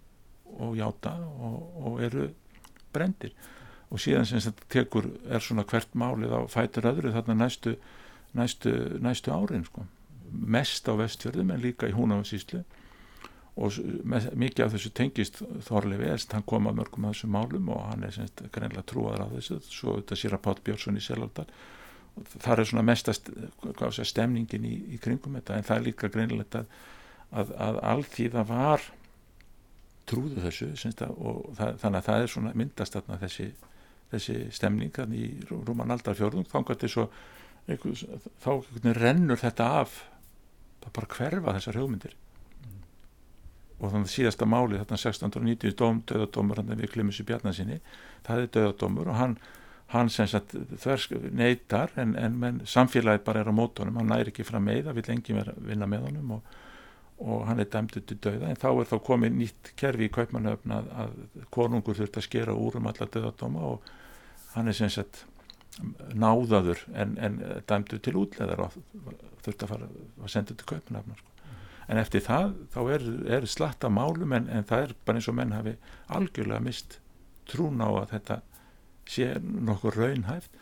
og 0.61 0.77
játa 0.79 1.17
og, 1.19 1.59
og 1.83 2.03
eru 2.05 2.29
brendir 2.95 3.35
og 3.91 3.99
síðan 4.03 4.29
sem 4.29 4.43
þetta 4.43 4.69
tekur 4.71 5.09
er 5.27 5.43
svona 5.43 5.67
hvert 5.67 5.95
málið 5.99 6.35
á 6.37 6.41
fætur 6.51 6.89
öðru 6.93 7.15
þarna 7.15 7.37
næstu, 7.43 7.75
næstu, 8.37 8.75
næstu 9.03 9.33
árin 9.35 9.65
sko. 9.65 9.87
mest 10.31 10.87
á 10.87 10.95
vestfjörðum 10.95 11.51
en 11.51 11.63
líka 11.63 11.89
í 11.91 11.95
húnavansíslu 11.97 12.63
og 13.61 13.79
með, 14.07 14.29
mikið 14.39 14.65
af 14.65 14.77
þessu 14.77 14.93
tengist 14.95 15.41
Þorlefi 15.67 16.07
Elst, 16.07 16.33
hann 16.33 16.47
kom 16.47 16.69
að 16.71 16.79
mörgum 16.79 17.09
af 17.09 17.17
þessum 17.17 17.35
málum 17.35 17.73
og 17.75 17.83
hann 17.89 18.07
er 18.07 18.15
semst 18.15 18.45
greinlega 18.55 18.87
trúaður 18.87 19.27
á 19.27 19.35
þessu. 19.35 19.59
Svo 19.67 19.97
þetta 19.99 20.17
sér 20.17 20.37
að 20.37 20.45
Pátt 20.47 20.63
Björnsson 20.65 20.97
í 20.97 21.03
Selaldar 21.03 21.51
það 22.39 22.63
er 22.63 22.69
svona 22.71 22.87
mestast 22.87 23.29
stemningin 24.07 24.65
í, 24.67 24.77
í 24.95 25.01
kringum 25.03 25.37
þetta. 25.39 25.59
En 25.59 25.67
það 25.67 25.77
er 25.77 25.87
líka 25.89 26.11
greinlega 26.15 26.63
að 26.63 26.73
að, 27.31 27.53
að 27.59 27.81
alltíða 27.93 28.45
var 28.49 28.87
trúðu 30.11 30.43
þessu 30.43 30.71
að, 30.91 31.11
og 31.15 31.43
það, 31.59 31.77
þannig 31.83 31.99
að 32.01 32.07
það 32.09 32.23
er 32.23 32.33
svona 32.35 32.55
myndast 32.59 32.97
þarna 32.97 33.19
þessi, 33.21 33.49
þessi 34.11 34.39
stemning 34.55 34.95
þannig 34.97 35.27
í 35.27 35.51
Rúman 35.51 35.95
Aldarfjörðung 35.95 36.49
þá, 37.77 38.27
þá 38.43 38.91
rennur 38.99 39.41
þetta 39.41 39.69
af. 39.83 40.03
Það 40.81 40.93
bara 40.97 41.13
hverfa 41.17 41.57
þessar 41.59 41.81
hugmyndir. 41.83 42.17
Mm. 42.65 42.83
og 43.79 43.93
þannig 43.93 44.09
að 44.09 44.15
síðasta 44.15 44.49
máli 44.49 44.81
þarna 44.81 45.01
1690 45.01 45.77
dóm, 45.79 46.03
döðadómur 46.09 46.61
hann 46.61 46.77
við 46.77 46.93
Klimussi 46.95 47.25
Bjarnasinni 47.29 47.81
það 48.27 48.43
er 48.43 48.53
döðadómur 48.57 49.13
og 49.13 49.21
hann 49.21 49.37
hann 49.91 50.11
sem 50.13 50.29
sagt 50.31 50.53
þversk 50.55 51.17
neytar 51.35 51.91
en, 51.99 52.13
en 52.15 52.37
menn, 52.39 52.61
samfélagið 52.69 53.25
bara 53.27 53.41
er 53.43 53.51
á 53.51 53.55
mótunum 53.55 53.97
hann 53.99 54.13
næri 54.13 54.31
ekki 54.31 54.47
fram 54.47 54.69
með, 54.69 54.85
það 54.87 55.01
vil 55.01 55.15
engi 55.17 55.39
vinna 55.67 55.89
með 55.91 56.05
honum 56.07 56.37
og 56.37 56.59
og 57.21 57.47
hann 57.47 57.61
er 57.61 57.69
dæmdur 57.69 58.01
til 58.01 58.17
dauða. 58.17 58.49
En 58.49 58.57
þá 58.57 58.69
er 58.71 58.87
þá 58.89 58.97
komið 59.05 59.35
nýtt 59.37 59.73
kerfi 59.77 60.07
í 60.09 60.13
kaupmannöfn 60.13 60.73
að, 60.73 60.87
að 61.03 61.43
konungur 61.53 61.99
þurft 61.99 62.17
að 62.17 62.27
skera 62.27 62.55
úr 62.57 62.79
um 62.81 62.89
alla 62.89 63.09
döðadóma 63.13 63.65
og 63.75 63.91
hann 64.55 64.71
er 64.73 64.77
sem 64.77 64.93
sagt 64.93 65.27
náðaður 66.19 66.83
en, 66.99 67.17
en 67.19 67.41
dæmdur 67.69 68.03
til 68.03 68.17
útleðar 68.21 68.65
og 68.67 68.79
þurft 69.45 69.65
að 69.65 69.73
fara 69.73 69.91
að 69.91 70.33
senda 70.33 70.57
til 70.57 70.69
kaupmannöfn 70.73 71.19
sko. 71.21 71.51
en 71.87 72.01
eftir 72.03 72.25
það 72.27 72.53
þá 72.75 72.81
er, 72.97 73.07
er 73.39 73.47
slatta 73.49 73.91
málum 73.93 74.35
en, 74.37 74.49
en 74.51 74.67
það 74.67 74.87
er 74.87 74.95
bara 75.07 75.21
eins 75.21 75.31
og 75.31 75.39
menn 75.39 75.57
hafi 75.57 75.77
algjörlega 76.19 76.67
mist 76.67 76.99
trún 77.51 77.81
á 77.81 77.89
að 77.89 78.11
þetta 78.17 78.41
sé 79.11 79.33
nokkur 79.41 79.97
raunhæft 79.97 80.61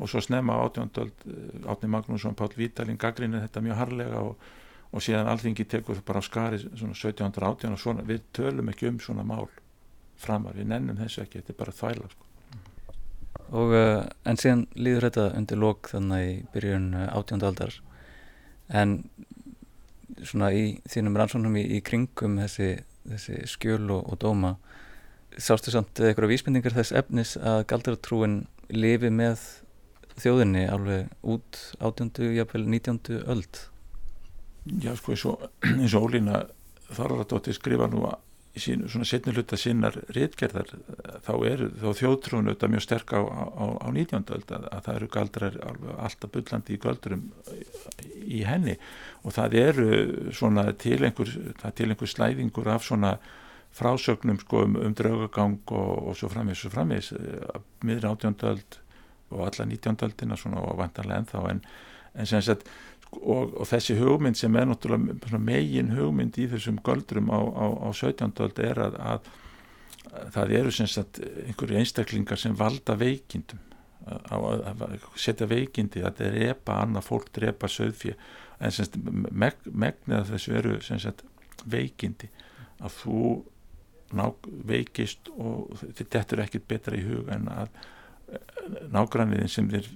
og 0.00 0.08
svo 0.08 0.22
snemma 0.24 0.56
átjóndöld 0.64 1.26
Átni 1.68 1.90
Magnússon, 1.92 2.36
Pál 2.36 2.54
Vítalin 2.56 3.00
gaggrinir 3.00 3.42
þetta 3.44 3.64
mjög 3.64 3.80
harlega 3.82 4.22
og 4.24 4.50
og 4.90 5.04
síðan 5.04 5.30
alþingi 5.30 5.66
tekur 5.70 5.98
það 5.98 6.06
bara 6.08 6.22
á 6.22 6.24
skari 6.26 6.58
svona 6.62 6.96
1718 6.96 7.74
og 7.76 7.80
svona, 7.80 8.06
við 8.06 8.24
tölum 8.34 8.72
ekki 8.72 8.88
um 8.90 8.98
svona 9.02 9.26
mál 9.26 9.46
framar, 10.20 10.56
við 10.58 10.70
nennum 10.72 10.98
þessu 10.98 11.22
ekki, 11.24 11.40
þetta 11.40 11.54
er 11.54 11.60
bara 11.60 11.76
þvæla 11.76 12.10
sko. 12.10 12.29
Og 13.50 13.74
uh, 13.74 14.02
en 14.28 14.40
síðan 14.40 14.66
líður 14.78 15.08
þetta 15.08 15.26
undir 15.38 15.60
lok 15.60 15.90
þannig 15.92 16.26
í 16.26 16.34
byrjun 16.54 16.90
átjónda 17.08 17.50
aldar. 17.50 17.74
En 18.70 19.00
svona 20.22 20.52
í 20.54 20.64
þínum 20.90 21.16
rannsónum 21.18 21.56
í, 21.58 21.64
í 21.76 21.80
kringum 21.84 22.38
þessi, 22.42 22.72
þessi 23.08 23.40
skjöl 23.50 23.86
og, 23.90 24.04
og 24.12 24.20
dóma 24.22 24.54
sástu 25.38 25.72
samt 25.72 26.00
eitthvað 26.02 26.32
vísbendingar 26.32 26.74
þess 26.74 26.94
efnis 26.96 27.36
að 27.38 27.64
galdratrúin 27.70 28.40
lifi 28.70 29.10
með 29.14 29.42
þjóðinni 30.20 30.66
alveg 30.70 31.10
út 31.22 31.60
átjóndu, 31.80 32.32
jáfnveil 32.36 32.66
nítjóndu 32.68 33.20
öld? 33.30 33.62
Já 34.82 34.92
sko 34.98 35.14
eins 35.14 35.24
og, 35.30 35.46
Ólína 36.02 36.44
Þorvaradóttir 36.90 37.54
skrifa 37.54 37.86
nú 37.90 38.02
í 38.50 38.60
sín, 38.62 38.86
svona 38.90 39.06
setni 39.06 39.34
hluta 39.34 39.58
sinnar 39.60 39.94
réttgerðar 40.10 40.72
þá 41.22 41.32
er 41.46 41.60
þá 41.78 41.88
þjóðtrúin 42.00 42.50
auðvitað 42.50 42.72
mjög 42.72 42.84
sterk 42.86 43.12
á, 43.14 43.20
á, 43.22 43.64
á 43.78 43.88
19. 43.94 44.24
öld 44.34 44.54
að, 44.56 44.64
að 44.74 44.86
það 44.86 44.96
eru 44.96 45.10
galdrar 45.14 45.58
alltaf 46.06 46.32
byllandi 46.34 46.74
í 46.74 46.80
galdurum 46.82 47.22
í 48.26 48.40
henni 48.48 48.74
og 49.22 49.36
það 49.36 49.56
eru 49.60 49.90
svona 50.34 50.66
til 50.74 50.98
einhver, 51.06 51.30
til 51.78 51.88
einhver 51.88 52.10
slæðingur 52.10 52.72
af 52.74 52.88
svona 52.88 53.14
frásögnum 53.76 54.40
sko 54.42 54.64
um, 54.66 54.74
um 54.82 54.94
draugagang 54.98 55.60
og, 55.70 56.10
og 56.10 56.18
svo 56.18 56.30
framins 56.32 56.64
og 56.66 56.74
framins 56.74 57.12
miður 57.86 58.10
18. 58.16 58.34
öld 58.50 58.80
og 59.30 59.46
alla 59.46 59.68
19. 59.70 60.00
öldina 60.08 60.38
svona 60.38 60.64
og 60.66 60.78
vantarlega 60.80 61.22
ennþá 61.22 61.44
en, 61.52 61.62
sagt 62.30 62.68
og, 63.20 63.54
og 63.58 63.66
þessi 63.66 63.96
hugmynd 63.98 64.38
sem 64.38 64.56
er 64.56 64.68
náttúrulega 64.70 65.40
megin 65.42 65.94
hugmynd 65.96 66.38
í 66.38 66.46
þessum 66.50 66.78
göldrum 66.86 67.30
á, 67.34 67.40
á, 67.40 67.66
á 67.86 67.88
17. 67.90 68.34
öld 68.44 68.60
er 68.62 68.82
að, 68.86 68.98
að, 69.00 69.32
að 70.12 70.30
það 70.36 70.54
eru 70.60 70.74
sagt 70.78 71.22
einhverju 71.46 71.80
einstaklingar 71.80 72.40
sem 72.40 72.54
valda 72.58 72.96
veikindum 72.98 73.62
að, 74.06 74.62
að 74.70 75.08
setja 75.18 75.48
veikindi 75.50 76.04
að 76.04 76.20
það 76.20 76.28
er 76.30 76.52
epa 76.54 76.78
annað 76.84 77.08
fólk 77.08 77.32
drepa 77.36 77.68
söðfjö 77.70 78.14
en 78.60 78.74
sagt 78.74 78.96
meg, 79.00 79.58
megnið 79.64 80.18
að 80.18 80.30
þessu 80.34 80.54
eru 80.56 80.76
veikindi 81.70 82.30
að 82.80 82.94
þú 83.02 83.24
ná, 84.16 84.26
veikist 84.66 85.30
og 85.36 85.74
þetta 85.98 86.24
er 86.36 86.44
ekkit 86.46 86.68
betra 86.68 86.98
í 86.98 87.04
hug 87.04 87.28
en 87.32 87.48
að 87.52 87.74
nágranniðin 88.92 89.50
sem 89.50 89.68
þér 89.70 89.90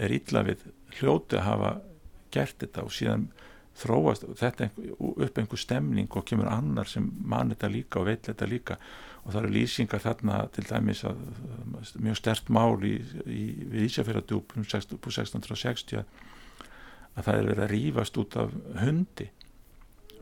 er 0.00 0.14
ítla 0.14 0.44
við 0.46 0.66
hljóti 0.98 1.38
að 1.38 1.46
hafa 1.46 1.70
gert 2.34 2.58
þetta 2.62 2.84
og 2.86 2.92
síðan 2.94 3.28
þróast 3.80 4.26
þetta 4.38 4.68
upp 4.98 5.38
einhver 5.38 5.60
stemning 5.60 6.10
og 6.16 6.26
kemur 6.28 6.50
annar 6.50 6.88
sem 6.90 7.06
mann 7.22 7.52
þetta 7.54 7.70
líka 7.72 8.00
og 8.00 8.08
veit 8.10 8.26
þetta 8.28 8.48
líka. 8.50 8.78
Og 9.24 9.32
það 9.32 9.42
eru 9.42 9.52
lýsingar 9.54 10.02
þarna 10.02 10.40
til 10.54 10.64
dæmis 10.68 11.04
að 11.08 11.20
mjög 12.00 12.18
stert 12.18 12.50
mál 12.52 12.80
í, 12.86 12.96
í, 13.26 13.42
við 13.70 13.86
Ísafjörðardjúp 13.88 14.56
um 14.56 14.64
1660 14.66 16.00
að 16.00 17.26
það 17.26 17.36
er 17.36 17.48
verið 17.50 17.64
að 17.64 17.72
rýfast 17.74 18.18
út 18.20 18.36
af 18.40 18.52
hundi 18.80 19.28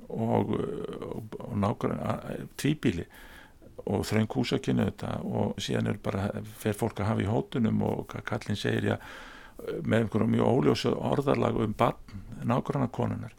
og, 0.08 0.54
og, 0.54 1.34
og 1.44 1.56
nákvæmlega 1.62 2.38
tvíbíli 2.58 3.04
og 3.88 4.04
þröng 4.08 4.30
húsakynnu 4.32 4.88
þetta 4.88 5.18
og 5.24 5.60
síðan 5.62 5.92
er 5.92 6.00
bara 6.02 6.30
fer 6.58 6.76
fólk 6.76 7.00
að 7.00 7.10
hafa 7.12 7.24
í 7.24 7.28
hótunum 7.28 7.84
og 7.86 8.16
kallin 8.26 8.58
segir 8.58 8.92
já 8.92 8.96
með 9.82 10.04
einhverjum 10.04 10.34
mjög 10.34 10.50
óljósa 10.52 10.94
orðarlag 10.94 11.58
um 11.64 11.74
barn 11.78 12.24
nákvæmna 12.48 12.88
konunar 12.94 13.34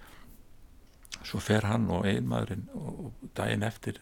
svo 1.24 1.40
fer 1.44 1.68
hann 1.68 1.88
og 1.92 2.08
einmaðurinn 2.08 2.68
og 2.78 3.14
daginn 3.38 3.66
eftir 3.68 4.00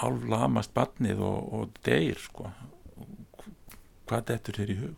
halv 0.00 0.26
lamast 0.30 0.72
barnið 0.74 1.20
og, 1.26 1.52
og 1.52 1.78
deyr 1.86 2.20
sko. 2.22 2.50
Hvað 4.06 4.28
dettur 4.30 4.60
þér 4.60 4.72
í 4.72 4.76
hug? 4.80 4.94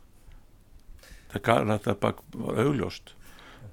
Það, 1.33 1.73
það 1.85 2.03
var 2.03 2.61
augljóst. 2.65 3.15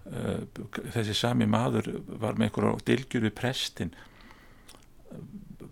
Uh, 0.06 0.46
þessi 0.94 1.16
sami 1.18 1.48
maður 1.50 1.90
var 2.08 2.38
með 2.38 2.50
einhverjum 2.50 2.84
dilgjur 2.86 3.26
við 3.26 3.36
prestin 3.40 3.96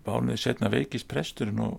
bánuði 0.04 0.40
setna 0.40 0.70
veikist 0.72 1.06
presturinn 1.08 1.60
og 1.62 1.78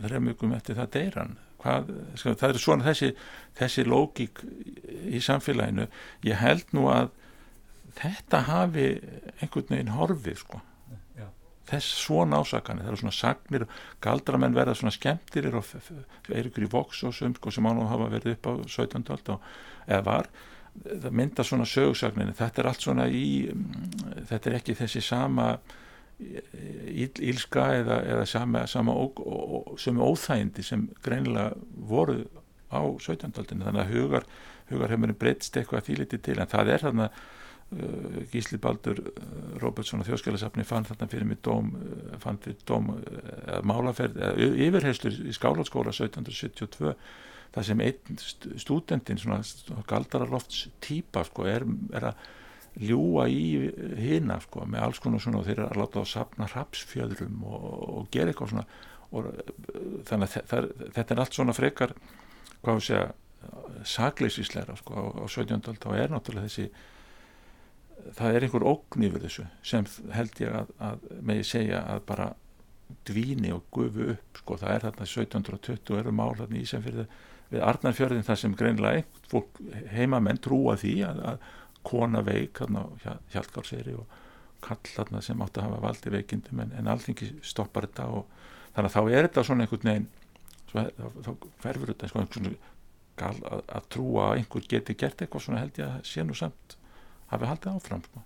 þreymugum 0.00 0.54
eftir 0.56 0.78
það 0.78 0.92
deyr 0.96 1.18
hann 1.20 1.34
Hvað, 1.60 1.92
sko, 2.16 2.34
það 2.40 2.54
er 2.54 2.62
svona 2.62 2.86
þessi, 2.86 3.10
þessi 3.58 3.84
lógík 3.84 4.42
í 5.10 5.20
samfélaginu 5.24 5.86
ég 6.24 6.40
held 6.40 6.74
nú 6.76 6.86
að 6.92 7.10
þetta 8.00 8.44
hafi 8.48 8.88
einhvern 9.40 9.72
veginn 9.74 9.94
horfið 9.96 10.44
sko. 10.44 10.62
þess 11.70 11.98
svona 12.02 12.40
ásakanir 12.42 12.82
það 12.82 12.90
eru 12.90 12.98
svona 12.98 13.14
sagnir, 13.14 13.64
galdramenn 14.02 14.56
verða 14.56 14.72
svona 14.74 14.90
skemmtir 14.90 15.46
og 15.54 15.68
er 16.34 16.48
ykkur 16.48 16.64
í 16.66 16.70
voks 16.72 17.04
og 17.06 17.14
söm 17.14 17.36
sko, 17.36 17.52
sem 17.54 17.68
ánum 17.68 17.86
hafa 17.86 18.08
verið 18.10 18.34
upp 18.34 18.48
á 18.50 18.52
17. 18.66 19.04
öld 19.14 19.30
eða 19.86 20.00
var 20.08 20.30
það 20.88 21.14
mynda 21.20 21.44
svona 21.46 21.66
sögsagnir 21.68 22.32
þetta 22.38 22.62
er 22.62 22.70
allt 22.70 22.84
svona 22.84 23.06
í 23.06 23.28
þetta 24.30 24.50
er 24.50 24.58
ekki 24.58 24.76
þessi 24.78 25.02
sama 25.04 25.52
ílska 26.20 27.66
eða, 27.80 27.98
eða 28.04 28.26
sama, 28.28 28.66
sama 28.68 28.92
ó, 28.92 29.08
ó, 29.16 29.76
sem 29.80 29.98
óþægindi 30.00 30.64
sem 30.66 30.86
greinilega 31.04 31.54
voru 31.90 32.22
á 32.70 32.80
17. 32.80 33.32
aldinu 33.34 33.66
þannig 33.66 33.82
að 33.82 33.92
hugar, 33.96 34.26
hugar 34.70 34.94
hefur 34.94 35.14
breytst 35.18 35.56
eitthvað 35.56 35.86
þýliti 35.88 36.20
til 36.22 36.38
en 36.38 36.50
það 36.50 36.72
er 36.74 36.84
þarna 36.84 37.08
uh, 37.10 38.20
Gísli 38.32 38.60
Baldur 38.62 39.00
uh, 39.00 39.24
Robertsson 39.62 40.02
og 40.02 40.10
þjóðskjálasafni 40.10 40.66
fann 40.68 40.86
þarna 40.88 41.10
fyrir 41.10 41.30
mig 41.30 41.40
dóm, 41.46 41.72
uh, 41.74 42.18
fann 42.22 42.38
fyrir 42.44 42.60
dóm 42.68 42.92
uh, 42.94 43.58
málaferð, 43.66 44.20
yfirherslur 44.38 45.18
í 45.26 45.34
skálaskóla 45.34 45.94
1772 45.96 46.94
það 47.50 47.66
sem 47.66 47.80
einn 47.82 48.20
stúdendin 48.62 49.18
svona 49.18 49.42
galdararlofts 49.90 50.68
típa 50.84 51.24
sko 51.26 51.48
er, 51.50 51.66
er 51.96 52.12
að 52.12 52.28
ljúa 52.78 53.26
í 53.30 53.70
hina 53.98 54.38
sko, 54.44 54.64
með 54.68 54.84
alls 54.86 55.00
konar 55.02 55.22
svona 55.22 55.40
og 55.40 55.48
þeir 55.48 55.58
eru 55.58 55.68
að 55.70 55.80
láta 55.80 56.02
að 56.02 56.12
sapna 56.12 56.48
rapsfjöðrum 56.52 57.42
og, 57.48 57.66
og 57.98 58.10
gera 58.14 58.32
eitthvað 58.32 58.52
svona. 58.52 58.66
Og 59.10 59.26
þannig 60.06 60.28
að 60.28 60.36
það, 60.52 60.68
þetta 60.94 61.14
er 61.14 61.22
allt 61.24 61.36
svona 61.36 61.56
frekar 61.56 61.96
hvað 62.60 62.78
við 62.78 62.86
segja 62.86 63.08
sakleisísleira 63.88 64.76
sko 64.78 64.94
á, 64.94 65.04
á 65.18 65.24
17. 65.26 65.56
öld. 65.72 65.80
Þá 65.82 65.90
er 65.96 66.12
náttúrulega 66.12 66.46
þessi 66.46 66.68
það 68.16 68.36
er 68.36 68.46
einhver 68.46 68.66
ógn 68.68 69.06
yfir 69.08 69.24
þessu 69.24 69.46
sem 69.66 69.88
held 70.14 70.40
ég 70.40 70.54
að, 70.62 70.70
að 70.80 71.10
með 71.18 71.42
ég 71.42 71.50
segja 71.50 71.82
að 71.94 72.04
bara 72.08 72.28
dvíni 73.06 73.52
og 73.54 73.66
gufu 73.74 74.12
upp 74.14 74.40
sko. 74.42 74.58
Það 74.60 74.74
er 74.74 74.86
þarna 74.86 75.08
1720 75.08 75.92
og 75.94 76.00
eru 76.00 76.14
mál 76.14 76.32
þarna 76.38 76.60
í 76.60 76.66
sem 76.68 76.84
fyrir 76.84 77.10
við 77.50 77.64
Arnarfjörðin 77.66 78.26
það 78.26 78.40
sem 78.44 78.52
greinilega 78.58 79.00
einhvern 79.00 79.30
fólk 79.30 79.60
heimamenn 79.90 80.38
trúa 80.42 80.76
því 80.78 80.94
að, 81.08 81.22
að 81.32 81.48
kona 81.86 82.22
veik 82.26 82.60
hjálpgárseri 83.32 83.94
og 83.96 84.18
kall 84.64 84.92
þarna 84.94 85.22
sem 85.24 85.40
átti 85.40 85.60
að 85.60 85.68
hafa 85.68 85.82
valdi 85.86 86.12
veikindum 86.12 86.64
en, 86.64 86.72
en 86.76 86.90
alltingi 86.92 87.30
stoppar 87.46 87.88
þetta 87.88 88.08
og 88.12 88.26
þannig 88.74 88.90
að 88.90 88.96
þá 88.96 89.00
er 89.14 89.28
þetta 89.28 89.44
svona 89.46 89.66
einhvern 89.66 89.90
veginn 89.90 90.08
svo, 90.70 90.84
þá 91.24 91.30
ferfur 91.64 91.92
þetta 91.94 92.10
sko, 92.10 92.24
svona 92.34 92.52
gal 93.20 93.36
að, 93.44 93.62
að 93.78 93.86
trúa 93.94 94.26
að 94.26 94.40
einhver 94.40 94.66
geti 94.74 94.96
gert 94.98 95.22
eitthvað 95.22 95.46
svona 95.46 95.62
held 95.62 95.80
ég 95.80 95.86
að 95.88 96.10
sé 96.10 96.24
nú 96.24 96.36
samt 96.36 96.76
hafi 97.30 97.48
haldið 97.48 97.78
áfram 97.78 98.04
sko. 98.06 98.24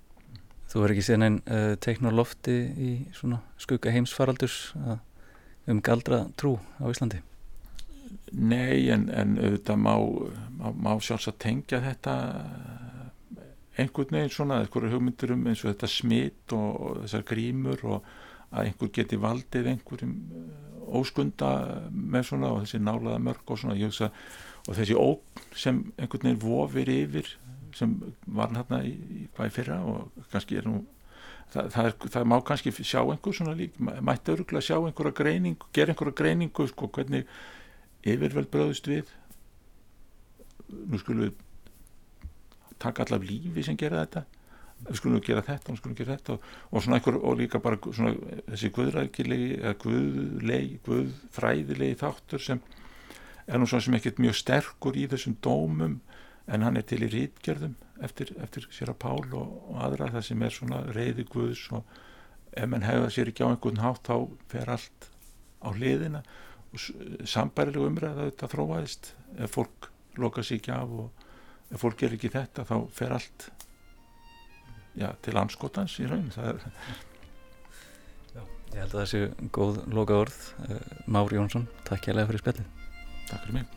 Þú 0.72 0.80
verður 0.80 0.94
ekki 0.94 1.06
síðan 1.06 1.26
einn 1.26 1.38
uh, 1.44 1.74
teikn 1.84 2.08
og 2.08 2.16
lofti 2.18 2.54
í 2.74 2.90
svona 3.14 3.40
skugga 3.60 3.92
heimsfaraldurs 3.94 4.58
uh, 4.80 4.98
um 5.70 5.80
galdra 5.84 6.24
trú 6.40 6.56
á 6.80 6.88
Íslandi 6.90 7.20
Nei 8.34 8.90
en, 8.90 9.06
en 9.14 9.36
auðvitað 9.38 9.78
má, 9.80 9.92
má, 10.58 10.66
má 10.72 10.90
sjálfs 11.02 11.28
að 11.30 11.38
tengja 11.44 11.80
þetta 11.84 12.14
einhvern 13.78 14.16
veginn 14.16 14.32
svona, 14.32 14.60
eitthvað 14.62 14.92
hugmyndur 14.94 15.34
um 15.34 15.48
eins 15.50 15.64
og 15.64 15.72
þetta 15.72 15.90
smitt 15.90 16.54
og, 16.54 17.00
þessar 17.02 17.26
grímur 17.26 17.84
og 17.88 18.10
að 18.54 18.68
einhver 18.68 18.92
geti 18.94 19.18
valdið 19.18 19.70
einhverjum 19.72 20.14
eh, 20.38 20.74
óskunda 20.94 21.50
með 21.90 22.28
svona 22.30 22.52
og 22.54 22.62
þessi 22.62 22.80
nálaða 22.82 23.22
mörg 23.24 23.50
og 23.50 23.60
svona. 23.60 23.78
Hugsa, 23.80 24.10
og 24.64 24.78
þessi 24.78 24.96
ógn 24.98 25.46
sem 25.58 25.80
einhvern 25.98 26.28
veginn 26.28 26.42
vofir 26.44 26.92
yfir 26.92 27.30
sem 27.74 27.96
var 28.30 28.52
hérna 28.54 28.84
í, 28.86 28.92
í 28.94 29.24
hvað 29.34 29.50
í 29.50 29.54
fyrra 29.56 29.80
og 29.90 30.26
kannski 30.30 30.60
er 30.60 30.68
nú 30.68 30.84
það, 31.50 31.72
það, 31.74 31.88
er, 31.88 31.96
það 32.14 32.28
má 32.30 32.36
kannski 32.46 32.72
sjá 32.78 33.00
einhver 33.02 33.36
svona 33.36 33.56
lík 33.58 33.80
mætti 33.82 34.34
öruglega 34.34 34.68
sjá 34.68 34.76
einhverja 34.78 35.18
greiningu 35.18 35.70
gera 35.74 35.94
einhverja 35.94 36.18
greiningu 36.20 36.68
sko 36.70 36.88
hvernig 36.94 37.26
yfirveld 38.04 38.50
bröðust 38.52 38.88
við. 38.88 39.10
Nú 40.70 41.00
skulum 41.00 41.26
við 41.26 41.43
taka 42.84 43.04
allar 43.04 43.24
lífi 43.24 43.66
sem 43.66 43.78
gera 43.80 44.04
þetta. 44.04 44.24
Við 44.84 44.98
skulum 45.00 45.22
gera 45.24 45.44
þetta 45.46 45.72
við 45.72 45.80
skulum 45.80 45.98
gera 45.98 46.16
þetta 46.16 46.34
og, 46.34 46.48
og 46.70 46.84
svona 46.84 46.98
einhver 46.98 47.20
og 47.20 47.38
líka 47.40 47.60
bara 47.64 47.78
svona 47.84 48.14
þessi 48.50 48.72
guðrækilegi 48.74 49.52
eða 49.60 49.76
guðlegi 49.84 50.80
guðfræðilegi 50.88 52.00
þáttur 52.02 52.42
sem 52.42 52.60
er 53.46 53.60
nú 53.60 53.68
svona 53.68 53.86
sem 53.86 53.96
ekkert 53.98 54.20
mjög 54.20 54.36
sterkur 54.40 54.98
í 54.98 55.06
þessum 55.12 55.38
dómum 55.44 55.98
en 56.50 56.66
hann 56.66 56.76
er 56.76 56.84
til 56.88 57.00
í 57.06 57.10
rítgerðum 57.12 57.76
eftir, 58.04 58.32
eftir 58.42 58.66
sér 58.74 58.92
að 58.92 59.00
Pál 59.04 59.22
og, 59.36 59.54
og 59.70 59.80
aðra 59.86 60.10
það 60.16 60.26
sem 60.28 60.44
er 60.44 60.54
svona 60.54 60.80
reyði 60.92 61.26
Guðs 61.30 61.64
og 61.76 61.94
ef 62.54 62.70
mann 62.70 62.86
hefða 62.86 63.10
sér 63.12 63.30
ekki 63.30 63.46
á 63.46 63.50
einhvern 63.50 63.82
hátt 63.82 64.08
þá 64.08 64.16
fer 64.52 64.72
allt 64.76 65.08
á 65.64 65.68
hliðina 65.72 66.22
og 66.74 67.28
sambærilega 67.28 67.88
umræða 67.88 68.28
þetta 68.28 68.50
þróaðist 68.52 69.12
ef 69.38 69.56
fólk 69.56 69.90
loka 70.20 70.44
sér 70.44 70.60
ekki 70.60 70.74
af 70.74 70.96
og 71.04 71.23
ef 71.72 71.80
fólk 71.80 71.98
ger 72.02 72.16
ekki 72.16 72.32
þetta 72.34 72.66
þá 72.68 72.76
fer 72.94 73.16
allt 73.16 73.48
já, 74.98 75.08
til 75.24 75.36
anskotans 75.40 75.96
í 76.02 76.08
raun. 76.10 76.30
Það 76.34 76.54
er 76.54 76.70
Ég 78.74 78.82
held 78.82 78.94
að 78.96 78.98
það 78.98 79.10
séu 79.12 79.50
góð 79.54 79.76
loka 79.94 80.16
orð 80.24 80.38
eh, 80.66 80.86
Mári 81.06 81.38
Jónsson, 81.38 81.68
takk 81.86 82.08
ég 82.10 82.16
lega 82.18 82.26
fyrir 82.32 82.42
spjallin 82.42 82.70
Takk 83.28 83.44
fyrir 83.44 83.60
mig. 83.60 83.68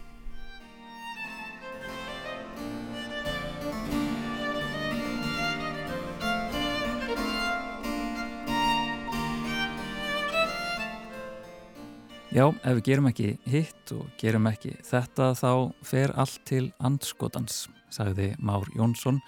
Já, 12.34 12.44
ef 12.50 12.76
við 12.78 12.84
gerum 12.86 13.08
ekki 13.10 13.30
hitt 13.50 13.94
og 13.96 14.10
gerum 14.22 14.50
ekki 14.50 14.76
þetta 14.86 15.32
þá 15.38 15.52
fer 15.86 16.12
allt 16.22 16.42
til 16.46 16.68
andskotans, 16.86 17.64
sagði 17.94 18.34
Már 18.40 18.68
Jónsson 18.76 19.22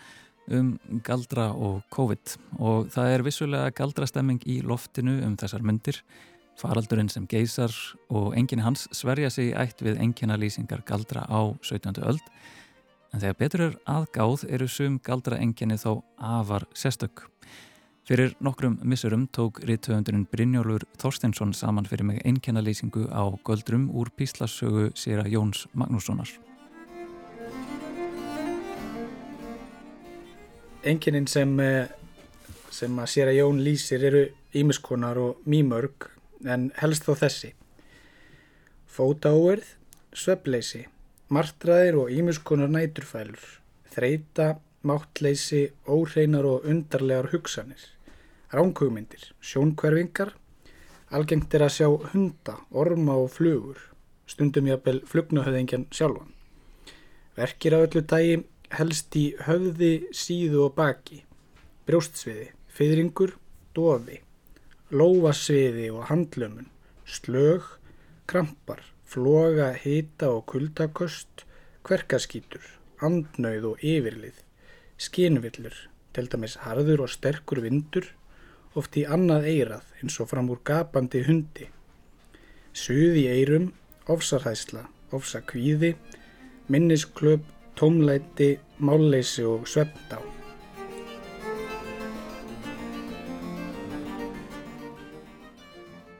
um 0.49 0.73
galdra 1.05 1.51
og 1.53 1.83
COVID 1.93 2.35
og 2.57 2.89
það 2.93 3.13
er 3.13 3.25
vissulega 3.25 3.73
galdrastemming 3.77 4.41
í 4.49 4.59
loftinu 4.65 5.19
um 5.25 5.35
þessar 5.37 5.65
myndir, 5.65 5.99
faraldurinn 6.59 7.11
sem 7.11 7.27
geysar 7.29 7.73
og 8.09 8.33
enginn 8.37 8.65
hans 8.65 8.87
sverja 8.95 9.29
sig 9.29 9.53
ætt 9.53 9.83
við 9.85 10.01
engina 10.01 10.37
lýsingar 10.39 10.83
galdra 10.87 11.25
á 11.29 11.53
17. 11.61 12.01
öld 12.01 12.23
en 13.13 13.21
þegar 13.21 13.39
betur 13.39 13.65
er 13.65 13.77
aðgáð 13.89 14.45
eru 14.49 14.67
sum 14.69 14.99
galdra 15.05 15.39
enginni 15.41 15.79
þó 15.81 16.01
afar 16.17 16.67
sérstök. 16.77 17.25
Fyrir 18.09 18.33
nokkrum 18.41 18.79
missurum 18.81 19.27
tók 19.29 19.61
ríðtöfundurinn 19.69 20.25
Brynjólfur 20.31 20.87
Þorsteinsson 20.97 21.53
saman 21.53 21.85
fyrir 21.85 22.07
mig 22.09 22.23
einkennalýsingu 22.25 23.05
á 23.13 23.29
göldrum 23.45 23.89
úr 23.93 24.09
píslassögu 24.17 24.89
sér 24.97 25.21
að 25.25 25.35
Jóns 25.37 25.67
Magnússonar. 25.77 26.48
Enkennin 30.83 31.27
sem, 31.27 31.59
eh, 31.59 31.87
sem 32.71 32.95
að 32.95 33.11
sér 33.11 33.27
að 33.31 33.39
Jón 33.39 33.61
lýsir 33.65 34.03
eru 34.03 34.23
ímiskonar 34.53 35.17
og 35.17 35.43
mýmörg 35.45 36.09
en 36.45 36.71
helst 36.77 37.03
þó 37.03 37.15
þessi. 37.19 37.53
Fótaóerð, 38.87 39.75
sveppleysi, 40.13 40.85
martraðir 41.29 41.99
og 41.99 42.09
ímiskonar 42.11 42.69
næturfælur, 42.71 43.59
þreita, 43.91 44.59
máttleysi, 44.83 45.71
óhreinar 45.85 46.45
og 46.45 46.65
undarlegar 46.65 47.31
hugsanir 47.33 47.89
ránkugmyndir, 48.49 49.29
sjónkverfingar, 49.45 50.33
algengt 51.13 51.53
er 51.53 51.65
að 51.67 51.75
sjá 51.75 51.87
hunda, 52.13 52.55
orma 52.73 53.17
og 53.21 53.29
flugur, 53.35 53.81
stundum 54.29 54.69
jafnvel 54.69 55.03
flugnuhöðingjan 55.09 55.85
sjálfan. 55.93 56.31
Verkir 57.37 57.77
á 57.77 57.79
öllu 57.85 58.01
dagi 58.01 58.39
helst 58.75 59.15
í 59.17 59.25
höfði, 59.47 60.09
síðu 60.15 60.65
og 60.67 60.75
baki, 60.77 61.23
brjóstsviði, 61.89 62.49
fyrringur, 62.69 63.33
dofi, 63.75 64.19
lófasviði 64.93 65.89
og 65.93 66.07
handlömun, 66.09 66.69
slög, 67.05 67.65
krampar, 68.29 68.83
floga, 69.09 69.71
hita 69.73 70.29
og 70.35 70.45
kuldakost, 70.51 71.45
kverkaskítur, 71.87 72.63
andnauð 73.01 73.71
og 73.71 73.83
yfirlið, 73.85 74.43
skinvillur, 75.01 75.75
til 76.13 76.29
dæmis 76.29 76.59
harður 76.65 77.05
og 77.05 77.13
sterkur 77.13 77.63
vindur, 77.65 78.05
oft 78.77 78.97
í 78.99 79.05
annað 79.09 79.47
eirað 79.49 79.93
eins 80.01 80.19
og 80.21 80.29
fram 80.29 80.49
úr 80.53 80.61
gapandi 80.65 81.23
hundi. 81.25 81.69
Suð 82.73 83.17
í 83.17 83.25
eirum, 83.31 83.71
ofsarhæsla, 84.09 84.85
ofsakvíði, 85.15 85.95
minnisklöp, 86.69 87.45
tómlæti, 87.79 88.57
málleysi 88.83 89.45
og 89.47 89.63
svefndá. 89.67 90.19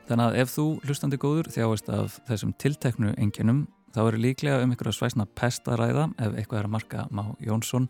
Þannig 0.08 0.24
að 0.24 0.38
ef 0.42 0.50
þú 0.50 0.64
hlustandi 0.88 1.18
góður 1.22 1.52
þjáist 1.54 1.90
af 1.94 2.16
þessum 2.26 2.54
tilteknu 2.58 3.12
enginum 3.20 3.60
þá 3.94 4.00
eru 4.08 4.22
líklega 4.24 4.64
um 4.64 4.72
ykkur 4.74 4.90
að 4.90 4.96
svæsna 4.96 5.26
pestaræða 5.38 6.08
ef 6.18 6.34
eitthvað 6.34 6.62
er 6.62 6.66
að 6.66 6.74
marka 6.74 7.04
Má 7.14 7.22
Jónsson 7.44 7.86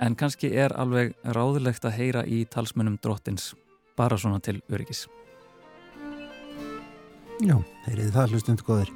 en 0.00 0.16
kannski 0.16 0.48
er 0.54 0.72
alveg 0.78 1.12
ráðilegt 1.26 1.84
að 1.84 1.98
heyra 1.98 2.22
í 2.24 2.44
talsmunum 2.48 2.96
drottins 3.02 3.50
bara 3.98 4.16
svona 4.16 4.38
til 4.40 4.60
öryggis. 4.70 5.08
Já, 7.44 7.58
heyriði 7.84 8.14
það 8.14 8.32
hlustundu 8.32 8.64
góðir. 8.66 8.94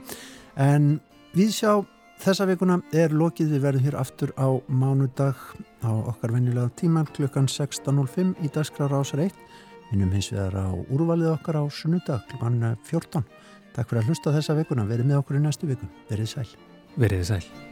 En 0.56 0.94
við 1.34 1.52
sjá 1.58 1.82
þessa 2.22 2.46
vikuna 2.46 2.78
er 2.94 3.14
lokið 3.14 3.56
við 3.56 3.64
verðum 3.64 3.86
hér 3.86 3.96
aftur 3.98 4.32
á 4.38 4.48
mánudag 4.70 5.38
á 5.82 5.90
okkar 5.90 6.34
venjulega 6.36 6.70
tíman 6.78 7.08
klukkan 7.16 7.48
16.05 7.50 8.36
í 8.42 8.50
dagskrára 8.54 9.02
ásar 9.02 9.24
1. 9.26 9.34
Minnum 9.90 10.14
hins 10.14 10.30
vegar 10.32 10.54
á 10.54 10.70
úrvalið 10.70 11.34
okkar 11.34 11.58
á 11.58 11.64
sunnudag 11.66 12.24
klukkan 12.30 12.62
14. 12.86 13.26
Takk 13.72 13.90
fyrir 13.90 14.04
að 14.04 14.12
hlusta 14.12 14.36
þessa 14.36 14.56
vikuna. 14.60 14.88
Verið 14.88 15.10
með 15.10 15.22
okkur 15.22 15.40
í 15.40 15.44
næstu 15.44 15.68
vikun. 15.70 15.92
Verið 16.12 16.34
sæl. 16.36 16.48
Verið 17.00 17.28
sæl. 17.32 17.71